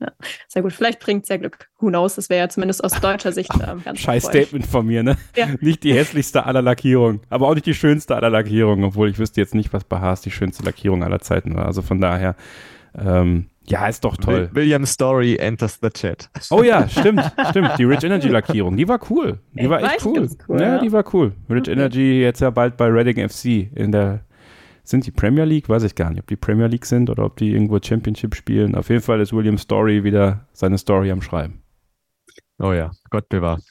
[0.00, 0.10] Ja,
[0.48, 0.72] sehr gut.
[0.72, 1.68] Vielleicht bringt es ja Glück.
[1.78, 2.16] Who knows?
[2.16, 5.16] Das wäre ja zumindest aus deutscher Sicht ähm, ganz Scheiß Statement von mir, ne?
[5.36, 5.46] Ja.
[5.60, 9.40] Nicht die hässlichste aller Lackierungen, aber auch nicht die schönste aller Lackierungen, obwohl ich wüsste
[9.40, 11.66] jetzt nicht, was bei Haas die schönste Lackierung aller Zeiten war.
[11.66, 12.34] Also von daher,
[12.96, 14.50] ähm, ja, ist doch toll.
[14.52, 16.30] William Story enters the chat.
[16.50, 17.78] Oh ja, stimmt, stimmt.
[17.78, 19.40] Die Rich Energy Lackierung, die war cool.
[19.52, 20.28] Die ich war echt cool.
[20.48, 20.60] cool.
[20.60, 21.32] Ja, ja, die war cool.
[21.50, 21.72] Rich okay.
[21.72, 24.24] Energy jetzt ja bald bei Reading FC in der
[24.88, 25.68] sind die Premier League?
[25.68, 28.74] Weiß ich gar nicht, ob die Premier League sind oder ob die irgendwo Championship spielen.
[28.74, 31.62] Auf jeden Fall ist William Story wieder seine Story am Schreiben.
[32.58, 33.62] Oh ja, Gott bewahrt.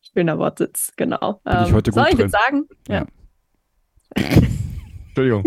[0.00, 1.40] Schöner Wortsitz, genau.
[1.44, 3.06] Bin ähm, ich heute gut so, ich würde sagen, ja.
[4.16, 4.24] ja.
[5.14, 5.44] Entschuldigung.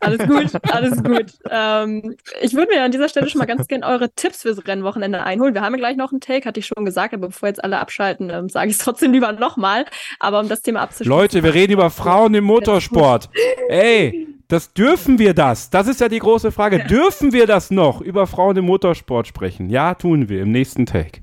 [0.00, 1.26] Alles gut, alles gut.
[1.50, 5.22] Ähm, ich würde mir an dieser Stelle schon mal ganz gerne eure Tipps fürs Rennwochenende
[5.22, 5.52] einholen.
[5.52, 7.78] Wir haben ja gleich noch einen Take, hatte ich schon gesagt, aber bevor jetzt alle
[7.78, 9.84] abschalten, ähm, sage ich es trotzdem lieber nochmal.
[10.18, 11.10] Aber um das Thema abzuschließen.
[11.10, 13.28] Leute, wir reden über Frauen im Motorsport.
[13.68, 15.68] Ey, das dürfen wir das?
[15.68, 16.84] Das ist ja die große Frage.
[16.84, 19.68] Dürfen wir das noch über Frauen im Motorsport sprechen?
[19.68, 21.20] Ja, tun wir im nächsten Take.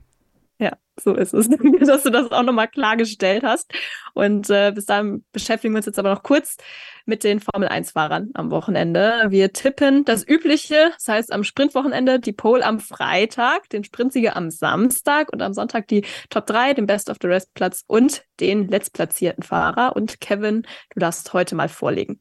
[1.04, 1.50] So ist es,
[1.80, 3.72] dass du das auch nochmal klargestellt hast.
[4.14, 6.58] Und äh, bis dahin beschäftigen wir uns jetzt aber noch kurz
[7.06, 9.26] mit den Formel-1-Fahrern am Wochenende.
[9.30, 14.52] Wir tippen das Übliche, das heißt am Sprintwochenende die Pole am Freitag, den Sprintsieger am
[14.52, 18.68] Samstag und am Sonntag die Top 3, den Best of the Rest Platz und den
[18.68, 19.96] letztplatzierten Fahrer.
[19.96, 20.64] Und Kevin,
[20.94, 22.20] du darfst heute mal vorlegen.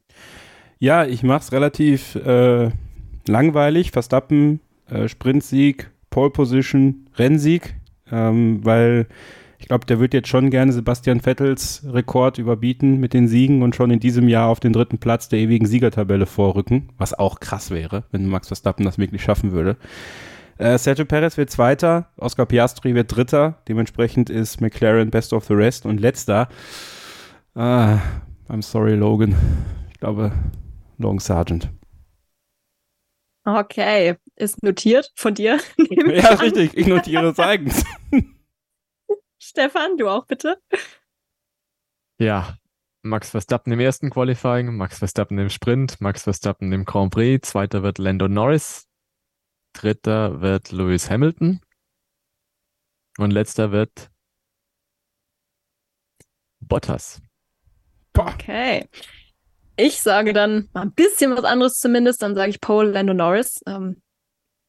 [0.79, 2.71] Ja, ich mache es relativ äh,
[3.27, 3.91] langweilig.
[3.91, 7.75] Verstappen, äh, Sprintsieg, Pole Position, Rennsieg
[8.13, 9.07] ähm, weil
[9.59, 13.75] ich glaube, der wird jetzt schon gerne Sebastian Vettels Rekord überbieten mit den Siegen und
[13.75, 17.71] schon in diesem Jahr auf den dritten Platz der ewigen Siegertabelle vorrücken, was auch krass
[17.71, 19.77] wäre, wenn Max Verstappen das wirklich schaffen würde.
[20.59, 25.55] Äh, Sergio Perez wird Zweiter, Oscar Piastri wird Dritter, dementsprechend ist McLaren Best of the
[25.55, 26.49] Rest und Letzter.
[27.55, 27.99] Ah,
[28.49, 29.35] I'm sorry, Logan.
[29.91, 30.33] Ich glaube,
[30.99, 31.69] Logan Sargent.
[33.49, 35.59] Okay, ist notiert von dir.
[35.79, 36.77] ja, richtig.
[36.77, 37.83] Ich notiere es eigens.
[39.39, 40.61] Stefan, du auch bitte.
[42.21, 42.59] Ja,
[43.01, 47.83] Max Verstappen im ersten Qualifying, Max Verstappen im Sprint, Max Verstappen im Grand Prix, zweiter
[47.83, 48.87] wird Lando Norris,
[49.73, 51.63] dritter wird Lewis Hamilton
[53.17, 54.11] und letzter wird
[56.61, 57.23] Bottas.
[58.15, 58.87] Okay.
[59.81, 62.21] Ich sage dann mal ein bisschen was anderes zumindest.
[62.23, 63.61] Dann sage ich Paul Lando Norris.
[63.65, 64.03] Ähm,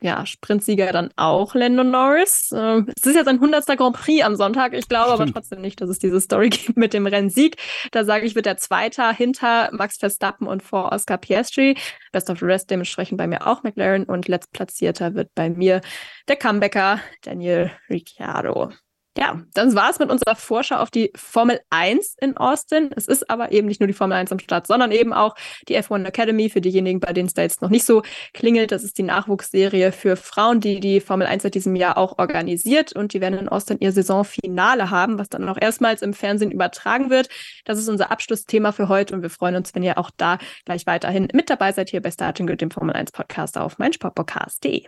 [0.02, 2.52] ja, Sprintsieger dann auch Lando Norris.
[2.54, 3.66] Ähm, es ist jetzt ein 100.
[3.76, 4.74] Grand Prix am Sonntag.
[4.76, 5.22] Ich glaube Stimmt.
[5.22, 7.58] aber trotzdem nicht, dass es diese Story gibt mit dem Rennsieg.
[7.92, 11.76] Da sage ich, wird der Zweiter hinter Max Verstappen und vor Oscar Piastri.
[12.12, 15.82] Best of the Rest dementsprechend bei mir auch McLaren und letztplatzierter wird bei mir
[16.28, 18.72] der Comebacker Daniel Ricciardo.
[19.18, 22.92] Ja, das war's mit unserer Vorschau auf die Formel 1 in Austin.
[22.96, 25.36] Es ist aber eben nicht nur die Formel 1 am Start, sondern eben auch
[25.68, 28.04] die F1 Academy für diejenigen, bei denen es da jetzt noch nicht so
[28.34, 28.72] klingelt.
[28.72, 32.94] Das ist die Nachwuchsserie für Frauen, die die Formel 1 seit diesem Jahr auch organisiert
[32.94, 37.10] und die werden in Austin ihr Saisonfinale haben, was dann auch erstmals im Fernsehen übertragen
[37.10, 37.30] wird.
[37.66, 40.86] Das ist unser Abschlussthema für heute und wir freuen uns, wenn ihr auch da gleich
[40.86, 44.88] weiterhin mit dabei seid hier bei Starting Grid, dem Formel 1 Podcast auf meinsportpodcast.de.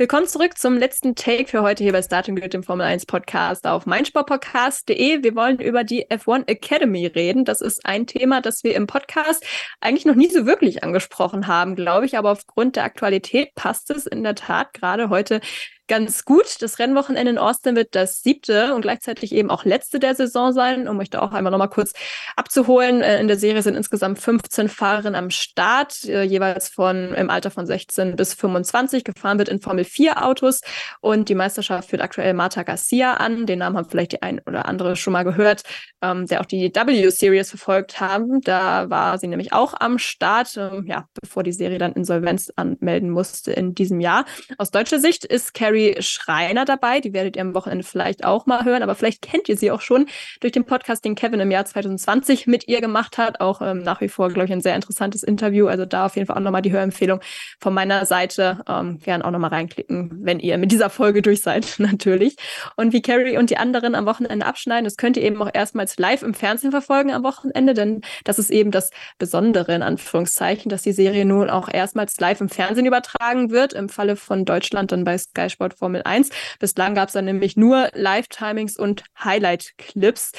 [0.00, 3.66] Willkommen zurück zum letzten Take für heute hier bei Starting Grid, dem Formel 1 Podcast
[3.66, 5.22] auf meinsportpodcast.de.
[5.22, 7.44] Wir wollen über die F1 Academy reden.
[7.44, 9.44] Das ist ein Thema, das wir im Podcast
[9.78, 12.16] eigentlich noch nie so wirklich angesprochen haben, glaube ich.
[12.16, 15.42] Aber aufgrund der Aktualität passt es in der Tat gerade heute
[15.90, 16.62] ganz gut.
[16.62, 20.86] Das Rennwochenende in Austin wird das siebte und gleichzeitig eben auch letzte der Saison sein,
[20.86, 21.94] um euch da auch einmal nochmal kurz
[22.36, 23.02] abzuholen.
[23.02, 27.50] Äh, in der Serie sind insgesamt 15 Fahrerinnen am Start, äh, jeweils von im Alter
[27.50, 29.02] von 16 bis 25.
[29.02, 30.60] Gefahren wird in Formel 4 Autos
[31.00, 33.46] und die Meisterschaft führt aktuell Marta Garcia an.
[33.46, 35.64] Den Namen haben vielleicht die ein oder andere schon mal gehört,
[36.02, 38.40] ähm, der auch die W-Series verfolgt haben.
[38.42, 43.10] Da war sie nämlich auch am Start, ähm, ja, bevor die Serie dann Insolvenz anmelden
[43.10, 44.24] musste in diesem Jahr.
[44.56, 47.00] Aus deutscher Sicht ist Carrie Schreiner dabei.
[47.00, 49.80] Die werdet ihr am Wochenende vielleicht auch mal hören, aber vielleicht kennt ihr sie auch
[49.80, 50.06] schon
[50.40, 53.40] durch den Podcast, den Kevin im Jahr 2020 mit ihr gemacht hat.
[53.40, 55.66] Auch ähm, nach wie vor, glaube ich, ein sehr interessantes Interview.
[55.68, 57.20] Also da auf jeden Fall auch nochmal die Hörempfehlung
[57.58, 58.62] von meiner Seite.
[58.68, 62.36] Ähm, gern auch nochmal reinklicken, wenn ihr mit dieser Folge durch seid, natürlich.
[62.76, 65.98] Und wie Carrie und die anderen am Wochenende abschneiden, das könnt ihr eben auch erstmals
[65.98, 70.82] live im Fernsehen verfolgen am Wochenende, denn das ist eben das Besondere in Anführungszeichen, dass
[70.82, 73.72] die Serie nun auch erstmals live im Fernsehen übertragen wird.
[73.72, 76.30] Im Falle von Deutschland dann bei Sky Sport Formel 1.
[76.58, 80.32] Bislang gab es dann nämlich nur Live-Timings und Highlight-Clips.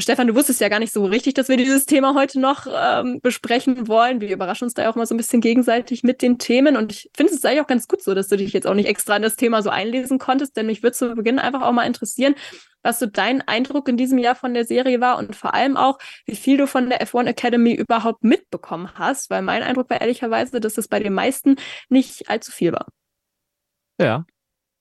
[0.00, 3.20] Stefan, du wusstest ja gar nicht so richtig, dass wir dieses Thema heute noch ähm,
[3.20, 4.20] besprechen wollen.
[4.20, 6.76] Wir überraschen uns da ja auch mal so ein bisschen gegenseitig mit den Themen.
[6.76, 8.88] Und ich finde es eigentlich auch ganz gut so, dass du dich jetzt auch nicht
[8.88, 11.86] extra in das Thema so einlesen konntest, denn mich würde zu Beginn einfach auch mal
[11.86, 12.34] interessieren,
[12.82, 15.98] was so dein Eindruck in diesem Jahr von der Serie war und vor allem auch,
[16.24, 20.60] wie viel du von der F1 Academy überhaupt mitbekommen hast, weil mein Eindruck war ehrlicherweise,
[20.60, 21.56] dass es bei den meisten
[21.88, 22.86] nicht allzu viel war.
[23.98, 24.24] Ja,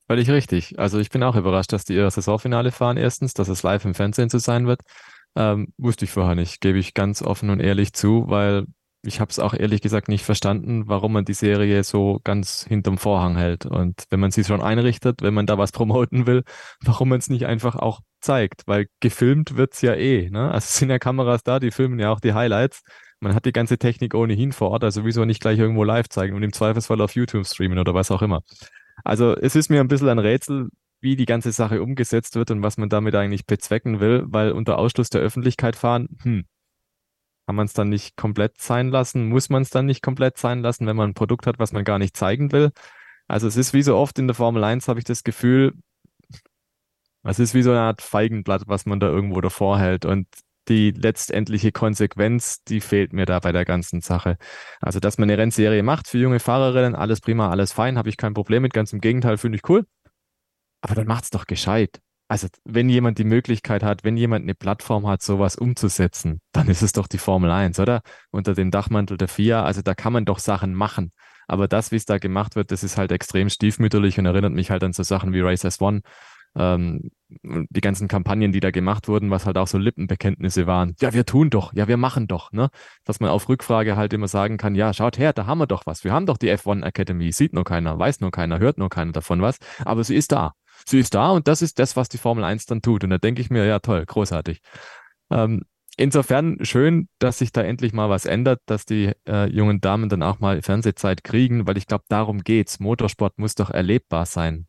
[0.09, 0.79] völlig richtig.
[0.79, 3.93] Also ich bin auch überrascht, dass die ihr Saisonfinale fahren erstens, dass es live im
[3.93, 4.81] Fernsehen zu sein wird.
[5.35, 8.65] Ähm, wusste ich vorher nicht, gebe ich ganz offen und ehrlich zu, weil
[9.03, 12.97] ich habe es auch ehrlich gesagt nicht verstanden, warum man die Serie so ganz hinterm
[12.97, 13.65] Vorhang hält.
[13.65, 16.43] Und wenn man sie schon einrichtet, wenn man da was promoten will,
[16.83, 20.29] warum man es nicht einfach auch zeigt, weil gefilmt wird's ja eh.
[20.29, 20.51] Ne?
[20.51, 22.81] Also sind ja Kameras da, die filmen ja auch die Highlights.
[23.21, 26.35] Man hat die ganze Technik ohnehin vor Ort, also wieso nicht gleich irgendwo live zeigen
[26.35, 28.41] und im Zweifelsfall auf YouTube streamen oder was auch immer.
[29.03, 30.69] Also es ist mir ein bisschen ein Rätsel,
[31.01, 34.77] wie die ganze Sache umgesetzt wird und was man damit eigentlich bezwecken will, weil unter
[34.77, 36.45] Ausschluss der Öffentlichkeit fahren, hm,
[37.47, 39.27] kann man es dann nicht komplett sein lassen?
[39.27, 41.83] Muss man es dann nicht komplett sein lassen, wenn man ein Produkt hat, was man
[41.83, 42.71] gar nicht zeigen will?
[43.27, 45.73] Also es ist wie so oft in der Formel 1, habe ich das Gefühl,
[47.23, 50.05] es ist wie so eine Art Feigenblatt, was man da irgendwo davor hält.
[50.05, 50.27] Und
[50.69, 54.37] die letztendliche Konsequenz, die fehlt mir da bei der ganzen Sache.
[54.79, 58.17] Also, dass man eine Rennserie macht für junge Fahrerinnen, alles prima, alles fein, habe ich
[58.17, 59.85] kein Problem mit, ganz im Gegenteil, finde ich cool.
[60.81, 61.99] Aber dann macht's doch gescheit.
[62.29, 66.83] Also, wenn jemand die Möglichkeit hat, wenn jemand eine Plattform hat, sowas umzusetzen, dann ist
[66.83, 68.01] es doch die Formel 1, oder?
[68.29, 71.11] Unter dem Dachmantel der FIA, also da kann man doch Sachen machen.
[71.47, 74.69] Aber das, wie es da gemacht wird, das ist halt extrem stiefmütterlich und erinnert mich
[74.69, 76.01] halt an so Sachen wie Race S1,
[76.59, 80.95] ähm, die ganzen Kampagnen, die da gemacht wurden, was halt auch so Lippenbekenntnisse waren.
[80.99, 82.69] Ja, wir tun doch, ja, wir machen doch, ne?
[83.05, 85.85] Dass man auf Rückfrage halt immer sagen kann, ja, schaut her, da haben wir doch
[85.85, 86.03] was.
[86.03, 89.11] Wir haben doch die F1 Academy, sieht nur keiner, weiß nur keiner, hört nur keiner
[89.11, 90.53] davon was, aber sie ist da.
[90.85, 93.03] Sie ist da und das ist das, was die Formel 1 dann tut.
[93.03, 94.61] Und da denke ich mir, ja, toll, großartig.
[95.29, 95.63] Ähm,
[95.97, 100.23] insofern schön, dass sich da endlich mal was ändert, dass die äh, jungen Damen dann
[100.23, 102.79] auch mal Fernsehzeit kriegen, weil ich glaube, darum geht's.
[102.79, 104.68] Motorsport muss doch erlebbar sein.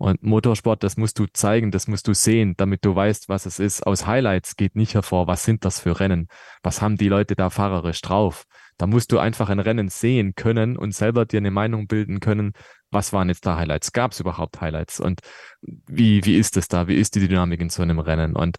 [0.00, 3.58] Und Motorsport, das musst du zeigen, das musst du sehen, damit du weißt, was es
[3.58, 3.86] ist.
[3.86, 6.28] Aus Highlights geht nicht hervor, was sind das für Rennen?
[6.62, 8.44] Was haben die Leute da fahrerisch drauf?
[8.78, 12.54] Da musst du einfach ein Rennen sehen können und selber dir eine Meinung bilden können,
[12.90, 13.92] was waren jetzt da Highlights?
[13.92, 15.00] Gab es überhaupt Highlights?
[15.00, 15.20] Und
[15.60, 16.88] wie, wie ist es da?
[16.88, 18.34] Wie ist die Dynamik in so einem Rennen?
[18.34, 18.56] Und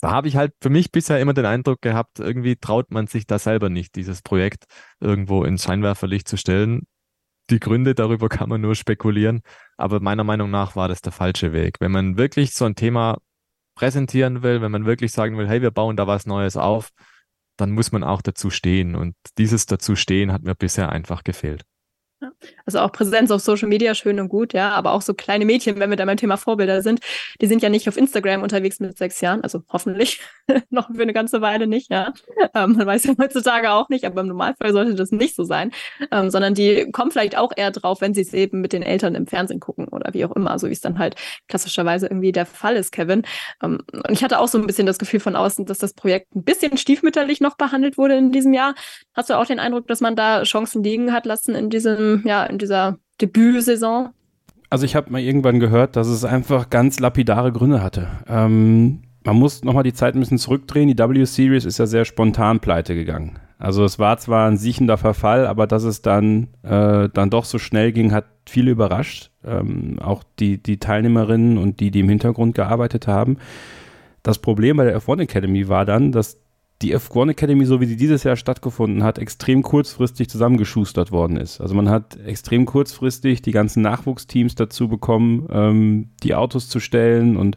[0.00, 3.26] da habe ich halt für mich bisher immer den Eindruck gehabt, irgendwie traut man sich
[3.26, 4.64] da selber nicht, dieses Projekt
[5.00, 6.86] irgendwo ins Scheinwerferlicht zu stellen.
[7.50, 9.42] Die Gründe darüber kann man nur spekulieren,
[9.76, 11.76] aber meiner Meinung nach war das der falsche Weg.
[11.80, 13.18] Wenn man wirklich so ein Thema
[13.76, 16.90] präsentieren will, wenn man wirklich sagen will, hey, wir bauen da was Neues auf,
[17.56, 18.96] dann muss man auch dazu stehen.
[18.96, 21.64] Und dieses dazu stehen hat mir bisher einfach gefehlt.
[22.64, 25.78] Also auch Präsenz auf Social Media schön und gut, ja, aber auch so kleine Mädchen,
[25.78, 27.00] wenn wir da beim Thema Vorbilder sind,
[27.42, 30.20] die sind ja nicht auf Instagram unterwegs mit sechs Jahren, also hoffentlich
[30.70, 32.14] noch für eine ganze Weile nicht, ja.
[32.54, 35.72] Ähm, man weiß ja heutzutage auch nicht, aber im Normalfall sollte das nicht so sein,
[36.10, 39.14] ähm, sondern die kommen vielleicht auch eher drauf, wenn sie es eben mit den Eltern
[39.14, 41.16] im Fernsehen gucken oder wie auch immer, so wie es dann halt
[41.48, 43.24] klassischerweise irgendwie der Fall ist, Kevin.
[43.62, 46.34] Ähm, und ich hatte auch so ein bisschen das Gefühl von außen, dass das Projekt
[46.34, 48.74] ein bisschen stiefmütterlich noch behandelt wurde in diesem Jahr.
[49.14, 52.44] Hast du auch den Eindruck, dass man da Chancen liegen hat lassen in diesem ja,
[52.44, 54.10] in dieser Debütsaison?
[54.70, 58.08] Also ich habe mal irgendwann gehört, dass es einfach ganz lapidare Gründe hatte.
[58.28, 60.88] Ähm, man muss nochmal die Zeit ein bisschen zurückdrehen.
[60.88, 63.38] Die W-Series ist ja sehr spontan pleite gegangen.
[63.58, 67.58] Also es war zwar ein siechender Verfall, aber dass es dann, äh, dann doch so
[67.58, 69.30] schnell ging, hat viele überrascht.
[69.44, 73.38] Ähm, auch die, die Teilnehmerinnen und die, die im Hintergrund gearbeitet haben.
[74.22, 76.38] Das Problem bei der F1 Academy war dann, dass
[76.82, 81.60] die F1 Academy, so wie sie dieses Jahr stattgefunden hat, extrem kurzfristig zusammengeschustert worden ist.
[81.60, 87.36] Also man hat extrem kurzfristig die ganzen Nachwuchsteams dazu bekommen, ähm, die Autos zu stellen.
[87.36, 87.56] Und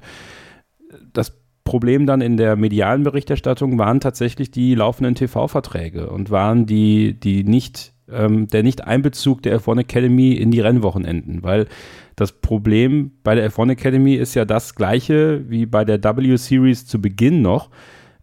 [1.12, 7.20] das Problem dann in der medialen Berichterstattung waren tatsächlich die laufenden TV-Verträge und waren die,
[7.20, 11.68] die nicht, ähm, der Nicht-Einbezug der F1 Academy in die Rennwochenenden, weil
[12.16, 17.02] das Problem bei der F1 Academy ist ja das gleiche wie bei der W-Series zu
[17.02, 17.70] Beginn noch,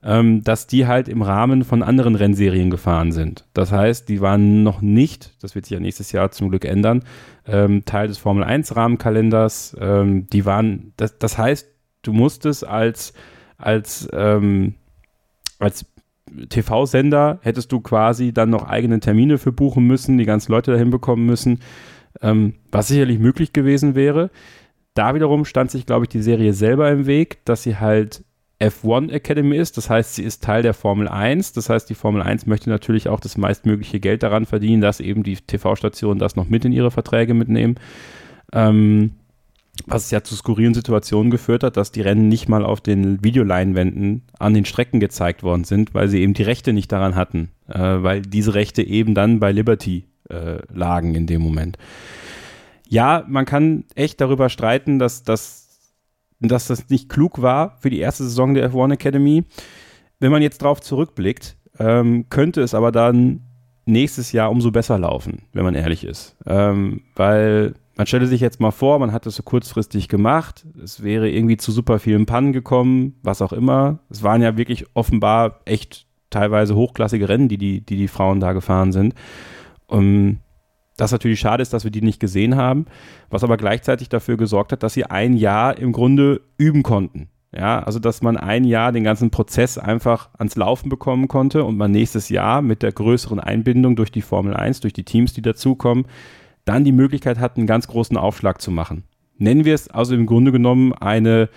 [0.02, 3.44] ähm, dass die halt im Rahmen von anderen Rennserien gefahren sind.
[3.54, 7.02] Das heißt, die waren noch nicht, das wird sich ja nächstes Jahr zum Glück ändern,
[7.46, 9.76] ähm, Teil des Formel 1 Rahmenkalenders.
[9.80, 11.68] Ähm, die waren, das, das heißt,
[12.02, 13.14] du musstest als
[13.58, 14.74] als, ähm,
[15.58, 15.86] als
[16.48, 20.90] TV-Sender hättest du quasi dann noch eigene Termine für buchen müssen, die ganzen Leute dahin
[20.90, 21.60] bekommen müssen,
[22.20, 24.30] ähm, was sicherlich möglich gewesen wäre.
[24.94, 28.24] Da wiederum stand sich, glaube ich, die Serie selber im Weg, dass sie halt
[28.60, 29.76] F1 Academy ist.
[29.76, 31.52] Das heißt, sie ist Teil der Formel 1.
[31.52, 35.22] Das heißt, die Formel 1 möchte natürlich auch das meistmögliche Geld daran verdienen, dass eben
[35.22, 37.76] die TV-Stationen das noch mit in ihre Verträge mitnehmen.
[38.52, 39.12] Ähm,
[39.86, 44.22] was ja zu skurrilen Situationen geführt hat, dass die Rennen nicht mal auf den Videoleinwänden
[44.38, 47.78] an den Strecken gezeigt worden sind, weil sie eben die Rechte nicht daran hatten, äh,
[47.78, 51.76] weil diese Rechte eben dann bei Liberty äh, lagen in dem Moment.
[52.88, 55.65] Ja, man kann echt darüber streiten, dass, dass,
[56.40, 59.44] dass das nicht klug war für die erste Saison der F1 Academy.
[60.20, 63.40] Wenn man jetzt drauf zurückblickt, ähm, könnte es aber dann
[63.86, 66.36] nächstes Jahr umso besser laufen, wenn man ehrlich ist.
[66.46, 71.02] Ähm, weil man stelle sich jetzt mal vor, man hat es so kurzfristig gemacht, es
[71.02, 74.00] wäre irgendwie zu super vielen Pannen gekommen, was auch immer.
[74.10, 78.52] Es waren ja wirklich offenbar echt teilweise hochklassige Rennen, die die, die, die Frauen da
[78.52, 79.14] gefahren sind.
[79.86, 80.40] Um,
[80.96, 82.86] das natürlich schade ist, dass wir die nicht gesehen haben,
[83.30, 87.28] was aber gleichzeitig dafür gesorgt hat, dass sie ein Jahr im Grunde üben konnten.
[87.56, 91.76] Ja, also dass man ein Jahr den ganzen Prozess einfach ans Laufen bekommen konnte und
[91.76, 95.42] man nächstes Jahr mit der größeren Einbindung durch die Formel 1, durch die Teams, die
[95.42, 96.06] dazukommen,
[96.66, 99.04] dann die Möglichkeit hat, einen ganz großen Aufschlag zu machen.
[99.38, 101.48] Nennen wir es also im Grunde genommen eine,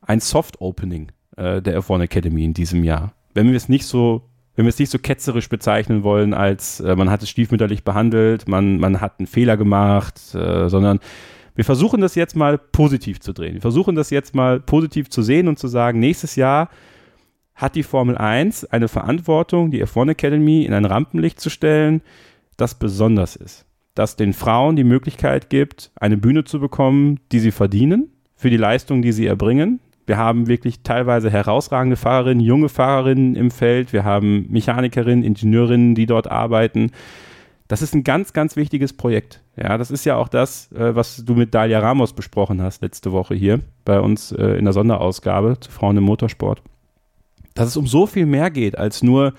[0.00, 3.12] ein Soft Opening äh, der F1 Academy in diesem Jahr.
[3.34, 4.22] Wenn wir es nicht so
[4.54, 8.48] wenn wir es nicht so ketzerisch bezeichnen wollen, als äh, man hat es stiefmütterlich behandelt,
[8.48, 11.00] man, man hat einen Fehler gemacht, äh, sondern
[11.54, 13.54] wir versuchen das jetzt mal positiv zu drehen.
[13.54, 16.70] Wir versuchen das jetzt mal positiv zu sehen und zu sagen, nächstes Jahr
[17.54, 22.00] hat die Formel 1 eine Verantwortung, die F1 Academy in ein Rampenlicht zu stellen,
[22.56, 27.50] das besonders ist das den Frauen die Möglichkeit gibt, eine Bühne zu bekommen, die sie
[27.50, 29.80] verdienen, für die Leistung, die sie erbringen.
[30.06, 33.92] Wir haben wirklich teilweise herausragende Fahrerinnen, junge Fahrerinnen im Feld.
[33.92, 36.90] Wir haben Mechanikerinnen, Ingenieurinnen, die dort arbeiten.
[37.68, 39.40] Das ist ein ganz, ganz wichtiges Projekt.
[39.56, 43.12] Ja, das ist ja auch das, äh, was du mit Dalia Ramos besprochen hast letzte
[43.12, 46.62] Woche hier bei uns äh, in der Sonderausgabe zu Frauen im Motorsport.
[47.54, 49.34] Dass es um so viel mehr geht als nur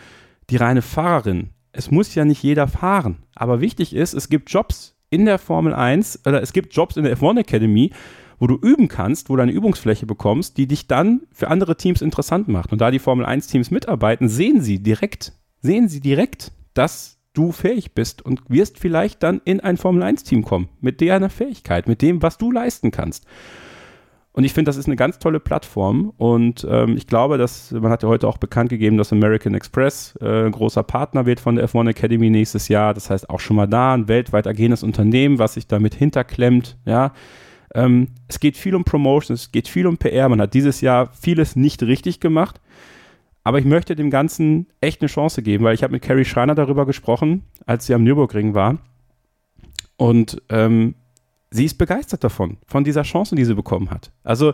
[0.49, 3.17] die reine Fahrerin, es muss ja nicht jeder fahren.
[3.35, 7.03] Aber wichtig ist, es gibt Jobs in der Formel 1 oder es gibt Jobs in
[7.03, 7.91] der F1 Academy,
[8.43, 12.01] wo du üben kannst, wo du eine Übungsfläche bekommst, die dich dann für andere Teams
[12.01, 12.73] interessant macht.
[12.73, 17.53] Und da die Formel 1 Teams mitarbeiten, sehen sie direkt, sehen sie direkt, dass du
[17.53, 21.87] fähig bist und wirst vielleicht dann in ein Formel 1 Team kommen mit deiner Fähigkeit,
[21.87, 23.25] mit dem, was du leisten kannst.
[24.33, 26.11] Und ich finde, das ist eine ganz tolle Plattform.
[26.17, 30.17] Und ähm, ich glaube, dass man hat ja heute auch bekannt gegeben, dass American Express
[30.19, 32.93] äh, ein großer Partner wird von der F1 Academy nächstes Jahr.
[32.93, 36.77] Das heißt auch schon mal da ein weltweit agierendes Unternehmen, was sich damit hinterklemmt.
[36.83, 37.13] Ja,
[37.73, 40.29] ähm, es geht viel um Promotion, es geht viel um PR.
[40.29, 42.59] Man hat dieses Jahr vieles nicht richtig gemacht.
[43.43, 46.55] Aber ich möchte dem Ganzen echt eine Chance geben, weil ich habe mit Carrie Schreiner
[46.55, 48.77] darüber gesprochen, als sie am Nürburgring war.
[49.97, 50.95] Und ähm,
[51.51, 54.11] sie ist begeistert davon, von dieser Chance, die sie bekommen hat.
[54.23, 54.53] Also,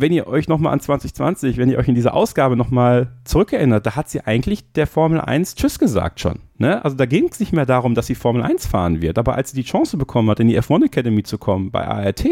[0.00, 3.96] wenn ihr euch nochmal an 2020, wenn ihr euch in diese Ausgabe nochmal zurückerinnert, da
[3.96, 6.40] hat sie eigentlich der Formel 1 Tschüss gesagt schon.
[6.58, 6.84] Ne?
[6.84, 9.50] Also da ging es nicht mehr darum, dass sie Formel 1 fahren wird, aber als
[9.50, 12.24] sie die Chance bekommen hat, in die F1 Academy zu kommen bei ART,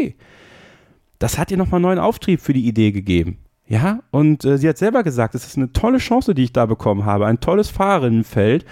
[1.19, 3.37] das hat ihr nochmal neuen Auftrieb für die Idee gegeben.
[3.65, 6.65] Ja, und äh, sie hat selber gesagt, es ist eine tolle Chance, die ich da
[6.65, 8.65] bekommen habe, ein tolles Fahrerinnenfeld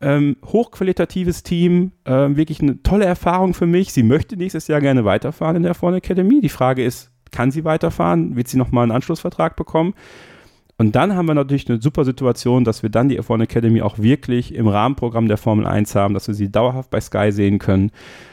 [0.00, 3.92] ähm, hochqualitatives Team, ähm, wirklich eine tolle Erfahrung für mich.
[3.92, 6.40] Sie möchte nächstes Jahr gerne weiterfahren in der F1 Academy.
[6.40, 8.36] Die Frage ist, kann sie weiterfahren?
[8.36, 9.94] Wird sie nochmal einen Anschlussvertrag bekommen?
[10.80, 13.98] Und dann haben wir natürlich eine super Situation, dass wir dann die F1 Academy auch
[13.98, 17.90] wirklich im Rahmenprogramm der Formel 1 haben, dass wir sie dauerhaft bei Sky sehen können,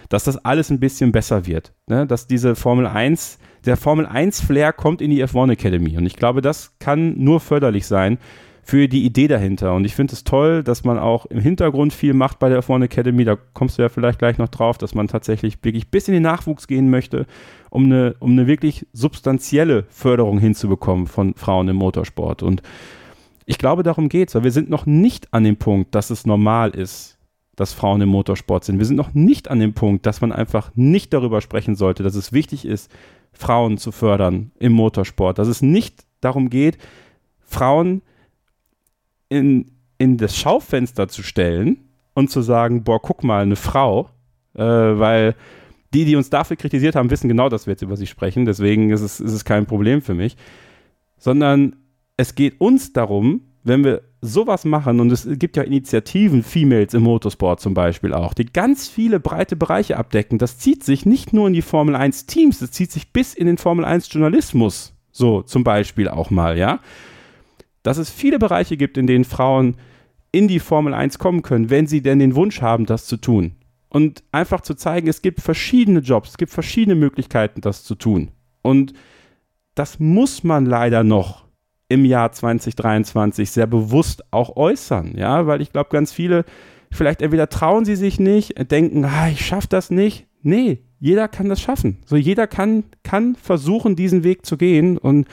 [0.09, 1.73] dass das alles ein bisschen besser wird.
[1.87, 2.05] Ne?
[2.05, 5.97] Dass diese Formel 1, der Formel 1 Flair kommt in die F1 Academy.
[5.97, 8.19] Und ich glaube, das kann nur förderlich sein
[8.67, 9.75] für die Idee dahinter.
[9.75, 12.83] Und ich finde es toll, dass man auch im Hintergrund viel macht bei der F1
[12.83, 13.23] Academy.
[13.23, 16.23] Da kommst du ja vielleicht gleich noch drauf, dass man tatsächlich wirklich bis in den
[16.23, 17.27] Nachwuchs gehen möchte,
[17.69, 22.41] um eine, um eine wirklich substanzielle Förderung hinzubekommen von Frauen im Motorsport.
[22.41, 22.63] Und
[23.45, 26.25] Ich glaube, darum geht es, weil wir sind noch nicht an dem Punkt, dass es
[26.25, 27.19] normal ist,
[27.55, 28.79] dass Frauen im Motorsport sind.
[28.79, 32.15] Wir sind noch nicht an dem Punkt, dass man einfach nicht darüber sprechen sollte, dass
[32.15, 32.91] es wichtig ist,
[33.31, 35.37] Frauen zu fördern im Motorsport.
[35.37, 36.79] Dass es nicht darum geht,
[37.45, 38.01] Frauen
[39.35, 41.77] in, in das Schaufenster zu stellen
[42.13, 44.09] und zu sagen, boah, guck mal, eine Frau,
[44.55, 45.35] äh, weil
[45.93, 48.45] die, die uns dafür kritisiert haben, wissen genau, dass wir jetzt über sie sprechen.
[48.45, 50.35] Deswegen ist es, ist es kein Problem für mich.
[51.17, 51.75] Sondern
[52.17, 57.03] es geht uns darum, wenn wir sowas machen, und es gibt ja Initiativen, Females im
[57.03, 60.37] Motorsport zum Beispiel auch, die ganz viele breite Bereiche abdecken.
[60.37, 63.47] Das zieht sich nicht nur in die Formel 1 Teams, das zieht sich bis in
[63.47, 64.93] den Formel 1 Journalismus.
[65.11, 66.79] So zum Beispiel auch mal, ja.
[67.85, 69.75] Dass es viele Bereiche gibt, in denen Frauen
[70.31, 73.53] in die Formel 1 kommen können, wenn sie denn den Wunsch haben, das zu tun.
[73.89, 78.31] Und einfach zu zeigen, es gibt verschiedene Jobs, es gibt verschiedene Möglichkeiten, das zu tun.
[78.63, 78.93] Und
[79.75, 81.45] das muss man leider noch
[81.87, 86.43] im Jahr 2023 sehr bewusst auch äußern, ja, weil ich glaube, ganz viele
[86.91, 90.27] vielleicht entweder trauen sie sich nicht, denken, ah, ich schaffe das nicht.
[90.41, 91.97] Nee, jeder kann das schaffen.
[92.05, 95.27] So jeder kann kann versuchen, diesen Weg zu gehen und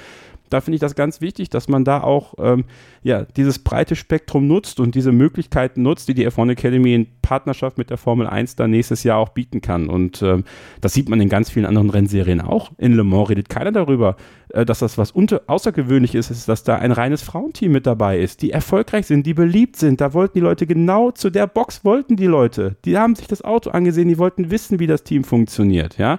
[0.53, 2.65] da finde ich das ganz wichtig, dass man da auch ähm,
[3.03, 7.79] ja, dieses breite Spektrum nutzt und diese Möglichkeiten nutzt, die die F1 Academy in Partnerschaft
[7.79, 9.89] mit der Formel 1 dann nächstes Jahr auch bieten kann.
[9.89, 10.45] Und ähm,
[10.81, 12.70] das sieht man in ganz vielen anderen Rennserien auch.
[12.79, 14.16] In Le Mans redet keiner darüber,
[14.51, 18.19] äh, dass das was unter außergewöhnlich ist, ist, dass da ein reines Frauenteam mit dabei
[18.19, 20.01] ist, die erfolgreich sind, die beliebt sind.
[20.01, 22.77] Da wollten die Leute genau zu der Box wollten die Leute.
[22.85, 25.99] Die haben sich das Auto angesehen, die wollten wissen, wie das Team funktioniert.
[25.99, 26.19] Ja,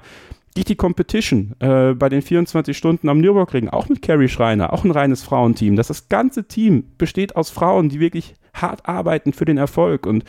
[0.53, 4.91] GT Competition äh, bei den 24 Stunden am Nürburgring, auch mit Carrie Schreiner, auch ein
[4.91, 5.75] reines Frauenteam.
[5.75, 10.23] Das, das ganze Team besteht aus Frauen, die wirklich hart arbeiten für den Erfolg und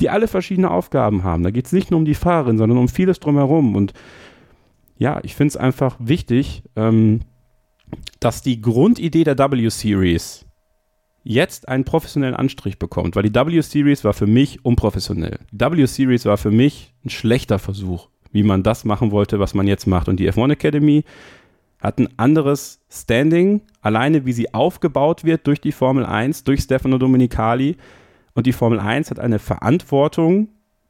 [0.00, 1.42] die alle verschiedene Aufgaben haben.
[1.42, 3.76] Da geht es nicht nur um die Fahrerin, sondern um vieles drumherum.
[3.76, 3.94] Und
[4.98, 7.20] ja, ich finde es einfach wichtig, ähm,
[8.20, 10.44] dass die Grundidee der W-Series
[11.22, 15.38] jetzt einen professionellen Anstrich bekommt, weil die W-Series war für mich unprofessionell.
[15.50, 19.66] Die W-Series war für mich ein schlechter Versuch wie man das machen wollte, was man
[19.66, 20.08] jetzt macht.
[20.08, 21.04] Und die F1 Academy
[21.80, 26.98] hat ein anderes Standing, alleine wie sie aufgebaut wird durch die Formel 1, durch Stefano
[26.98, 27.76] Domenicali.
[28.34, 30.48] Und die Formel 1 hat eine Verantwortung,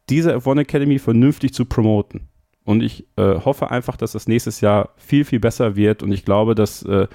[0.09, 2.29] diese F1 Academy vernünftig zu promoten.
[2.65, 6.03] Und ich äh, hoffe einfach, dass das nächstes Jahr viel, viel besser wird.
[6.03, 7.07] Und ich glaube, dass äh,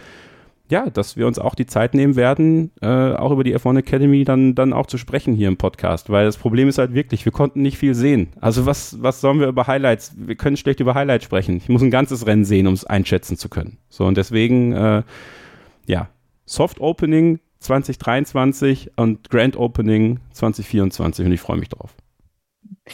[0.71, 4.23] ja, dass wir uns auch die Zeit nehmen werden, äh, auch über die F1 Academy
[4.23, 6.09] dann, dann auch zu sprechen hier im Podcast.
[6.09, 8.29] Weil das Problem ist halt wirklich, wir konnten nicht viel sehen.
[8.39, 10.13] Also was, was sollen wir über Highlights?
[10.17, 11.57] Wir können schlecht über Highlights sprechen.
[11.57, 13.77] Ich muss ein ganzes Rennen sehen, um es einschätzen zu können.
[13.89, 15.03] So, und deswegen, äh,
[15.85, 16.09] ja,
[16.45, 21.95] Soft Opening 2023 und Grand Opening 2024 und ich freue mich drauf.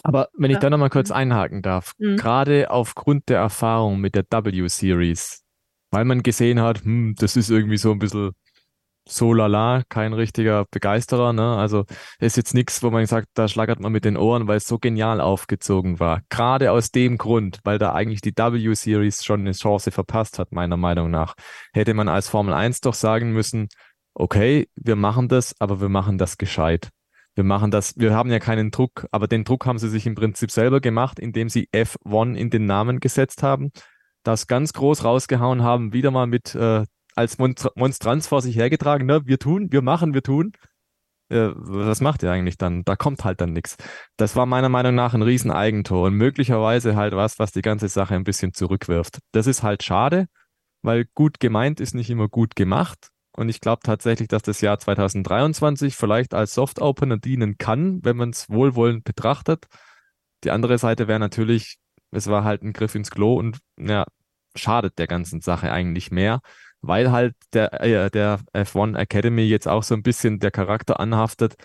[0.03, 2.17] Aber wenn ich da nochmal kurz einhaken darf, mhm.
[2.17, 5.46] gerade aufgrund der Erfahrung mit der W-Series,
[5.97, 8.33] weil man gesehen hat, hm, das ist irgendwie so ein bisschen
[9.07, 11.33] so lala, kein richtiger Begeisterer.
[11.33, 11.55] Ne?
[11.55, 11.85] Also
[12.19, 14.77] ist jetzt nichts, wo man sagt, da schlagert man mit den Ohren, weil es so
[14.77, 16.21] genial aufgezogen war.
[16.29, 20.77] Gerade aus dem Grund, weil da eigentlich die W-Series schon eine Chance verpasst hat, meiner
[20.77, 21.33] Meinung nach,
[21.73, 23.67] hätte man als Formel 1 doch sagen müssen,
[24.13, 26.89] okay, wir machen das, aber wir machen das gescheit.
[27.33, 30.13] Wir machen das, wir haben ja keinen Druck, aber den Druck haben sie sich im
[30.13, 33.71] Prinzip selber gemacht, indem sie F1 in den Namen gesetzt haben
[34.27, 36.83] das ganz groß rausgehauen haben, wieder mal mit äh,
[37.15, 39.21] als Monstranz vor sich hergetragen, ne?
[39.25, 40.51] wir tun, wir machen, wir tun.
[41.29, 42.83] Äh, was macht ihr eigentlich dann?
[42.83, 43.75] Da kommt halt dann nichts.
[44.17, 48.15] Das war meiner Meinung nach ein Rieseneigentor und möglicherweise halt was, was die ganze Sache
[48.15, 49.19] ein bisschen zurückwirft.
[49.31, 50.27] Das ist halt schade,
[50.83, 53.09] weil gut gemeint ist nicht immer gut gemacht.
[53.35, 58.17] Und ich glaube tatsächlich, dass das Jahr 2023 vielleicht als Soft Opener dienen kann, wenn
[58.17, 59.65] man es wohlwollend betrachtet.
[60.43, 61.77] Die andere Seite wäre natürlich,
[62.11, 64.05] es war halt ein Griff ins Klo und ja,
[64.57, 66.41] schadet der ganzen Sache eigentlich mehr,
[66.81, 71.55] weil halt der, äh, der F1 Academy jetzt auch so ein bisschen der Charakter anhaftet.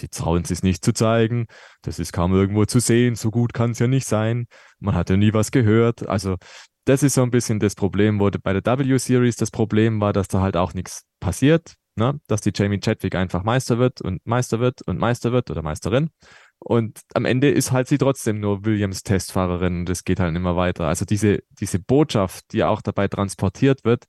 [0.00, 1.46] Die trauen sich nicht zu zeigen,
[1.80, 4.46] das ist kaum irgendwo zu sehen, so gut kann es ja nicht sein,
[4.78, 6.06] man hat ja nie was gehört.
[6.06, 6.36] Also
[6.84, 10.28] das ist so ein bisschen das Problem, wo bei der W-Series das Problem war, dass
[10.28, 12.20] da halt auch nichts passiert, ne?
[12.28, 16.10] dass die Jamie Chadwick einfach Meister wird und Meister wird und Meister wird oder Meisterin.
[16.58, 20.56] Und am Ende ist halt sie trotzdem nur Williams Testfahrerin und es geht halt immer
[20.56, 20.86] weiter.
[20.88, 24.04] Also diese, diese Botschaft, die auch dabei transportiert wird,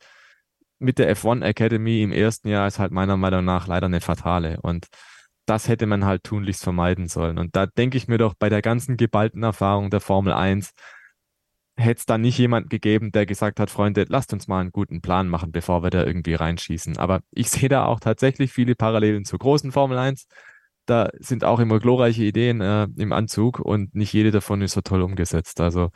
[0.80, 4.60] mit der F1 Academy im ersten Jahr ist halt meiner Meinung nach leider eine fatale.
[4.62, 4.88] Und
[5.46, 7.38] das hätte man halt tunlichst vermeiden sollen.
[7.38, 10.72] Und da denke ich mir doch bei der ganzen geballten Erfahrung der Formel 1,
[11.78, 15.02] hätte es da nicht jemand gegeben, der gesagt hat, Freunde, lasst uns mal einen guten
[15.02, 16.98] Plan machen, bevor wir da irgendwie reinschießen.
[16.98, 20.28] Aber ich sehe da auch tatsächlich viele Parallelen zur großen Formel 1
[20.88, 24.82] da sind auch immer glorreiche Ideen äh, im Anzug und nicht jede davon ist so
[24.82, 25.62] toll umgesetzt.
[25.62, 25.92] Also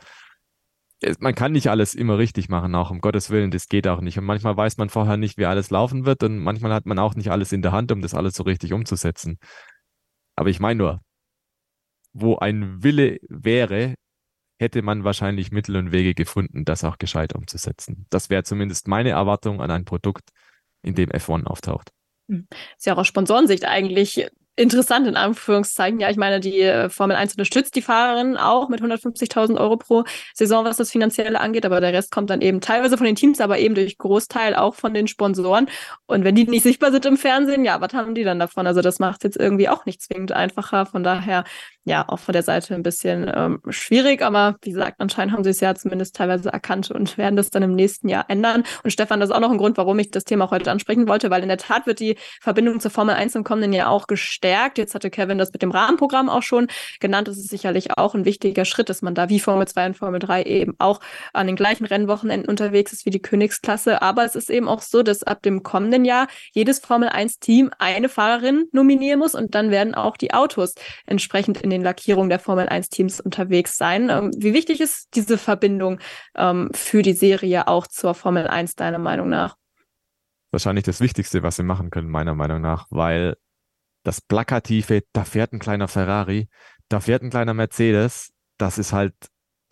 [1.18, 4.18] man kann nicht alles immer richtig machen, auch um Gottes Willen, das geht auch nicht.
[4.18, 7.14] Und manchmal weiß man vorher nicht, wie alles laufen wird und manchmal hat man auch
[7.14, 9.38] nicht alles in der Hand, um das alles so richtig umzusetzen.
[10.36, 11.00] Aber ich meine nur,
[12.12, 13.94] wo ein Wille wäre,
[14.60, 18.06] hätte man wahrscheinlich Mittel und Wege gefunden, das auch gescheit umzusetzen.
[18.10, 20.30] Das wäre zumindest meine Erwartung an ein Produkt,
[20.82, 21.90] in dem F1 auftaucht.
[22.28, 22.46] Hm.
[22.76, 25.98] Ist ja auch aus Sponsorensicht eigentlich interessant in Anführungszeichen.
[26.00, 30.04] Ja, ich meine, die äh, Formel 1 unterstützt die Fahrerin auch mit 150.000 Euro pro
[30.34, 33.40] Saison, was das Finanzielle angeht, aber der Rest kommt dann eben teilweise von den Teams,
[33.40, 35.68] aber eben durch Großteil auch von den Sponsoren.
[36.06, 38.66] Und wenn die nicht sichtbar sind im Fernsehen, ja, was haben die dann davon?
[38.66, 40.86] Also das macht es jetzt irgendwie auch nicht zwingend einfacher.
[40.86, 41.44] Von daher
[41.84, 45.50] ja, auch von der Seite ein bisschen ähm, schwierig, aber wie gesagt, anscheinend haben sie
[45.50, 48.62] es ja zumindest teilweise erkannt und werden das dann im nächsten Jahr ändern.
[48.84, 51.30] Und Stefan, das ist auch noch ein Grund, warum ich das Thema heute ansprechen wollte,
[51.30, 54.78] weil in der Tat wird die Verbindung zur Formel 1 im kommenden Jahr auch gestärkt.
[54.78, 56.68] Jetzt hatte Kevin das mit dem Rahmenprogramm auch schon
[57.00, 57.26] genannt.
[57.26, 60.20] Das ist sicherlich auch ein wichtiger Schritt, dass man da wie Formel 2 und Formel
[60.20, 61.00] 3 eben auch
[61.32, 64.02] an den gleichen Rennwochenenden unterwegs ist wie die Königsklasse.
[64.02, 67.70] Aber es ist eben auch so, dass ab dem kommenden Jahr jedes Formel 1 Team
[67.80, 70.74] eine Fahrerin nominieren muss und dann werden auch die Autos
[71.06, 74.08] entsprechend in den Lackierungen der Formel 1-Teams unterwegs sein.
[74.10, 75.98] Ähm, wie wichtig ist diese Verbindung
[76.36, 79.56] ähm, für die Serie auch zur Formel 1, deiner Meinung nach?
[80.52, 83.36] Wahrscheinlich das Wichtigste, was sie machen können, meiner Meinung nach, weil
[84.04, 86.48] das Plakative, da fährt ein kleiner Ferrari,
[86.88, 89.14] da fährt ein kleiner Mercedes, das ist halt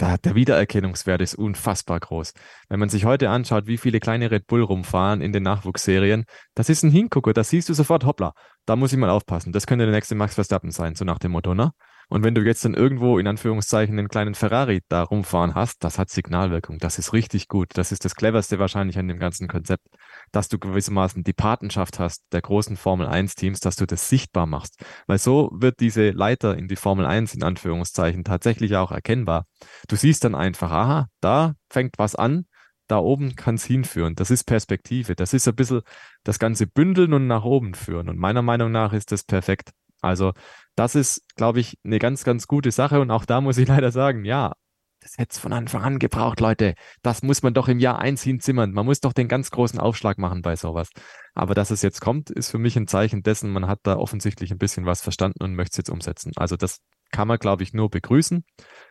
[0.00, 2.32] da, der Wiedererkennungswert ist unfassbar groß.
[2.70, 6.24] Wenn man sich heute anschaut, wie viele kleine Red Bull rumfahren in den Nachwuchsserien,
[6.54, 8.32] das ist ein Hingucker, da siehst du sofort, hoppla,
[8.64, 9.52] da muss ich mal aufpassen.
[9.52, 11.72] Das könnte der nächste Max Verstappen sein, so nach dem Motto, ne?
[12.10, 15.96] Und wenn du jetzt dann irgendwo in Anführungszeichen einen kleinen Ferrari da rumfahren hast, das
[15.96, 16.78] hat Signalwirkung.
[16.78, 17.68] Das ist richtig gut.
[17.74, 19.86] Das ist das cleverste wahrscheinlich an dem ganzen Konzept,
[20.32, 24.46] dass du gewissermaßen die Patenschaft hast der großen Formel 1 Teams, dass du das sichtbar
[24.46, 24.82] machst.
[25.06, 29.46] Weil so wird diese Leiter in die Formel 1 in Anführungszeichen tatsächlich auch erkennbar.
[29.88, 32.46] Du siehst dann einfach, aha, da fängt was an,
[32.88, 34.16] da oben kann es hinführen.
[34.16, 35.14] Das ist Perspektive.
[35.14, 35.82] Das ist ein bisschen
[36.24, 38.08] das Ganze bündeln und nach oben führen.
[38.08, 39.70] Und meiner Meinung nach ist das perfekt.
[40.00, 40.32] Also
[40.76, 43.00] das ist, glaube ich, eine ganz, ganz gute Sache.
[43.00, 44.52] Und auch da muss ich leider sagen, ja,
[45.00, 46.74] das hätte es von Anfang an gebraucht, Leute.
[47.02, 48.72] Das muss man doch im Jahr eins hinzimmern.
[48.72, 50.90] Man muss doch den ganz großen Aufschlag machen bei sowas.
[51.34, 54.50] Aber dass es jetzt kommt, ist für mich ein Zeichen dessen, man hat da offensichtlich
[54.50, 56.32] ein bisschen was verstanden und möchte es jetzt umsetzen.
[56.36, 56.80] Also das
[57.12, 58.44] kann man, glaube ich, nur begrüßen.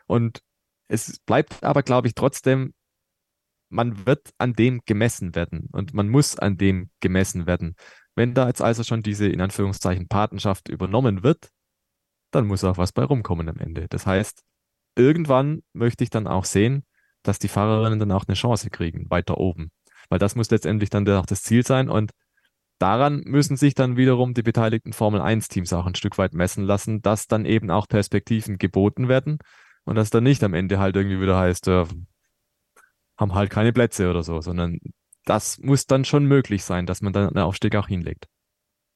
[0.07, 0.41] Und
[0.87, 2.73] es bleibt aber, glaube ich, trotzdem,
[3.69, 7.75] man wird an dem gemessen werden und man muss an dem gemessen werden.
[8.15, 11.49] Wenn da jetzt also schon diese, in Anführungszeichen, Patenschaft übernommen wird,
[12.31, 13.87] dann muss auch was bei rumkommen am Ende.
[13.89, 14.43] Das heißt,
[14.95, 16.83] irgendwann möchte ich dann auch sehen,
[17.23, 19.71] dass die Fahrerinnen dann auch eine Chance kriegen, weiter oben.
[20.09, 22.11] Weil das muss letztendlich dann auch das Ziel sein und
[22.79, 26.63] daran müssen sich dann wiederum die beteiligten Formel 1 Teams auch ein Stück weit messen
[26.63, 29.39] lassen, dass dann eben auch Perspektiven geboten werden
[29.83, 31.85] und dass dann nicht am Ende halt irgendwie wieder heißt, äh,
[33.17, 34.79] haben halt keine Plätze oder so, sondern
[35.25, 38.27] das muss dann schon möglich sein, dass man dann einen Aufstieg auch hinlegt.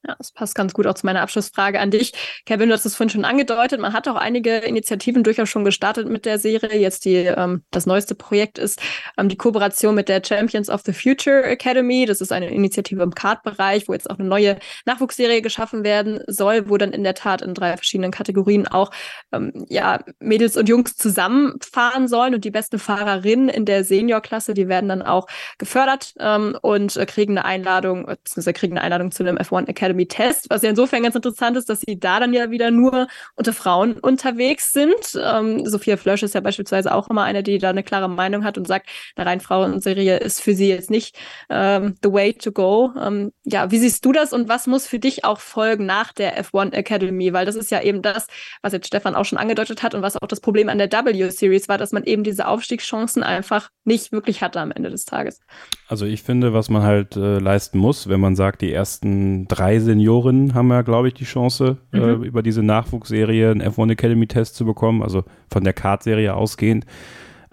[0.06, 2.12] Ja, das passt ganz gut auch zu meiner Abschlussfrage an dich.
[2.46, 3.80] Kevin, du hast es vorhin schon angedeutet.
[3.80, 6.78] Man hat auch einige Initiativen durchaus schon gestartet mit der Serie.
[6.78, 8.82] Jetzt die, ähm, das neueste Projekt ist
[9.18, 12.06] ähm, die Kooperation mit der Champions of the Future Academy.
[12.06, 16.68] Das ist eine Initiative im Kart-Bereich, wo jetzt auch eine neue Nachwuchsserie geschaffen werden soll,
[16.68, 18.92] wo dann in der Tat in drei verschiedenen Kategorien auch
[19.32, 22.36] ähm, ja, Mädels und Jungs zusammenfahren sollen.
[22.36, 25.28] Und die besten Fahrerinnen in der Seniorklasse, die werden dann auch
[25.60, 29.93] gefördert ähm, und äh, kriegen eine Einladung, beziehungsweise kriegen eine Einladung zu einem F1 Academy
[29.94, 33.08] Academy Test, was ja insofern ganz interessant ist, dass sie da dann ja wieder nur
[33.36, 34.94] unter Frauen unterwegs sind.
[35.16, 38.58] Ähm, Sophia Flösch ist ja beispielsweise auch immer eine, die da eine klare Meinung hat
[38.58, 41.16] und sagt, eine rein Frauenserie ist für sie jetzt nicht
[41.50, 42.92] ähm, the way to go.
[43.00, 46.44] Ähm, ja, wie siehst du das und was muss für dich auch folgen nach der
[46.44, 47.34] F1 Academy?
[47.34, 48.28] Weil das ist ja eben das,
[48.62, 51.70] was jetzt Stefan auch schon angedeutet hat und was auch das Problem an der W-Series
[51.70, 55.40] war, dass man eben diese Aufstiegschancen einfach nicht wirklich hatte am Ende des Tages.
[55.88, 59.80] Also ich finde, was man halt äh, leisten muss, wenn man sagt, die ersten drei
[59.84, 62.24] Seniorinnen haben ja, glaube ich, die Chance, äh, mhm.
[62.24, 66.86] äh, über diese Nachwuchsserie einen F1 Academy Test zu bekommen, also von der Kart-Serie ausgehend.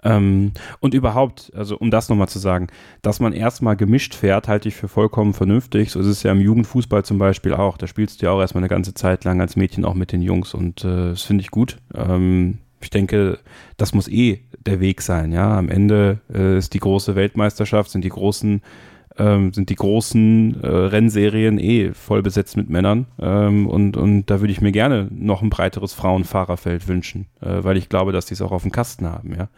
[0.03, 2.67] Ähm, und überhaupt, also um das nochmal zu sagen,
[3.01, 5.91] dass man erstmal gemischt fährt, halte ich für vollkommen vernünftig.
[5.91, 7.77] So ist es ja im Jugendfußball zum Beispiel auch.
[7.77, 10.21] Da spielst du ja auch erstmal eine ganze Zeit lang als Mädchen auch mit den
[10.21, 11.77] Jungs und äh, das finde ich gut.
[11.93, 13.37] Ähm, ich denke,
[13.77, 15.31] das muss eh der Weg sein.
[15.31, 18.61] Ja, am Ende äh, ist die große Weltmeisterschaft, sind die großen
[19.17, 23.07] ähm, sind die großen äh, Rennserien eh voll besetzt mit Männern.
[23.19, 27.77] Ähm, und, und da würde ich mir gerne noch ein breiteres Frauenfahrerfeld wünschen, äh, weil
[27.77, 29.49] ich glaube, dass die es auch auf dem Kasten haben, ja.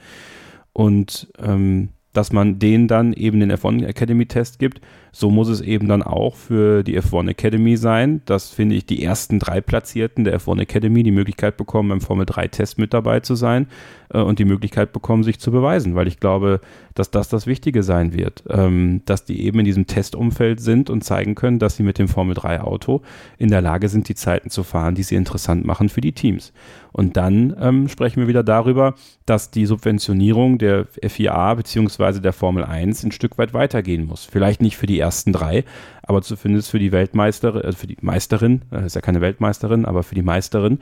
[0.74, 4.82] Und ähm, dass man denen dann eben den F1 Academy Test gibt,
[5.15, 9.03] so muss es eben dann auch für die F1 Academy sein, dass, finde ich, die
[9.03, 13.19] ersten drei Platzierten der F1 Academy die Möglichkeit bekommen, beim Formel 3 Test mit dabei
[13.19, 13.68] zu sein
[14.10, 16.61] äh, und die Möglichkeit bekommen, sich zu beweisen, weil ich glaube,
[16.95, 21.03] dass das das Wichtige sein wird, ähm, dass die eben in diesem Testumfeld sind und
[21.03, 23.03] zeigen können, dass sie mit dem Formel 3 Auto
[23.38, 26.53] in der Lage sind, die Zeiten zu fahren, die sie interessant machen für die Teams.
[26.94, 28.94] Und dann ähm, sprechen wir wieder darüber,
[29.26, 32.20] dass die Subventionierung der FIA bzw.
[32.20, 34.26] der Formel 1 ein Stück weit weitergehen muss.
[34.26, 35.65] Vielleicht nicht für die ersten drei,
[36.03, 40.03] aber zumindest für die Weltmeisterin, äh, für die Meisterin, äh, ist ja keine Weltmeisterin, aber
[40.03, 40.80] für die Meisterin,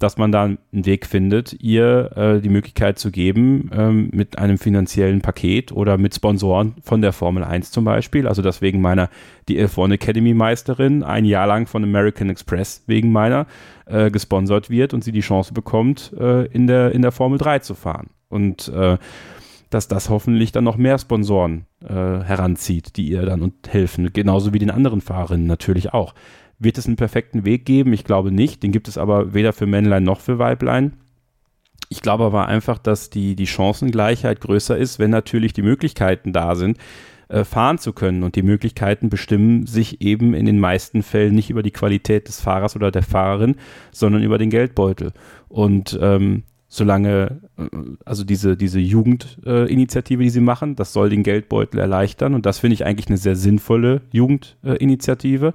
[0.00, 4.58] dass man da einen Weg findet, ihr äh, die Möglichkeit zu geben, ähm, mit einem
[4.58, 8.26] finanziellen Paket oder mit Sponsoren von der Formel 1 zum Beispiel.
[8.26, 9.10] Also deswegen meiner
[9.48, 13.46] die F1 Academy Meisterin ein Jahr lang von American Express wegen meiner
[13.86, 17.60] äh, gesponsert wird und sie die Chance bekommt, äh, in, der, in der Formel 3
[17.60, 18.10] zu fahren.
[18.28, 18.98] Und äh,
[19.70, 24.12] dass das hoffentlich dann noch mehr Sponsoren äh, heranzieht, die ihr dann und helfen.
[24.12, 26.14] Genauso wie den anderen Fahrerinnen natürlich auch.
[26.58, 27.92] Wird es einen perfekten Weg geben?
[27.92, 28.62] Ich glaube nicht.
[28.62, 30.92] Den gibt es aber weder für Männlein noch für Weiblein.
[31.88, 36.54] Ich glaube aber einfach, dass die, die Chancengleichheit größer ist, wenn natürlich die Möglichkeiten da
[36.54, 36.78] sind,
[37.32, 38.22] äh, fahren zu können.
[38.22, 42.40] Und die Möglichkeiten bestimmen sich eben in den meisten Fällen nicht über die Qualität des
[42.40, 43.56] Fahrers oder der Fahrerin,
[43.90, 45.12] sondern über den Geldbeutel.
[45.48, 47.64] Und ähm, solange, äh,
[48.04, 52.58] also diese, diese Jugendinitiative, äh, die sie machen, das soll den Geldbeutel erleichtern und das
[52.58, 55.48] finde ich eigentlich eine sehr sinnvolle Jugendinitiative.
[55.48, 55.52] Äh,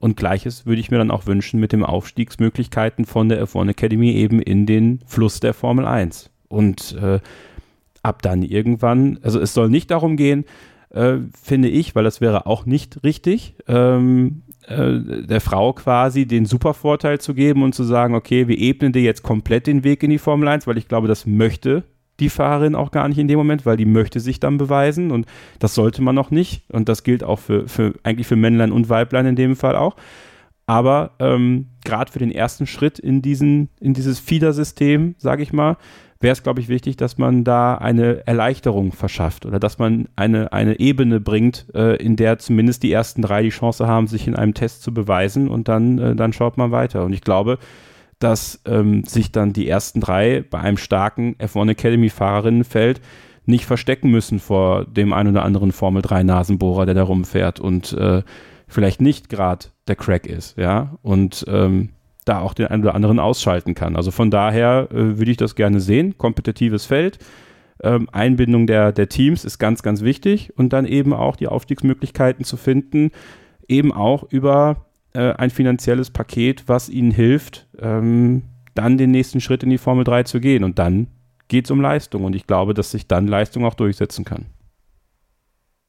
[0.00, 4.12] und gleiches würde ich mir dann auch wünschen mit den Aufstiegsmöglichkeiten von der F1 Academy
[4.12, 6.30] eben in den Fluss der Formel 1.
[6.48, 7.20] Und äh,
[8.02, 10.44] ab dann irgendwann, also es soll nicht darum gehen,
[10.90, 16.46] äh, finde ich, weil das wäre auch nicht richtig, ähm, äh, der Frau quasi den
[16.46, 20.10] Supervorteil zu geben und zu sagen, okay, wir ebnen dir jetzt komplett den Weg in
[20.10, 21.84] die Formel 1, weil ich glaube, das möchte
[22.20, 25.26] die Fahrerin auch gar nicht in dem Moment, weil die möchte sich dann beweisen und
[25.58, 28.88] das sollte man noch nicht und das gilt auch für, für eigentlich für Männlein und
[28.88, 29.96] Weiblein in dem Fall auch.
[30.66, 35.78] Aber ähm, gerade für den ersten Schritt in diesen in dieses Fiedersystem, sage ich mal,
[36.20, 40.52] wäre es, glaube ich, wichtig, dass man da eine Erleichterung verschafft oder dass man eine,
[40.52, 44.36] eine Ebene bringt, äh, in der zumindest die ersten drei die Chance haben, sich in
[44.36, 47.04] einem Test zu beweisen und dann, äh, dann schaut man weiter.
[47.04, 47.58] Und ich glaube,
[48.18, 53.00] dass ähm, sich dann die ersten drei bei einem starken F1 Academy Fahrerinnenfeld
[53.46, 57.94] nicht verstecken müssen vor dem ein oder anderen Formel 3 Nasenbohrer, der da rumfährt und
[57.94, 58.22] äh,
[58.68, 60.98] vielleicht nicht gerade der Crack ist, ja.
[61.02, 61.88] Und ähm,
[62.30, 63.96] da auch den einen oder anderen ausschalten kann.
[63.96, 66.16] Also von daher äh, würde ich das gerne sehen.
[66.16, 67.18] Kompetitives Feld.
[67.82, 72.44] Ähm, Einbindung der, der Teams ist ganz, ganz wichtig und dann eben auch die Aufstiegsmöglichkeiten
[72.44, 73.10] zu finden,
[73.68, 78.42] eben auch über äh, ein finanzielles Paket, was ihnen hilft, ähm,
[78.74, 80.62] dann den nächsten Schritt in die Formel 3 zu gehen.
[80.62, 81.08] Und dann
[81.48, 84.46] geht es um Leistung und ich glaube, dass sich dann Leistung auch durchsetzen kann.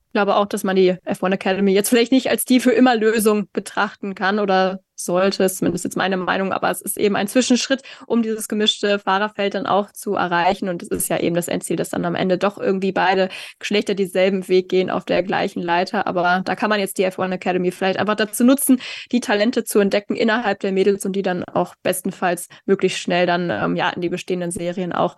[0.07, 2.97] Ich glaube auch, dass man die F1 Academy jetzt vielleicht nicht als die für immer
[2.97, 7.81] Lösung betrachten kann oder sollte, zumindest jetzt meine Meinung, aber es ist eben ein Zwischenschritt,
[8.07, 10.69] um dieses gemischte Fahrerfeld dann auch zu erreichen.
[10.69, 13.29] Und es ist ja eben das Endziel, dass dann am Ende doch irgendwie beide
[13.59, 16.07] Geschlechter dieselben Weg gehen auf der gleichen Leiter.
[16.07, 18.79] Aber da kann man jetzt die F1 Academy vielleicht einfach dazu nutzen,
[19.11, 23.49] die Talente zu entdecken innerhalb der Mädels und die dann auch bestenfalls möglichst schnell dann
[23.49, 25.17] ähm, ja in die bestehenden Serien auch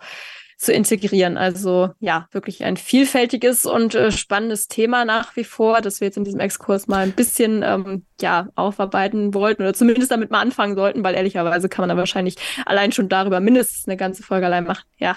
[0.56, 1.36] zu integrieren.
[1.36, 6.16] Also ja, wirklich ein vielfältiges und äh, spannendes Thema nach wie vor, das wir jetzt
[6.16, 10.76] in diesem Exkurs mal ein bisschen ähm, ja aufarbeiten wollten oder zumindest damit mal anfangen
[10.76, 12.36] sollten, weil ehrlicherweise kann man da wahrscheinlich
[12.66, 14.84] allein schon darüber mindestens eine ganze Folge allein machen.
[14.98, 15.16] Ja.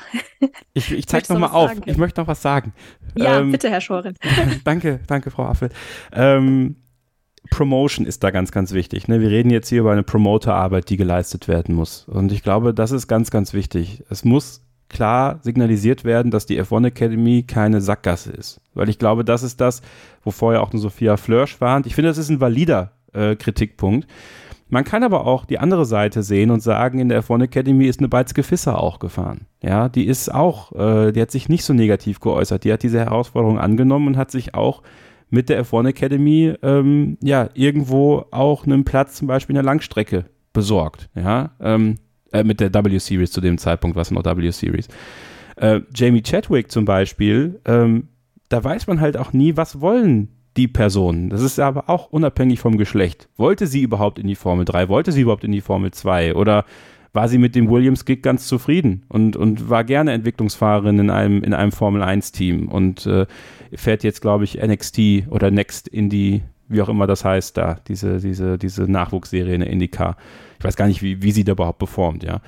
[0.74, 1.70] Ich, ich zeige noch mal auf.
[1.70, 1.84] Sagen?
[1.86, 2.74] Ich möchte noch was sagen.
[3.16, 4.16] Ja, ähm, bitte, Herr Schorin.
[4.64, 5.70] danke, danke, Frau Affel.
[6.12, 6.78] Ähm,
[7.50, 9.08] Promotion ist da ganz, ganz wichtig.
[9.08, 9.22] Ne?
[9.22, 12.08] Wir reden jetzt hier über eine Promoterarbeit, die geleistet werden muss.
[12.08, 14.04] Und ich glaube, das ist ganz, ganz wichtig.
[14.10, 18.62] Es muss klar signalisiert werden, dass die F1 Academy keine Sackgasse ist.
[18.74, 19.82] Weil ich glaube, das ist das,
[20.24, 21.86] wo vorher auch eine Sophia Flörsch warnt.
[21.86, 24.08] Ich finde, das ist ein valider äh, Kritikpunkt.
[24.70, 28.00] Man kann aber auch die andere Seite sehen und sagen, in der F1 Academy ist
[28.00, 29.48] eine Beizke Fisser auch gefahren.
[29.62, 32.66] Ja, die ist auch, äh, die hat sich nicht so negativ geäußert.
[32.66, 34.84] Die hat diese Herausforderung angenommen und hat sich auch
[35.30, 40.26] mit der F1 Academy ähm, ja irgendwo auch einen Platz zum Beispiel in der Langstrecke
[40.52, 41.10] besorgt.
[41.16, 41.96] Ja, ähm,
[42.32, 44.88] äh, mit der W-Series zu dem Zeitpunkt war es noch W-Series.
[45.56, 48.10] Äh, Jamie Chadwick zum Beispiel, ähm,
[48.50, 51.30] da weiß man halt auch nie, was wollen die Personen.
[51.30, 53.30] Das ist aber auch unabhängig vom Geschlecht.
[53.38, 54.90] Wollte sie überhaupt in die Formel 3?
[54.90, 56.36] Wollte sie überhaupt in die Formel 2?
[56.36, 56.66] Oder
[57.14, 61.54] war sie mit dem Williams-Gig ganz zufrieden und, und war gerne Entwicklungsfahrerin in einem, in
[61.54, 63.26] einem Formel 1-Team und äh,
[63.74, 67.78] fährt jetzt, glaube ich, NXT oder Next in die, wie auch immer das heißt, da,
[67.88, 70.18] diese, diese, diese Nachwuchsserie in der IndyCar.
[70.60, 72.42] Ich weiß gar nicht, wie, wie sie da überhaupt performt, ja.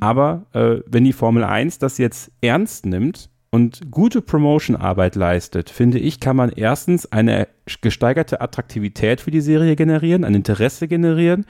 [0.00, 5.98] Aber äh, wenn die Formel 1 das jetzt ernst nimmt und gute Promotion-Arbeit leistet, finde
[5.98, 7.48] ich, kann man erstens eine
[7.80, 11.46] gesteigerte Attraktivität für die Serie generieren, ein Interesse generieren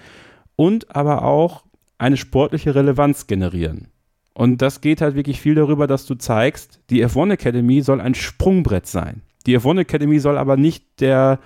[0.54, 1.64] und aber auch
[1.98, 3.88] eine sportliche Relevanz generieren.
[4.34, 8.14] Und das geht halt wirklich viel darüber, dass du zeigst, die F1 Academy soll ein
[8.14, 9.22] Sprungbrett sein.
[9.46, 11.38] Die F1 Academy soll aber nicht der,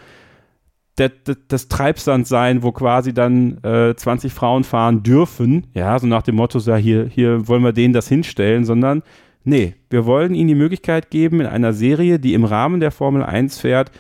[1.01, 1.11] der,
[1.49, 6.37] das Treibsand sein, wo quasi dann äh, 20 Frauen fahren dürfen, ja, so nach dem
[6.37, 9.03] Motto, ja, hier, hier wollen wir denen das hinstellen, sondern
[9.43, 13.23] nee, wir wollen ihnen die Möglichkeit geben, in einer Serie, die im Rahmen der Formel
[13.23, 13.91] 1 fährt,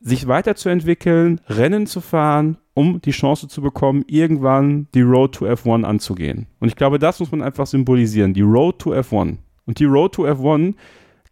[0.00, 5.84] sich weiterzuentwickeln, Rennen zu fahren, um die Chance zu bekommen, irgendwann die Road to F1
[5.84, 6.46] anzugehen.
[6.60, 9.36] Und ich glaube, das muss man einfach symbolisieren, die Road to F1.
[9.66, 10.74] Und die Road to F1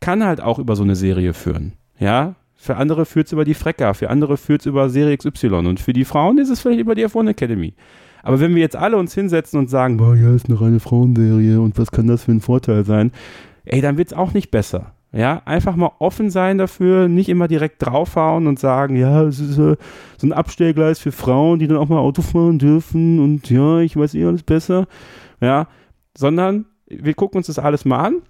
[0.01, 1.73] kann halt auch über so eine Serie führen.
[1.99, 5.49] Ja, für andere führt es über die Frecker, für andere führt es über Serie XY
[5.67, 7.75] und für die Frauen ist es vielleicht über die F1 Academy.
[8.23, 11.61] Aber wenn wir jetzt alle uns hinsetzen und sagen, boah, ja, ist eine reine Frauenserie
[11.61, 13.13] und was kann das für ein Vorteil sein,
[13.65, 14.93] ey, dann wird es auch nicht besser.
[15.13, 19.59] Ja, einfach mal offen sein dafür, nicht immer direkt draufhauen und sagen, ja, es ist
[19.59, 19.77] äh,
[20.19, 23.97] so ein Abstellgleis für Frauen, die dann auch mal Auto fahren dürfen und ja, ich
[23.97, 24.89] weiß eh alles besser.
[25.41, 25.69] Ja,
[26.19, 28.23] sondern wir gucken uns das alles mal an.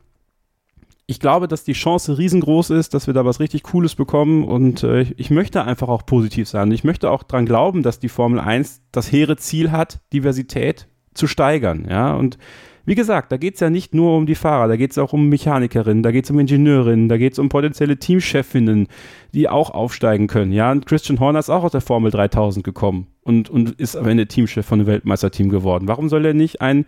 [1.09, 4.83] Ich glaube, dass die Chance riesengroß ist, dass wir da was richtig Cooles bekommen und
[4.83, 6.73] äh, ich möchte einfach auch positiv sein.
[6.73, 11.29] Ich möchte auch dran glauben, dass die Formel 1 das hehre Ziel hat, Diversität zu
[11.29, 11.87] steigern.
[11.89, 12.39] Ja, und
[12.87, 15.13] wie gesagt, da geht es ja nicht nur um die Fahrer, da geht es auch
[15.13, 18.89] um Mechanikerinnen, da geht es um Ingenieurinnen, da geht es um potenzielle Teamchefinnen,
[19.33, 20.53] die auch aufsteigen können.
[20.53, 24.09] Ja, und Christian Horner ist auch aus der Formel 3000 gekommen und, und ist am
[24.09, 25.87] Ende Teamchef von einem Weltmeisterteam geworden.
[25.87, 26.85] Warum soll er nicht ein,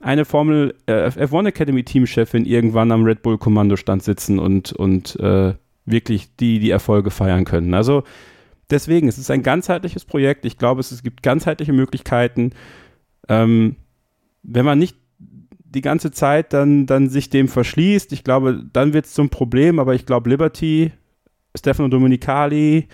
[0.00, 5.54] eine Formel äh, F1 Academy Teamchefin irgendwann am Red Bull Kommandostand sitzen und, und äh,
[5.84, 7.74] wirklich die, die Erfolge feiern können?
[7.74, 8.02] Also
[8.70, 10.44] deswegen, es ist ein ganzheitliches Projekt.
[10.44, 12.52] Ich glaube, es, es gibt ganzheitliche Möglichkeiten.
[13.28, 13.76] Ähm,
[14.42, 14.96] wenn man nicht
[15.62, 19.78] die ganze Zeit dann, dann sich dem verschließt, ich glaube, dann wird es zum Problem,
[19.78, 20.92] aber ich glaube, Liberty,
[21.56, 22.88] Stefano Domenicali,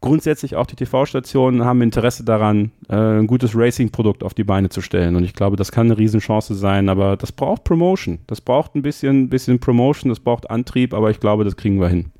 [0.00, 4.80] grundsätzlich auch die TV-Stationen haben Interesse daran, äh, ein gutes Racing-Produkt auf die Beine zu
[4.80, 5.16] stellen.
[5.16, 8.18] Und ich glaube, das kann eine Riesenchance sein, aber das braucht Promotion.
[8.26, 11.88] Das braucht ein bisschen, bisschen Promotion, das braucht Antrieb, aber ich glaube, das kriegen wir
[11.88, 12.12] hin.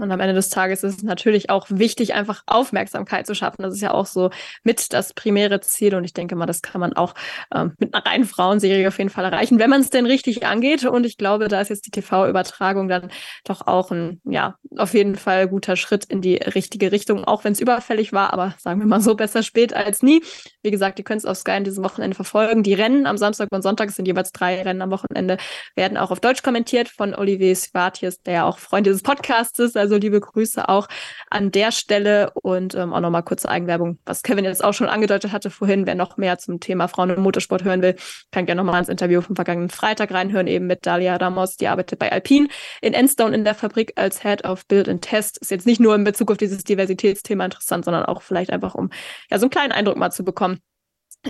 [0.00, 3.62] Und am Ende des Tages ist es natürlich auch wichtig, einfach Aufmerksamkeit zu schaffen.
[3.62, 4.30] Das ist ja auch so
[4.62, 5.94] mit das primäre Ziel.
[5.94, 7.14] Und ich denke mal, das kann man auch
[7.54, 10.84] ähm, mit einer reinen Frauenserie auf jeden Fall erreichen, wenn man es denn richtig angeht.
[10.84, 13.10] Und ich glaube, da ist jetzt die TV-Übertragung dann
[13.44, 17.52] doch auch ein, ja, auf jeden Fall guter Schritt in die richtige Richtung, auch wenn
[17.52, 18.32] es überfällig war.
[18.32, 20.22] Aber sagen wir mal so, besser spät als nie.
[20.62, 22.62] Wie gesagt, ihr könnt es auf Sky in diesem Wochenende verfolgen.
[22.62, 25.36] Die Rennen am Samstag und Sonntag sind jeweils drei Rennen am Wochenende,
[25.74, 29.76] werden auch auf Deutsch kommentiert von Olivier Svatius, der ja auch Freund dieses Podcasts ist.
[29.76, 30.86] Also also liebe Grüße auch
[31.30, 35.32] an der Stelle und ähm, auch nochmal kurze Eigenwerbung, was Kevin jetzt auch schon angedeutet
[35.32, 35.86] hatte vorhin.
[35.86, 37.96] Wer noch mehr zum Thema Frauen und Motorsport hören will,
[38.30, 41.56] kann gerne nochmal ins Interview vom vergangenen Freitag reinhören, eben mit Dalia Ramos.
[41.56, 42.48] Die arbeitet bei Alpine
[42.80, 45.38] in Enstone in der Fabrik als Head of Build and Test.
[45.38, 48.90] Ist jetzt nicht nur in Bezug auf dieses Diversitätsthema interessant, sondern auch vielleicht einfach, um
[49.28, 50.60] ja so einen kleinen Eindruck mal zu bekommen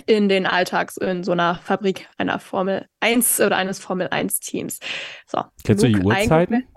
[0.05, 4.79] in den Alltags in so einer Fabrik einer Formel 1 oder eines Formel 1 Teams.
[5.27, 5.43] So.
[5.65, 6.67] Kennst du die Uhrzeiten?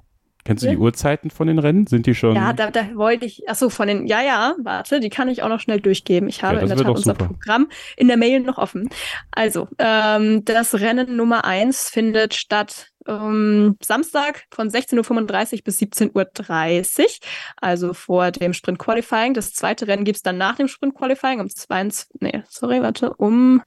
[0.44, 1.86] Kennst du die Uhrzeiten von den Rennen?
[1.86, 2.36] Sind die schon?
[2.36, 5.48] Ja, da, da wollte ich, achso, von den, ja, ja, warte, die kann ich auch
[5.48, 6.28] noch schnell durchgeben.
[6.28, 7.28] Ich habe ja, in der Tat unser super.
[7.28, 8.90] Programm in der Mail noch offen.
[9.30, 17.00] Also, ähm, das Rennen Nummer eins findet statt ähm, Samstag von 16.35 Uhr bis 17.30
[17.02, 17.08] Uhr,
[17.56, 19.32] also vor dem Sprint Qualifying.
[19.32, 23.62] Das zweite Rennen gibt's dann nach dem Sprint Qualifying um 22, nee, sorry, warte, um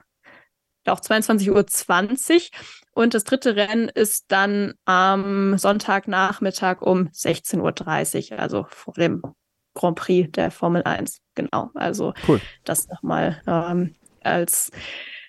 [0.85, 1.65] auch 22.20 Uhr.
[2.97, 9.21] Und das dritte Rennen ist dann am Sonntagnachmittag um 16.30 Uhr, also vor dem
[9.75, 11.19] Grand Prix der Formel 1.
[11.35, 12.41] Genau, also cool.
[12.63, 13.93] das nochmal ähm,
[14.23, 14.71] als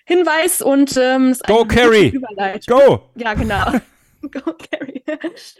[0.05, 2.19] Hinweis und ähm, Go Carry!
[2.65, 3.11] Go!
[3.13, 3.73] Ja, genau.
[4.31, 5.03] Go Carry.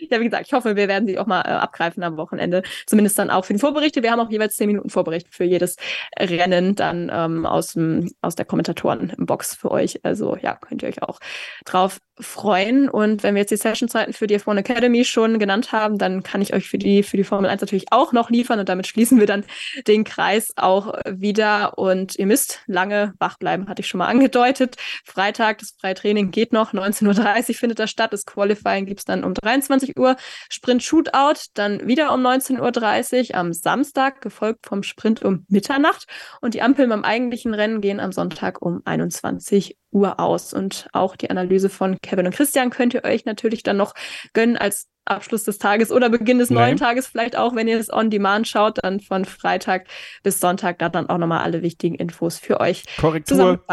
[0.10, 2.64] ja, wie gesagt, ich hoffe, wir werden sie auch mal äh, abgreifen am Wochenende.
[2.86, 4.03] Zumindest dann auch für die Vorberichte.
[4.03, 5.76] Wir haben auch jeweils zehn Minuten Vorbericht für jedes
[6.18, 10.03] Rennen dann ähm, aus, dem, aus der Kommentatoren-Box für euch.
[10.03, 11.19] Also ja, könnt ihr euch auch
[11.65, 12.90] drauf freuen.
[12.90, 16.41] Und wenn wir jetzt die Sessionzeiten für die F1 Academy schon genannt haben, dann kann
[16.41, 18.60] ich euch für die, für die Formel 1 natürlich auch noch liefern.
[18.60, 19.46] Und damit schließen wir dann
[19.88, 21.78] den Kreis auch wieder.
[21.78, 24.76] Und ihr müsst lange wach bleiben, hatte ich schon mal angedeutet.
[25.06, 26.74] Freitag, das Freitraining geht noch.
[26.74, 28.14] 19.30 Uhr findet das statt.
[28.14, 30.16] Das Qualifying gibt es dann um 23 Uhr.
[30.50, 36.06] Sprint Shootout dann wieder um 19.30 Uhr am Samstag, gefolgt vom Sprint um Mitternacht.
[36.41, 40.54] Und die Ampeln beim eigentlichen Rennen gehen am Sonntag um 21 Uhr aus.
[40.54, 43.94] Und auch die Analyse von Kevin und Christian könnt ihr euch natürlich dann noch
[44.34, 46.64] gönnen als Abschluss des Tages oder Beginn des Nein.
[46.64, 49.88] neuen Tages vielleicht auch, wenn ihr es on demand schaut, dann von Freitag
[50.23, 53.64] bis Sonntag da dann auch nochmal alle wichtigen Infos für euch Korrektur.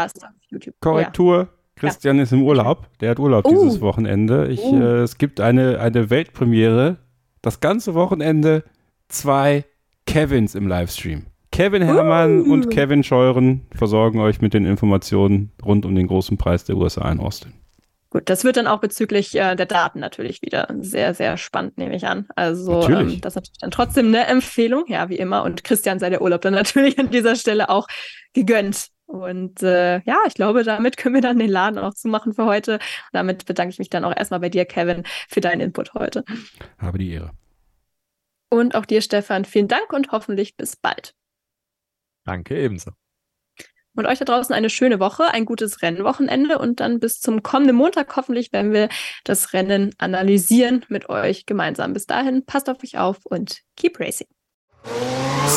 [0.81, 1.37] Korrektur.
[1.37, 1.49] Ja.
[1.75, 2.23] Christian ja.
[2.23, 2.87] ist im Urlaub.
[2.99, 3.49] Der hat Urlaub uh.
[3.49, 4.47] dieses Wochenende.
[4.47, 4.81] Ich, uh.
[4.81, 6.97] äh, es gibt eine, eine Weltpremiere.
[7.41, 8.63] Das ganze Wochenende
[9.09, 9.65] zwei
[10.07, 11.27] Kevins im Livestream.
[11.51, 12.53] Kevin Herrmann uh.
[12.53, 17.11] und Kevin Scheuren versorgen euch mit den Informationen rund um den großen Preis der USA
[17.11, 17.53] in Austin.
[18.09, 21.95] Gut, das wird dann auch bezüglich äh, der Daten natürlich wieder sehr, sehr spannend, nehme
[21.95, 22.27] ich an.
[22.35, 25.43] Also ähm, das ist natürlich dann trotzdem eine Empfehlung, ja, wie immer.
[25.43, 27.87] Und Christian sei der Urlaub dann natürlich an dieser Stelle auch
[28.33, 28.87] gegönnt.
[29.05, 32.73] Und äh, ja, ich glaube, damit können wir dann den Laden auch zumachen für heute.
[32.75, 32.81] Und
[33.13, 36.23] damit bedanke ich mich dann auch erstmal bei dir, Kevin, für deinen Input heute.
[36.77, 37.31] Habe die Ehre.
[38.49, 41.13] Und auch dir, Stefan, vielen Dank und hoffentlich bis bald.
[42.25, 42.91] Danke ebenso.
[43.97, 47.75] Und euch da draußen eine schöne Woche, ein gutes Rennwochenende und dann bis zum kommenden
[47.75, 48.89] Montag hoffentlich werden wir
[49.23, 51.93] das Rennen analysieren mit euch gemeinsam.
[51.93, 54.27] Bis dahin, passt auf euch auf und keep racing.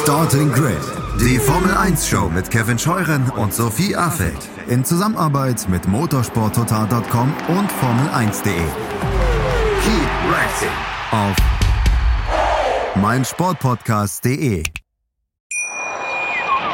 [0.02, 0.78] Starting Grid,
[1.20, 4.38] die Formel 1 Show mit Kevin Scheuren und Sophie Affeld
[4.68, 8.54] in Zusammenarbeit mit motorsporttotal.com und Formel1.de.
[9.82, 10.68] Keep racing
[11.10, 11.36] auf
[12.96, 14.62] meinsportpodcast.de.